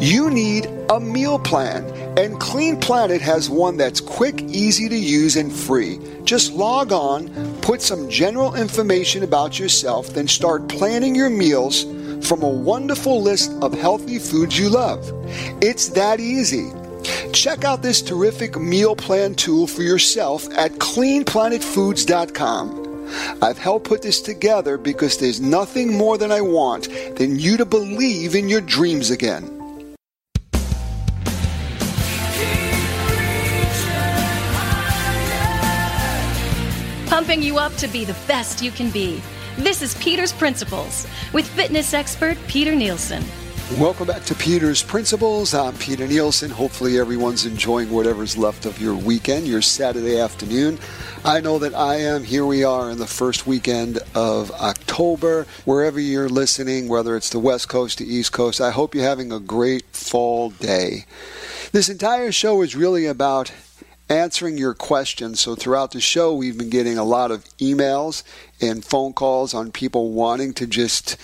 You 0.00 0.30
need 0.30 0.66
a 0.90 1.00
meal 1.00 1.38
plan, 1.38 1.84
and 2.16 2.40
Clean 2.40 2.78
Planet 2.78 3.20
has 3.20 3.50
one 3.50 3.76
that's 3.76 4.00
quick, 4.00 4.40
easy 4.42 4.88
to 4.88 4.96
use, 4.96 5.36
and 5.36 5.52
free. 5.52 6.00
Just 6.24 6.52
log 6.52 6.92
on, 6.92 7.28
put 7.60 7.82
some 7.82 8.08
general 8.08 8.54
information 8.54 9.22
about 9.22 9.58
yourself, 9.58 10.08
then 10.08 10.28
start 10.28 10.68
planning 10.68 11.14
your 11.14 11.30
meals 11.30 11.84
from 12.26 12.42
a 12.42 12.48
wonderful 12.48 13.22
list 13.22 13.52
of 13.62 13.72
healthy 13.72 14.18
foods 14.18 14.58
you 14.58 14.68
love. 14.68 15.10
It's 15.62 15.88
that 15.90 16.18
easy. 16.20 16.72
Check 17.32 17.64
out 17.64 17.82
this 17.82 18.02
terrific 18.02 18.58
meal 18.58 18.96
plan 18.96 19.34
tool 19.34 19.66
for 19.66 19.82
yourself 19.82 20.46
at 20.56 20.72
cleanplanetfoods.com. 20.72 22.87
I've 23.42 23.58
helped 23.58 23.86
put 23.86 24.02
this 24.02 24.20
together 24.20 24.78
because 24.78 25.18
there's 25.18 25.40
nothing 25.40 25.96
more 25.96 26.18
than 26.18 26.32
I 26.32 26.40
want 26.40 26.88
than 27.16 27.38
you 27.38 27.56
to 27.56 27.64
believe 27.64 28.34
in 28.34 28.48
your 28.48 28.60
dreams 28.60 29.10
again. 29.10 29.58
pumping 37.18 37.42
you 37.42 37.58
up 37.58 37.74
to 37.74 37.88
be 37.88 38.04
the 38.04 38.16
best 38.28 38.62
you 38.62 38.70
can 38.70 38.90
be. 38.90 39.20
This 39.56 39.82
is 39.82 39.96
Peter's 39.96 40.32
Principles 40.32 41.04
with 41.32 41.48
fitness 41.48 41.92
expert 41.92 42.38
Peter 42.46 42.76
Nielsen. 42.76 43.24
Welcome 43.76 44.06
back 44.06 44.24
to 44.24 44.34
Peter's 44.34 44.82
Principles. 44.82 45.52
I'm 45.52 45.76
Peter 45.76 46.08
Nielsen. 46.08 46.50
Hopefully, 46.50 46.98
everyone's 46.98 47.44
enjoying 47.44 47.90
whatever's 47.90 48.34
left 48.34 48.64
of 48.64 48.80
your 48.80 48.94
weekend, 48.94 49.46
your 49.46 49.60
Saturday 49.60 50.18
afternoon. 50.18 50.78
I 51.22 51.42
know 51.42 51.58
that 51.58 51.74
I 51.74 51.96
am. 51.96 52.24
Here 52.24 52.46
we 52.46 52.64
are 52.64 52.90
in 52.90 52.96
the 52.96 53.06
first 53.06 53.46
weekend 53.46 53.98
of 54.14 54.50
October. 54.52 55.46
Wherever 55.66 56.00
you're 56.00 56.30
listening, 56.30 56.88
whether 56.88 57.14
it's 57.14 57.28
the 57.28 57.38
West 57.38 57.68
Coast, 57.68 57.98
the 57.98 58.06
East 58.10 58.32
Coast, 58.32 58.58
I 58.58 58.70
hope 58.70 58.94
you're 58.94 59.04
having 59.04 59.30
a 59.30 59.38
great 59.38 59.84
fall 59.92 60.48
day. 60.48 61.04
This 61.72 61.90
entire 61.90 62.32
show 62.32 62.62
is 62.62 62.74
really 62.74 63.04
about 63.04 63.52
answering 64.08 64.56
your 64.56 64.72
questions. 64.72 65.40
So, 65.40 65.54
throughout 65.54 65.90
the 65.90 66.00
show, 66.00 66.34
we've 66.34 66.56
been 66.56 66.70
getting 66.70 66.96
a 66.96 67.04
lot 67.04 67.30
of 67.30 67.44
emails 67.58 68.22
and 68.62 68.82
phone 68.82 69.12
calls 69.12 69.52
on 69.52 69.72
people 69.72 70.12
wanting 70.12 70.54
to 70.54 70.66
just 70.66 71.18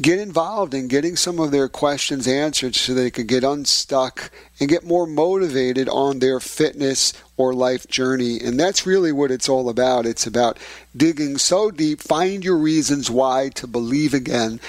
get 0.00 0.18
involved 0.18 0.74
in 0.74 0.88
getting 0.88 1.14
some 1.14 1.38
of 1.38 1.52
their 1.52 1.68
questions 1.68 2.26
answered 2.26 2.74
so 2.74 2.92
they 2.92 3.10
could 3.10 3.28
get 3.28 3.44
unstuck 3.44 4.30
and 4.58 4.68
get 4.68 4.84
more 4.84 5.06
motivated 5.06 5.88
on 5.88 6.18
their 6.18 6.40
fitness 6.40 7.12
or 7.36 7.54
life 7.54 7.86
journey. 7.86 8.40
And 8.40 8.58
that's 8.58 8.86
really 8.86 9.12
what 9.12 9.30
it's 9.30 9.48
all 9.48 9.68
about. 9.68 10.06
It's 10.06 10.26
about 10.26 10.58
digging 10.96 11.38
so 11.38 11.70
deep, 11.70 12.00
find 12.00 12.44
your 12.44 12.56
reasons 12.56 13.10
why 13.10 13.50
to 13.50 13.66
believe 13.66 14.14
again, 14.14 14.60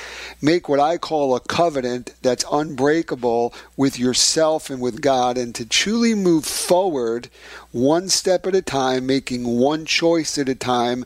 make 0.41 0.69
what 0.69 0.80
I 0.80 0.97
call 0.97 1.36
a 1.36 1.39
covenant 1.39 2.13
that's 2.21 2.45
unbreakable 2.51 3.53
with 3.78 3.99
yourself 3.99 4.69
and 4.69 4.80
with 4.80 5.01
God, 5.01 5.38
and 5.38 5.53
to 5.55 5.65
truly 5.65 6.15
move 6.15 6.45
forward 6.45 7.30
one 7.71 8.09
step 8.09 8.47
at 8.47 8.55
a 8.55 8.61
time, 8.61 9.05
making 9.05 9.59
one 9.59 9.86
choice 9.86 10.38
at 10.38 10.49
a 10.49 10.55
time 10.55 11.05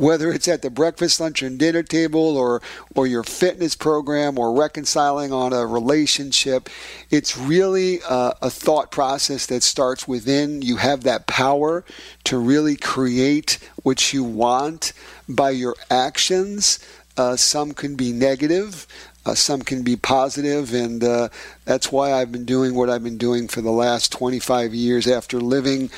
whether 0.00 0.32
it's 0.32 0.48
at 0.48 0.62
the 0.62 0.70
breakfast, 0.70 1.20
lunch, 1.20 1.42
and 1.42 1.58
dinner 1.58 1.82
table 1.82 2.38
or, 2.38 2.62
or 2.94 3.06
your 3.06 3.22
fitness 3.22 3.76
program 3.76 4.38
or 4.38 4.54
reconciling 4.54 5.30
on 5.30 5.52
a 5.52 5.66
relationship. 5.66 6.70
It's 7.10 7.36
really 7.36 8.00
a, 8.08 8.34
a 8.40 8.48
thought 8.48 8.90
process 8.90 9.44
that 9.46 9.62
starts 9.62 10.08
within. 10.08 10.62
You 10.62 10.76
have 10.76 11.02
that 11.02 11.26
power 11.26 11.84
to 12.24 12.38
really 12.38 12.76
create 12.76 13.58
what 13.82 14.14
you 14.14 14.24
want 14.24 14.94
by 15.28 15.50
your 15.50 15.76
actions. 15.90 16.78
Uh, 17.18 17.36
some 17.36 17.72
can 17.72 17.94
be 17.94 18.10
negative, 18.10 18.86
uh, 19.26 19.34
some 19.34 19.60
can 19.60 19.82
be 19.82 19.96
positive, 19.96 20.72
and 20.72 21.04
uh, 21.04 21.28
that's 21.66 21.92
why 21.92 22.14
I've 22.14 22.32
been 22.32 22.46
doing 22.46 22.74
what 22.74 22.88
I've 22.88 23.04
been 23.04 23.18
doing 23.18 23.48
for 23.48 23.60
the 23.60 23.70
last 23.70 24.12
25 24.12 24.72
years 24.72 25.06
after 25.06 25.38
living 25.38 25.90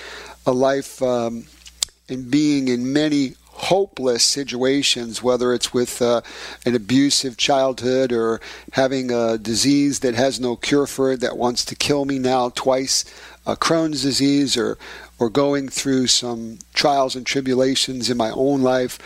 a 0.44 0.50
life 0.50 1.00
um, 1.02 1.46
and 2.08 2.28
being 2.28 2.66
in 2.66 2.92
many 2.92 3.36
hopeless 3.62 4.24
situations, 4.24 5.22
whether 5.22 5.52
it's 5.54 5.72
with 5.72 6.02
uh, 6.02 6.20
an 6.66 6.74
abusive 6.74 7.36
childhood 7.36 8.12
or 8.12 8.40
having 8.72 9.10
a 9.10 9.38
disease 9.38 10.00
that 10.00 10.14
has 10.14 10.40
no 10.40 10.56
cure 10.56 10.86
for 10.86 11.12
it 11.12 11.20
that 11.20 11.36
wants 11.36 11.64
to 11.64 11.76
kill 11.76 12.04
me 12.04 12.18
now 12.18 12.48
twice, 12.50 13.04
uh, 13.46 13.54
Crohn's 13.54 14.02
disease, 14.02 14.56
or 14.56 14.78
or 15.18 15.30
going 15.30 15.68
through 15.68 16.08
some 16.08 16.58
trials 16.74 17.14
and 17.14 17.24
tribulations 17.24 18.10
in 18.10 18.16
my 18.16 18.30
own 18.32 18.62
life. 18.62 18.98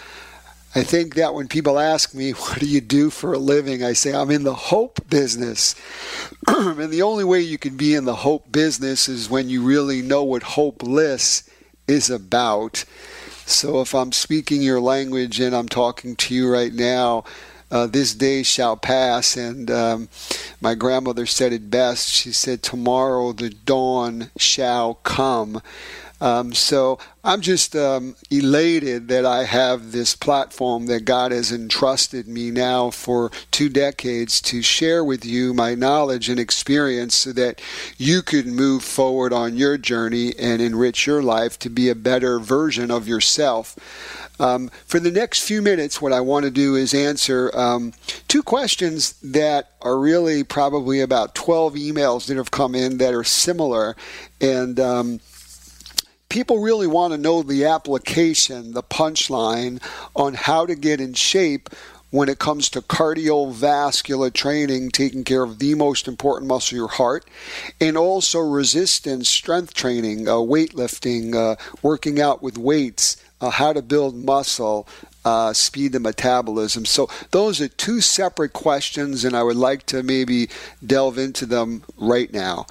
I 0.75 0.83
think 0.83 1.15
that 1.15 1.35
when 1.35 1.49
people 1.49 1.79
ask 1.79 2.15
me, 2.15 2.31
What 2.33 2.59
do 2.59 2.67
you 2.67 2.81
do 2.81 3.11
for 3.11 3.35
a 3.35 3.39
living? 3.39 3.85
I 3.85 3.93
say, 3.93 4.15
I'm 4.15 4.31
in 4.31 4.45
the 4.45 4.55
hope 4.55 5.09
business. 5.11 5.75
and 6.47 6.91
the 6.91 7.03
only 7.03 7.25
way 7.25 7.41
you 7.41 7.59
can 7.59 7.77
be 7.77 7.95
in 7.95 8.05
the 8.05 8.17
hope 8.17 8.51
business 8.51 9.09
is 9.09 9.29
when 9.29 9.51
you 9.51 9.63
really 9.63 10.01
know 10.01 10.25
what 10.25 10.43
hopeless 10.43 11.49
is 11.87 12.11
about. 12.11 12.85
So 13.47 13.81
if 13.81 13.95
I'm 13.95 14.11
speaking 14.11 14.61
your 14.61 14.81
language 14.81 15.39
and 15.39 15.55
I'm 15.55 15.69
talking 15.69 16.17
to 16.17 16.35
you 16.35 16.53
right 16.53 16.75
now, 16.75 17.23
uh, 17.71 17.87
this 17.87 18.13
day 18.13 18.43
shall 18.43 18.77
pass. 18.77 19.37
And 19.37 19.71
um, 19.71 20.09
my 20.61 20.75
grandmother 20.75 21.27
said 21.27 21.53
it 21.53 21.71
best. 21.71 22.11
She 22.11 22.33
said, 22.33 22.63
Tomorrow 22.63 23.33
the 23.33 23.51
dawn 23.51 24.33
shall 24.37 24.95
come. 24.95 25.63
Um, 26.21 26.55
so 26.55 26.99
I'm 27.23 27.41
just 27.41 27.77
um, 27.77 28.17
elated 28.31 29.09
that 29.09 29.27
I 29.27 29.45
have 29.45 29.93
this 29.93 30.17
platform 30.17 30.87
that 30.87 31.05
God 31.05 31.33
has 31.33 31.53
entrusted 31.53 32.27
me 32.27 32.51
now 32.51 32.91
for 32.91 33.31
two 33.51 33.69
decades 33.69 34.41
to 34.43 34.63
share 34.63 35.05
with 35.05 35.25
you 35.25 35.53
my 35.53 35.75
knowledge 35.75 36.29
and 36.29 36.41
experience 36.41 37.15
so 37.15 37.33
that 37.33 37.61
you 37.99 38.23
could 38.23 38.47
move 38.47 38.83
forward 38.83 39.33
on 39.33 39.57
your 39.57 39.77
journey 39.77 40.33
and 40.39 40.63
enrich 40.63 41.07
your 41.07 41.23
life 41.23 41.59
to 41.59 41.69
be 41.69 41.91
a 41.91 41.95
better 41.95 42.39
version 42.39 42.91
of 42.91 43.07
yourself. 43.07 43.77
Um, 44.39 44.69
for 44.87 45.01
the 45.01 45.11
next 45.11 45.47
few 45.47 45.63
minutes, 45.63 46.01
what 46.01 46.13
I 46.13 46.21
want 46.21 46.45
to 46.45 46.51
do 46.51 46.77
is 46.77 46.93
answer 46.93 47.51
um, 47.55 47.93
two 48.29 48.43
questions 48.43 49.13
that 49.21 49.71
are 49.81 49.99
really 49.99 50.45
probably 50.45 51.01
about 51.01 51.35
12 51.35 51.75
emails 51.75 52.27
that 52.27 52.37
have 52.37 52.51
come 52.51 52.75
in 52.75 52.99
that 52.99 53.15
are 53.15 53.25
similar. 53.25 53.97
And 54.41 54.79
um, 54.79 55.21
people 56.29 56.59
really 56.61 56.87
want 56.87 57.13
to 57.13 57.19
know 57.19 57.43
the 57.43 57.65
application, 57.65 58.73
the 58.73 58.83
punchline 58.83 59.83
on 60.15 60.35
how 60.35 60.67
to 60.67 60.75
get 60.75 61.01
in 61.01 61.15
shape 61.15 61.71
when 62.11 62.29
it 62.29 62.39
comes 62.39 62.71
to 62.71 62.81
cardiovascular 62.81 64.33
training, 64.33 64.91
taking 64.91 65.25
care 65.25 65.43
of 65.43 65.59
the 65.59 65.75
most 65.75 66.07
important 66.09 66.49
muscle, 66.49 66.77
your 66.77 66.89
heart, 66.89 67.25
and 67.81 67.97
also 67.97 68.39
resistance 68.39 69.29
strength 69.29 69.75
training, 69.75 70.29
uh, 70.29 70.33
weightlifting, 70.33 71.35
uh, 71.35 71.57
working 71.83 72.21
out 72.21 72.43
with 72.43 72.57
weights, 72.57 73.17
uh, 73.41 73.51
how 73.51 73.73
to 73.73 73.83
build 73.83 74.15
muscle. 74.15 74.89
Uh, 75.25 75.53
speed 75.53 75.91
the 75.91 75.99
metabolism. 75.99 76.85
So, 76.85 77.09
those 77.33 77.61
are 77.61 77.67
two 77.67 78.01
separate 78.01 78.53
questions, 78.53 79.25
and 79.25 79.37
I 79.37 79.43
would 79.43 79.57
like 79.57 79.85
to 79.87 80.05
maybe 80.05 80.49
delve 80.87 81.19
into 81.19 81.47
them 81.47 81.83
right 81.97 82.33
now. 82.33 82.67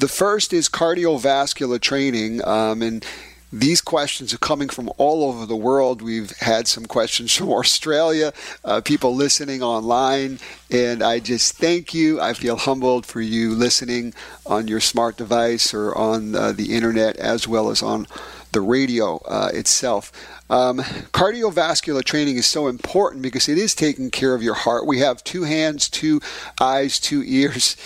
The 0.00 0.08
first 0.08 0.54
is 0.54 0.70
cardiovascular 0.70 1.78
training, 1.78 2.42
um, 2.48 2.80
and 2.80 3.04
these 3.52 3.82
questions 3.82 4.32
are 4.32 4.38
coming 4.38 4.70
from 4.70 4.90
all 4.96 5.22
over 5.24 5.44
the 5.44 5.54
world. 5.54 6.00
We've 6.00 6.30
had 6.38 6.66
some 6.66 6.86
questions 6.86 7.36
from 7.36 7.50
Australia, 7.52 8.32
uh, 8.64 8.80
people 8.80 9.14
listening 9.14 9.62
online, 9.62 10.38
and 10.70 11.02
I 11.02 11.18
just 11.18 11.58
thank 11.58 11.92
you. 11.92 12.18
I 12.18 12.32
feel 12.32 12.56
humbled 12.56 13.04
for 13.04 13.20
you 13.20 13.50
listening 13.50 14.14
on 14.46 14.68
your 14.68 14.80
smart 14.80 15.18
device 15.18 15.74
or 15.74 15.94
on 15.94 16.34
uh, 16.34 16.52
the 16.52 16.74
internet 16.74 17.16
as 17.16 17.46
well 17.46 17.68
as 17.68 17.82
on 17.82 18.06
the 18.52 18.62
radio 18.62 19.18
uh, 19.26 19.50
itself. 19.52 20.10
Um, 20.48 20.78
cardiovascular 21.12 22.02
training 22.02 22.36
is 22.36 22.46
so 22.46 22.68
important 22.68 23.22
because 23.22 23.50
it 23.50 23.58
is 23.58 23.74
taking 23.74 24.10
care 24.10 24.34
of 24.34 24.42
your 24.42 24.54
heart. 24.54 24.86
We 24.86 25.00
have 25.00 25.22
two 25.22 25.42
hands, 25.42 25.90
two 25.90 26.22
eyes, 26.58 26.98
two 26.98 27.22
ears 27.24 27.76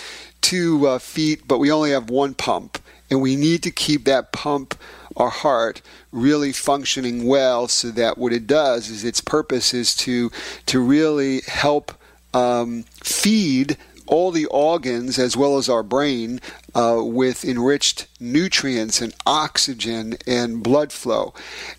two 0.45 0.87
uh, 0.87 0.99
feet, 0.99 1.47
but 1.47 1.57
we 1.57 1.71
only 1.71 1.89
have 1.89 2.11
one 2.11 2.35
pump. 2.35 2.77
And 3.09 3.19
we 3.19 3.35
need 3.35 3.63
to 3.63 3.71
keep 3.71 4.05
that 4.05 4.31
pump, 4.31 4.79
our 5.17 5.29
heart, 5.29 5.81
really 6.11 6.51
functioning 6.51 7.25
well 7.25 7.67
so 7.67 7.89
that 7.91 8.19
what 8.19 8.31
it 8.31 8.45
does 8.45 8.89
is 8.89 9.03
its 9.03 9.21
purpose 9.21 9.73
is 9.73 9.95
to, 9.95 10.31
to 10.67 10.79
really 10.79 11.41
help 11.47 11.93
um, 12.35 12.83
feed 13.03 13.75
all 14.05 14.29
the 14.29 14.45
organs 14.45 15.17
as 15.17 15.35
well 15.35 15.57
as 15.57 15.67
our 15.67 15.81
brain 15.81 16.39
uh, 16.75 17.01
with 17.01 17.43
enriched 17.45 18.05
nutrients 18.19 19.01
and 19.01 19.15
oxygen 19.25 20.17
and 20.27 20.61
blood 20.61 20.91
flow. 20.91 21.33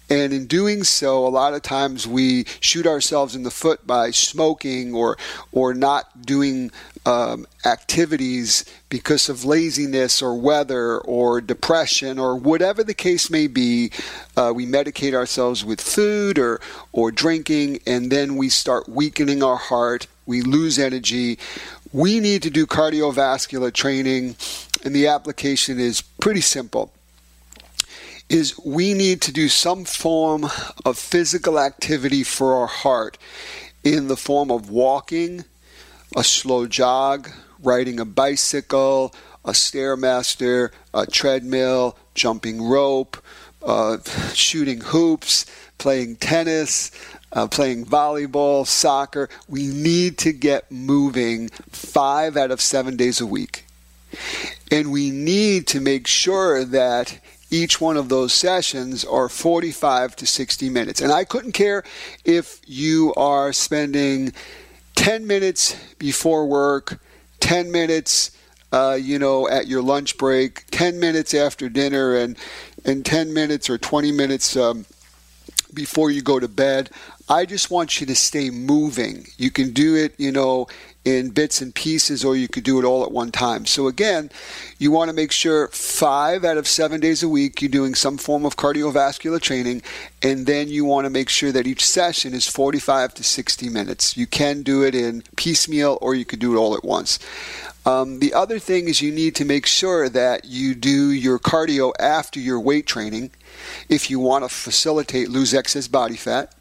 And 0.08 0.32
in 0.32 0.46
doing 0.46 0.82
so, 0.82 1.26
a 1.26 1.28
lot 1.28 1.54
of 1.54 1.62
times 1.62 2.06
we 2.06 2.44
shoot 2.60 2.86
ourselves 2.86 3.36
in 3.36 3.42
the 3.42 3.50
foot 3.50 3.86
by 3.86 4.10
smoking 4.10 4.94
or 4.94 5.18
or 5.52 5.74
not 5.74 6.22
doing 6.22 6.70
um, 7.06 7.46
activities 7.64 8.64
because 8.88 9.28
of 9.28 9.44
laziness 9.44 10.20
or 10.20 10.34
weather 10.34 10.98
or 10.98 11.40
depression 11.40 12.18
or 12.18 12.36
whatever 12.36 12.82
the 12.82 12.94
case 12.94 13.30
may 13.30 13.46
be. 13.46 13.90
Uh, 14.36 14.52
we 14.54 14.66
medicate 14.66 15.14
ourselves 15.14 15.64
with 15.64 15.80
food 15.80 16.38
or, 16.38 16.60
or 16.92 17.10
drinking, 17.12 17.78
and 17.86 18.10
then 18.10 18.36
we 18.36 18.48
start 18.48 18.88
weakening 18.88 19.42
our 19.42 19.56
heart. 19.56 20.06
We 20.26 20.42
lose 20.42 20.78
energy. 20.78 21.38
We 21.96 22.20
need 22.20 22.42
to 22.42 22.50
do 22.50 22.66
cardiovascular 22.66 23.72
training, 23.72 24.36
and 24.84 24.94
the 24.94 25.06
application 25.06 25.80
is 25.80 26.02
pretty 26.02 26.42
simple 26.42 26.92
is 28.28 28.58
we 28.62 28.92
need 28.92 29.22
to 29.22 29.32
do 29.32 29.48
some 29.48 29.86
form 29.86 30.44
of 30.84 30.98
physical 30.98 31.58
activity 31.58 32.22
for 32.22 32.52
our 32.52 32.66
heart 32.66 33.16
in 33.82 34.08
the 34.08 34.16
form 34.16 34.50
of 34.50 34.68
walking, 34.68 35.46
a 36.14 36.22
slow 36.22 36.66
jog, 36.66 37.30
riding 37.62 37.98
a 37.98 38.04
bicycle, 38.04 39.14
a 39.46 39.52
stairmaster, 39.52 40.72
a 40.92 41.06
treadmill, 41.06 41.96
jumping 42.14 42.60
rope, 42.62 43.16
uh, 43.62 43.96
shooting 44.34 44.82
hoops, 44.82 45.46
playing 45.78 46.16
tennis, 46.16 46.90
uh, 47.32 47.46
playing 47.46 47.86
volleyball, 47.86 48.66
soccer. 48.66 49.28
We 49.48 49.66
need 49.66 50.18
to 50.18 50.32
get 50.32 50.70
moving 50.70 51.48
five 51.70 52.36
out 52.36 52.50
of 52.50 52.60
seven 52.60 52.96
days 52.96 53.20
a 53.20 53.26
week. 53.26 53.64
And 54.70 54.90
we 54.90 55.10
need 55.10 55.66
to 55.68 55.80
make 55.80 56.06
sure 56.06 56.64
that 56.64 57.20
each 57.50 57.80
one 57.80 57.96
of 57.96 58.08
those 58.08 58.32
sessions 58.32 59.04
are 59.04 59.28
45 59.28 60.16
to 60.16 60.26
60 60.26 60.68
minutes. 60.68 61.00
And 61.00 61.12
I 61.12 61.24
couldn't 61.24 61.52
care 61.52 61.84
if 62.24 62.60
you 62.66 63.14
are 63.14 63.52
spending 63.52 64.32
10 64.96 65.26
minutes 65.26 65.76
before 65.98 66.46
work, 66.46 66.98
10 67.40 67.70
minutes, 67.70 68.32
uh, 68.72 68.98
you 69.00 69.18
know, 69.18 69.48
at 69.48 69.68
your 69.68 69.82
lunch 69.82 70.18
break, 70.18 70.64
10 70.70 70.98
minutes 70.98 71.34
after 71.34 71.68
dinner, 71.68 72.16
and, 72.16 72.36
and 72.84 73.06
10 73.06 73.32
minutes 73.32 73.70
or 73.70 73.78
20 73.78 74.10
minutes 74.10 74.56
um, 74.56 74.84
before 75.72 76.10
you 76.10 76.22
go 76.22 76.40
to 76.40 76.48
bed. 76.48 76.90
I 77.28 77.44
just 77.44 77.72
want 77.72 78.00
you 78.00 78.06
to 78.06 78.14
stay 78.14 78.50
moving. 78.50 79.26
You 79.36 79.50
can 79.50 79.72
do 79.72 79.96
it, 79.96 80.14
you 80.16 80.30
know, 80.30 80.68
in 81.04 81.30
bits 81.30 81.60
and 81.60 81.74
pieces, 81.74 82.24
or 82.24 82.36
you 82.36 82.46
could 82.46 82.62
do 82.62 82.78
it 82.78 82.84
all 82.84 83.02
at 83.04 83.10
one 83.10 83.32
time. 83.32 83.66
So, 83.66 83.88
again, 83.88 84.30
you 84.78 84.92
want 84.92 85.08
to 85.08 85.12
make 85.12 85.32
sure 85.32 85.68
five 85.68 86.44
out 86.44 86.56
of 86.56 86.68
seven 86.68 87.00
days 87.00 87.24
a 87.24 87.28
week 87.28 87.60
you're 87.60 87.68
doing 87.68 87.96
some 87.96 88.16
form 88.16 88.44
of 88.44 88.56
cardiovascular 88.56 89.40
training, 89.40 89.82
and 90.22 90.46
then 90.46 90.68
you 90.68 90.84
want 90.84 91.04
to 91.04 91.10
make 91.10 91.28
sure 91.28 91.50
that 91.50 91.66
each 91.66 91.84
session 91.84 92.32
is 92.32 92.48
45 92.48 93.14
to 93.14 93.24
60 93.24 93.68
minutes. 93.70 94.16
You 94.16 94.26
can 94.26 94.62
do 94.62 94.84
it 94.84 94.94
in 94.94 95.22
piecemeal, 95.36 95.98
or 96.00 96.14
you 96.14 96.24
could 96.24 96.40
do 96.40 96.54
it 96.54 96.58
all 96.58 96.76
at 96.76 96.84
once. 96.84 97.18
Um, 97.86 98.18
the 98.18 98.34
other 98.34 98.58
thing 98.58 98.88
is 98.88 99.00
you 99.00 99.12
need 99.12 99.36
to 99.36 99.44
make 99.44 99.64
sure 99.64 100.08
that 100.08 100.44
you 100.44 100.74
do 100.74 101.12
your 101.12 101.38
cardio 101.38 101.92
after 102.00 102.40
your 102.40 102.58
weight 102.58 102.84
training 102.84 103.30
if 103.88 104.10
you 104.10 104.18
want 104.18 104.44
to 104.44 104.48
facilitate 104.48 105.30
lose 105.30 105.54
excess 105.54 105.86
body 105.86 106.16
fat. 106.16 106.52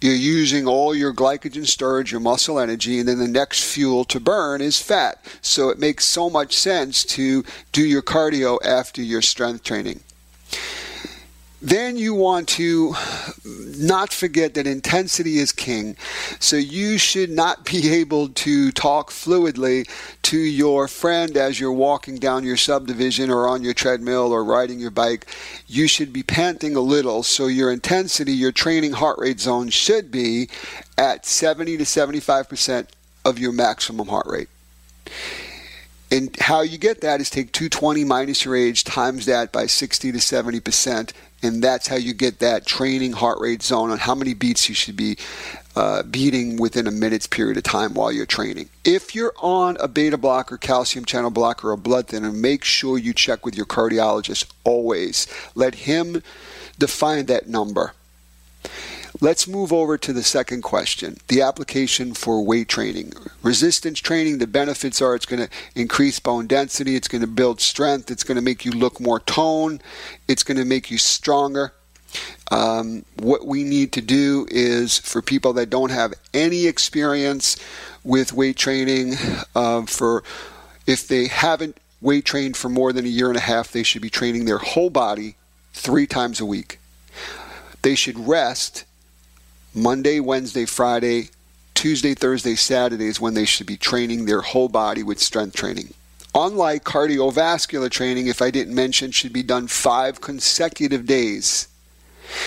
You're 0.00 0.14
using 0.14 0.66
all 0.66 0.92
your 0.92 1.14
glycogen 1.14 1.66
storage, 1.66 2.10
your 2.10 2.20
muscle 2.20 2.58
energy, 2.58 2.98
and 2.98 3.08
then 3.08 3.18
the 3.18 3.28
next 3.28 3.62
fuel 3.62 4.04
to 4.06 4.18
burn 4.18 4.60
is 4.60 4.82
fat. 4.82 5.24
So 5.40 5.68
it 5.68 5.78
makes 5.78 6.04
so 6.06 6.28
much 6.28 6.56
sense 6.56 7.04
to 7.04 7.44
do 7.70 7.86
your 7.86 8.02
cardio 8.02 8.58
after 8.64 9.00
your 9.00 9.22
strength 9.22 9.62
training. 9.62 10.00
Then 11.64 11.96
you 11.96 12.12
want 12.12 12.46
to 12.60 12.94
not 13.78 14.12
forget 14.12 14.52
that 14.52 14.66
intensity 14.66 15.38
is 15.38 15.50
king. 15.50 15.96
So 16.38 16.56
you 16.56 16.98
should 16.98 17.30
not 17.30 17.64
be 17.64 17.90
able 18.00 18.28
to 18.28 18.70
talk 18.70 19.10
fluidly 19.10 19.88
to 20.24 20.36
your 20.36 20.88
friend 20.88 21.38
as 21.38 21.58
you're 21.58 21.72
walking 21.72 22.16
down 22.16 22.44
your 22.44 22.58
subdivision 22.58 23.30
or 23.30 23.48
on 23.48 23.64
your 23.64 23.72
treadmill 23.72 24.30
or 24.30 24.44
riding 24.44 24.78
your 24.78 24.90
bike. 24.90 25.24
You 25.66 25.88
should 25.88 26.12
be 26.12 26.22
panting 26.22 26.76
a 26.76 26.80
little. 26.80 27.22
So 27.22 27.46
your 27.46 27.72
intensity, 27.72 28.32
your 28.32 28.52
training 28.52 28.92
heart 28.92 29.18
rate 29.18 29.40
zone 29.40 29.70
should 29.70 30.10
be 30.10 30.50
at 30.98 31.24
70 31.24 31.78
to 31.78 31.84
75% 31.84 32.88
of 33.24 33.38
your 33.38 33.52
maximum 33.52 34.08
heart 34.08 34.26
rate. 34.26 34.48
And 36.10 36.36
how 36.38 36.60
you 36.60 36.78
get 36.78 37.00
that 37.00 37.20
is 37.20 37.30
take 37.30 37.52
220 37.52 38.04
minus 38.04 38.44
your 38.44 38.54
age 38.54 38.84
times 38.84 39.26
that 39.26 39.52
by 39.52 39.66
60 39.66 40.12
to 40.12 40.20
70 40.20 40.60
percent, 40.60 41.12
and 41.42 41.62
that's 41.62 41.88
how 41.88 41.96
you 41.96 42.14
get 42.14 42.38
that 42.38 42.66
training 42.66 43.12
heart 43.12 43.40
rate 43.40 43.62
zone 43.62 43.90
on 43.90 43.98
how 43.98 44.14
many 44.14 44.34
beats 44.34 44.68
you 44.68 44.74
should 44.74 44.96
be 44.96 45.16
uh, 45.76 46.02
beating 46.04 46.56
within 46.56 46.86
a 46.86 46.90
minute's 46.90 47.26
period 47.26 47.56
of 47.56 47.62
time 47.62 47.94
while 47.94 48.12
you're 48.12 48.26
training. 48.26 48.68
If 48.84 49.14
you're 49.14 49.34
on 49.38 49.76
a 49.80 49.88
beta 49.88 50.16
blocker, 50.16 50.56
calcium 50.56 51.04
channel 51.04 51.30
blocker, 51.30 51.70
or 51.70 51.76
blood 51.76 52.08
thinner, 52.08 52.30
make 52.30 52.64
sure 52.64 52.96
you 52.96 53.12
check 53.12 53.44
with 53.44 53.56
your 53.56 53.66
cardiologist 53.66 54.46
always. 54.62 55.26
Let 55.54 55.74
him 55.74 56.22
define 56.78 57.26
that 57.26 57.48
number. 57.48 57.92
Let's 59.20 59.46
move 59.46 59.72
over 59.72 59.96
to 59.96 60.12
the 60.12 60.24
second 60.24 60.62
question 60.62 61.18
the 61.28 61.40
application 61.40 62.14
for 62.14 62.44
weight 62.44 62.68
training. 62.68 63.12
Resistance 63.42 64.00
training, 64.00 64.38
the 64.38 64.46
benefits 64.46 65.00
are 65.00 65.14
it's 65.14 65.26
going 65.26 65.46
to 65.46 65.48
increase 65.76 66.18
bone 66.18 66.48
density, 66.48 66.96
it's 66.96 67.06
going 67.06 67.20
to 67.20 67.28
build 67.28 67.60
strength, 67.60 68.10
it's 68.10 68.24
going 68.24 68.36
to 68.36 68.42
make 68.42 68.64
you 68.64 68.72
look 68.72 68.98
more 68.98 69.20
toned, 69.20 69.82
it's 70.26 70.42
going 70.42 70.56
to 70.56 70.64
make 70.64 70.90
you 70.90 70.98
stronger. 70.98 71.72
Um, 72.50 73.04
what 73.16 73.46
we 73.46 73.62
need 73.62 73.92
to 73.92 74.00
do 74.00 74.46
is 74.50 74.98
for 74.98 75.22
people 75.22 75.52
that 75.54 75.70
don't 75.70 75.90
have 75.90 76.14
any 76.32 76.66
experience 76.66 77.56
with 78.02 78.32
weight 78.32 78.56
training, 78.56 79.14
uh, 79.54 79.82
for 79.86 80.24
if 80.86 81.06
they 81.06 81.28
haven't 81.28 81.78
weight 82.00 82.24
trained 82.24 82.56
for 82.56 82.68
more 82.68 82.92
than 82.92 83.04
a 83.04 83.08
year 83.08 83.28
and 83.28 83.36
a 83.36 83.40
half, 83.40 83.70
they 83.70 83.84
should 83.84 84.02
be 84.02 84.10
training 84.10 84.44
their 84.44 84.58
whole 84.58 84.90
body 84.90 85.36
three 85.72 86.06
times 86.06 86.40
a 86.40 86.46
week. 86.46 86.80
They 87.82 87.94
should 87.94 88.18
rest 88.18 88.84
Monday, 89.74 90.20
Wednesday, 90.20 90.66
Friday, 90.66 91.30
Tuesday, 91.74 92.14
Thursday, 92.14 92.54
Saturday 92.54 93.06
is 93.06 93.20
when 93.20 93.34
they 93.34 93.44
should 93.44 93.66
be 93.66 93.76
training 93.76 94.24
their 94.24 94.40
whole 94.40 94.68
body 94.68 95.02
with 95.02 95.18
strength 95.18 95.56
training. 95.56 95.92
Unlike 96.32 96.84
cardiovascular 96.84 97.90
training, 97.90 98.28
if 98.28 98.40
I 98.40 98.50
didn't 98.50 98.74
mention, 98.74 99.10
should 99.10 99.32
be 99.32 99.42
done 99.42 99.66
five 99.66 100.20
consecutive 100.20 101.06
days. 101.06 101.68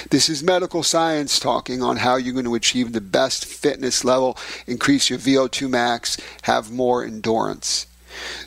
This 0.10 0.30
is 0.30 0.42
medical 0.42 0.84
science 0.84 1.40
talking 1.40 1.84
on 1.84 1.98
how 1.98 2.16
you're 2.16 2.34
going 2.34 2.46
to 2.46 2.56
achieve 2.56 2.94
the 2.94 3.02
best 3.02 3.46
fitness 3.46 4.04
level, 4.04 4.38
increase 4.66 5.10
your 5.10 5.20
VO2 5.20 5.70
max, 5.70 6.18
have 6.44 6.72
more 6.72 7.04
endurance. 7.04 7.88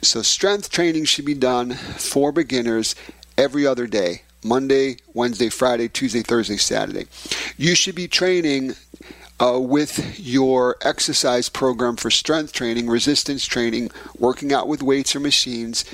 So, 0.02 0.22
strength 0.22 0.70
training 0.70 1.04
should 1.04 1.24
be 1.24 1.34
done 1.34 1.74
for 1.74 2.32
beginners 2.32 2.94
every 3.38 3.66
other 3.66 3.86
day. 3.86 4.22
Monday, 4.44 4.96
Wednesday, 5.14 5.48
Friday, 5.48 5.88
Tuesday, 5.88 6.22
Thursday, 6.22 6.56
Saturday. 6.56 7.06
You 7.56 7.74
should 7.74 7.94
be 7.94 8.08
training 8.08 8.74
uh, 9.40 9.58
with 9.58 10.18
your 10.20 10.76
exercise 10.82 11.48
program 11.48 11.96
for 11.96 12.10
strength 12.10 12.52
training, 12.52 12.88
resistance 12.88 13.46
training, 13.46 13.90
working 14.18 14.52
out 14.52 14.68
with 14.68 14.82
weights 14.82 15.16
or 15.16 15.20
machines, 15.20 15.84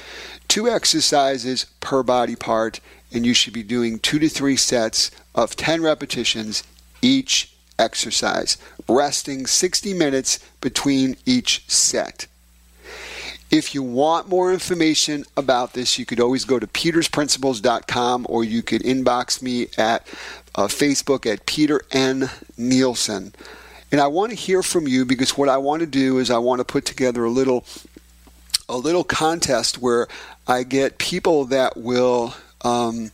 two 0.48 0.68
exercises 0.68 1.66
per 1.80 2.02
body 2.02 2.36
part, 2.36 2.80
and 3.12 3.24
you 3.24 3.34
should 3.34 3.52
be 3.52 3.62
doing 3.62 3.98
two 3.98 4.18
to 4.18 4.28
three 4.28 4.56
sets 4.56 5.10
of 5.34 5.54
10 5.54 5.82
repetitions 5.82 6.64
each 7.02 7.52
exercise, 7.78 8.56
resting 8.88 9.46
60 9.46 9.94
minutes 9.94 10.38
between 10.60 11.16
each 11.24 11.64
set. 11.68 12.26
If 13.50 13.74
you 13.74 13.82
want 13.82 14.28
more 14.28 14.52
information 14.52 15.24
about 15.36 15.72
this, 15.72 15.98
you 15.98 16.04
could 16.04 16.20
always 16.20 16.44
go 16.44 16.58
to 16.58 16.66
petersprinciples.com 16.66 18.26
or 18.28 18.42
you 18.42 18.62
could 18.62 18.82
inbox 18.82 19.40
me 19.40 19.68
at 19.78 20.06
uh, 20.56 20.66
Facebook 20.66 21.30
at 21.30 21.46
Peter 21.46 21.82
N. 21.92 22.28
Nielsen. 22.56 23.32
And 23.92 24.00
I 24.00 24.08
want 24.08 24.30
to 24.30 24.36
hear 24.36 24.62
from 24.62 24.88
you 24.88 25.04
because 25.04 25.36
what 25.36 25.48
I 25.48 25.58
want 25.58 25.80
to 25.80 25.86
do 25.86 26.18
is 26.18 26.30
I 26.30 26.38
want 26.38 26.58
to 26.58 26.64
put 26.64 26.84
together 26.84 27.24
a 27.24 27.30
little 27.30 27.64
a 28.68 28.76
little 28.76 29.04
contest 29.04 29.78
where 29.78 30.08
I 30.48 30.64
get 30.64 30.98
people 30.98 31.44
that 31.46 31.76
will 31.76 32.34
um, 32.62 33.12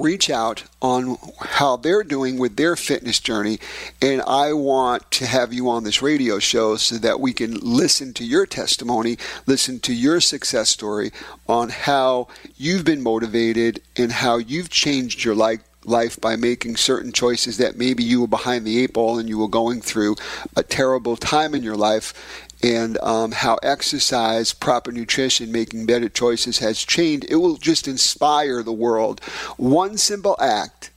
reach 0.00 0.30
out 0.30 0.64
on 0.80 1.16
how 1.40 1.76
they're 1.76 2.04
doing 2.04 2.38
with 2.38 2.56
their 2.56 2.76
fitness 2.76 3.20
journey. 3.20 3.58
And 4.00 4.22
I 4.22 4.52
want 4.52 5.10
to 5.12 5.26
have 5.26 5.52
you 5.52 5.68
on 5.68 5.84
this 5.84 6.02
radio 6.02 6.38
show 6.38 6.76
so 6.76 6.96
that 6.96 7.20
we 7.20 7.32
can 7.32 7.58
listen 7.60 8.12
to 8.14 8.24
your 8.24 8.46
testimony, 8.46 9.18
listen 9.46 9.80
to 9.80 9.94
your 9.94 10.20
success 10.20 10.70
story 10.70 11.10
on 11.48 11.68
how 11.68 12.28
you've 12.56 12.84
been 12.84 13.02
motivated 13.02 13.82
and 13.96 14.12
how 14.12 14.38
you've 14.38 14.70
changed 14.70 15.24
your 15.24 15.34
life 15.34 15.60
life 15.84 16.20
by 16.20 16.36
making 16.36 16.76
certain 16.76 17.12
choices 17.12 17.56
that 17.56 17.78
maybe 17.78 18.04
you 18.04 18.20
were 18.20 18.28
behind 18.28 18.66
the 18.66 18.78
eight 18.82 18.92
ball 18.92 19.18
and 19.18 19.28
you 19.28 19.38
were 19.38 19.48
going 19.48 19.80
through 19.80 20.14
a 20.54 20.62
terrible 20.62 21.16
time 21.16 21.54
in 21.54 21.62
your 21.62 21.76
life 21.76 22.46
and 22.62 22.98
um, 22.98 23.32
how 23.32 23.56
exercise, 23.62 24.52
proper 24.52 24.90
nutrition, 24.90 25.52
making 25.52 25.86
better 25.86 26.08
choices 26.08 26.58
has 26.58 26.84
changed. 26.84 27.26
It 27.30 27.36
will 27.36 27.56
just 27.56 27.86
inspire 27.86 28.62
the 28.62 28.72
world. 28.72 29.20
One 29.56 29.96
simple 29.96 30.36
act, 30.40 30.90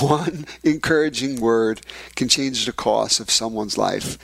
one 0.00 0.46
encouraging 0.62 1.40
word 1.40 1.82
can 2.16 2.28
change 2.28 2.64
the 2.64 2.72
course 2.72 3.20
of 3.20 3.30
someone's 3.30 3.76
life. 3.76 4.18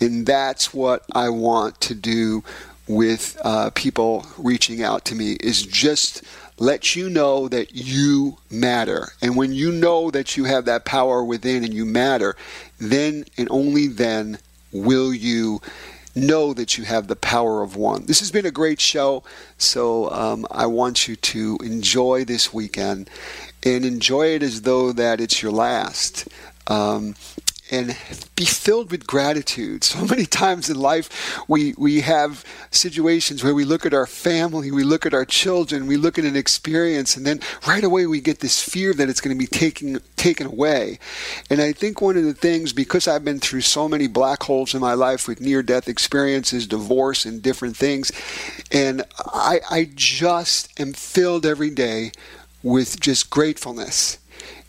And 0.00 0.26
that's 0.26 0.74
what 0.74 1.04
I 1.12 1.30
want 1.30 1.80
to 1.82 1.94
do 1.94 2.44
with 2.86 3.38
uh, 3.42 3.70
people 3.74 4.26
reaching 4.36 4.82
out 4.82 5.06
to 5.06 5.14
me 5.14 5.38
is 5.40 5.64
just 5.64 6.22
let 6.58 6.94
you 6.94 7.08
know 7.08 7.48
that 7.48 7.74
you 7.74 8.36
matter. 8.50 9.08
And 9.22 9.36
when 9.36 9.52
you 9.52 9.72
know 9.72 10.10
that 10.10 10.36
you 10.36 10.44
have 10.44 10.66
that 10.66 10.84
power 10.84 11.24
within 11.24 11.64
and 11.64 11.72
you 11.72 11.84
matter, 11.84 12.36
then 12.78 13.24
and 13.38 13.48
only 13.50 13.86
then 13.86 14.38
will 14.72 15.14
you 15.14 15.60
know 16.14 16.54
that 16.54 16.78
you 16.78 16.84
have 16.84 17.08
the 17.08 17.16
power 17.16 17.62
of 17.62 17.76
one. 17.76 18.06
This 18.06 18.20
has 18.20 18.30
been 18.30 18.46
a 18.46 18.50
great 18.50 18.80
show, 18.80 19.24
so 19.58 20.10
um, 20.10 20.46
I 20.50 20.66
want 20.66 21.08
you 21.08 21.16
to 21.16 21.58
enjoy 21.62 22.24
this 22.24 22.52
weekend 22.52 23.10
and 23.64 23.84
enjoy 23.84 24.28
it 24.28 24.42
as 24.42 24.62
though 24.62 24.92
that 24.92 25.20
it's 25.20 25.42
your 25.42 25.52
last. 25.52 26.28
Um, 26.66 27.14
and 27.70 27.96
be 28.36 28.44
filled 28.44 28.90
with 28.90 29.06
gratitude. 29.06 29.84
So 29.84 30.04
many 30.04 30.26
times 30.26 30.68
in 30.68 30.78
life, 30.78 31.40
we, 31.48 31.74
we 31.78 32.00
have 32.00 32.44
situations 32.70 33.42
where 33.42 33.54
we 33.54 33.64
look 33.64 33.86
at 33.86 33.94
our 33.94 34.06
family, 34.06 34.70
we 34.70 34.84
look 34.84 35.06
at 35.06 35.14
our 35.14 35.24
children, 35.24 35.86
we 35.86 35.96
look 35.96 36.18
at 36.18 36.24
an 36.24 36.36
experience, 36.36 37.16
and 37.16 37.24
then 37.24 37.40
right 37.66 37.84
away 37.84 38.06
we 38.06 38.20
get 38.20 38.40
this 38.40 38.62
fear 38.62 38.92
that 38.94 39.08
it's 39.08 39.20
going 39.20 39.34
to 39.34 39.38
be 39.38 39.46
taken, 39.46 40.00
taken 40.16 40.46
away. 40.46 40.98
And 41.48 41.60
I 41.62 41.72
think 41.72 42.00
one 42.00 42.16
of 42.16 42.24
the 42.24 42.34
things, 42.34 42.72
because 42.72 43.08
I've 43.08 43.24
been 43.24 43.40
through 43.40 43.62
so 43.62 43.88
many 43.88 44.08
black 44.08 44.42
holes 44.42 44.74
in 44.74 44.80
my 44.80 44.94
life 44.94 45.26
with 45.26 45.40
near 45.40 45.62
death 45.62 45.88
experiences, 45.88 46.66
divorce, 46.66 47.24
and 47.24 47.40
different 47.40 47.76
things, 47.76 48.12
and 48.70 49.04
I, 49.26 49.60
I 49.70 49.90
just 49.94 50.78
am 50.78 50.92
filled 50.92 51.46
every 51.46 51.70
day 51.70 52.12
with 52.62 53.00
just 53.00 53.30
gratefulness 53.30 54.18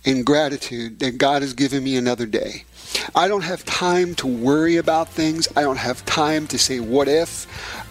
in 0.03 0.23
gratitude 0.23 0.99
that 0.99 1.17
God 1.17 1.41
has 1.41 1.53
given 1.53 1.83
me 1.83 1.97
another 1.97 2.25
day. 2.25 2.63
I 3.15 3.27
don't 3.27 3.43
have 3.43 3.63
time 3.65 4.15
to 4.15 4.27
worry 4.27 4.77
about 4.77 5.09
things. 5.09 5.47
I 5.55 5.61
don't 5.61 5.77
have 5.77 6.05
time 6.05 6.47
to 6.47 6.57
say 6.57 6.79
what 6.79 7.07
if. 7.07 7.47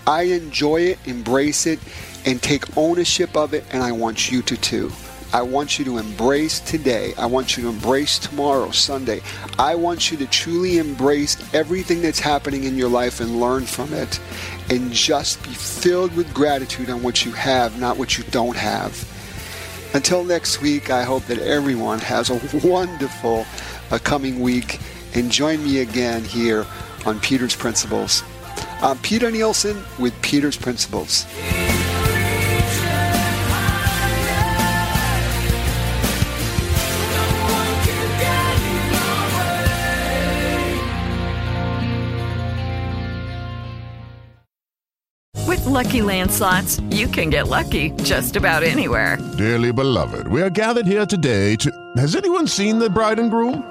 I 0.07 0.23
enjoy 0.23 0.81
it, 0.83 0.99
embrace 1.07 1.67
it, 1.67 1.79
and 2.27 2.43
take 2.43 2.77
ownership 2.77 3.37
of 3.37 3.55
it, 3.55 3.65
and 3.73 3.83
I 3.83 3.93
want 3.93 4.31
you 4.31 4.43
to 4.43 4.57
too. 4.57 4.93
I 5.35 5.43
want 5.43 5.81
you 5.81 5.85
to 5.87 5.99
embrace 5.99 6.61
today. 6.61 7.13
I 7.19 7.27
want 7.27 7.57
you 7.57 7.65
to 7.65 7.69
embrace 7.69 8.21
tomorrow, 8.21 8.71
Sunday. 8.71 9.21
I 9.59 9.75
want 9.75 10.13
you 10.13 10.17
to 10.19 10.27
truly 10.27 10.79
embrace 10.79 11.37
everything 11.53 12.03
that's 12.03 12.21
happening 12.21 12.63
in 12.63 12.77
your 12.77 12.89
life 12.89 13.21
and 13.21 13.41
learn 13.41 13.65
from 13.65 13.93
it. 13.93 14.21
And 14.71 14.93
just 14.93 15.43
be 15.43 15.51
filled 15.51 16.15
with 16.17 16.33
gratitude 16.33 16.89
on 16.89 17.03
what 17.03 17.25
you 17.25 17.33
have, 17.33 17.81
not 17.81 17.99
what 17.99 18.17
you 18.17 18.23
don't 18.31 18.57
have. 18.57 19.11
Until 19.93 20.23
next 20.23 20.61
week, 20.61 20.91
I 20.91 21.03
hope 21.03 21.25
that 21.25 21.39
everyone 21.39 21.99
has 21.99 22.31
a 22.31 22.41
wonderful 22.69 23.45
uh, 23.91 23.99
coming 23.99 24.39
week. 24.39 24.79
And 25.15 25.31
join 25.31 25.62
me 25.62 25.79
again 25.79 26.25
here 26.25 26.67
on 27.07 27.21
Peter's 27.21 27.55
Principles. 27.55 28.25
I'm 28.83 28.99
Peter 28.99 29.31
Nielsen 29.31 29.77
with 29.99 30.21
Peter's 30.23 30.57
Principles. 30.57 31.25
With 45.47 45.65
Lucky 45.67 46.03
Land 46.03 46.33
slots, 46.33 46.81
you 46.91 47.07
can 47.07 47.31
get 47.31 47.47
lucky 47.47 47.91
just 48.03 48.35
about 48.35 48.65
anywhere. 48.65 49.17
Dearly 49.39 49.73
beloved, 49.73 50.27
we 50.27 50.43
are 50.43 50.51
gathered 50.51 50.87
here 50.87 51.07
today 51.07 51.55
to. 51.57 51.71
Has 51.97 52.17
anyone 52.17 52.49
seen 52.49 52.81
the 52.81 52.91
bride 52.91 53.21
and 53.21 53.31
groom? 53.31 53.71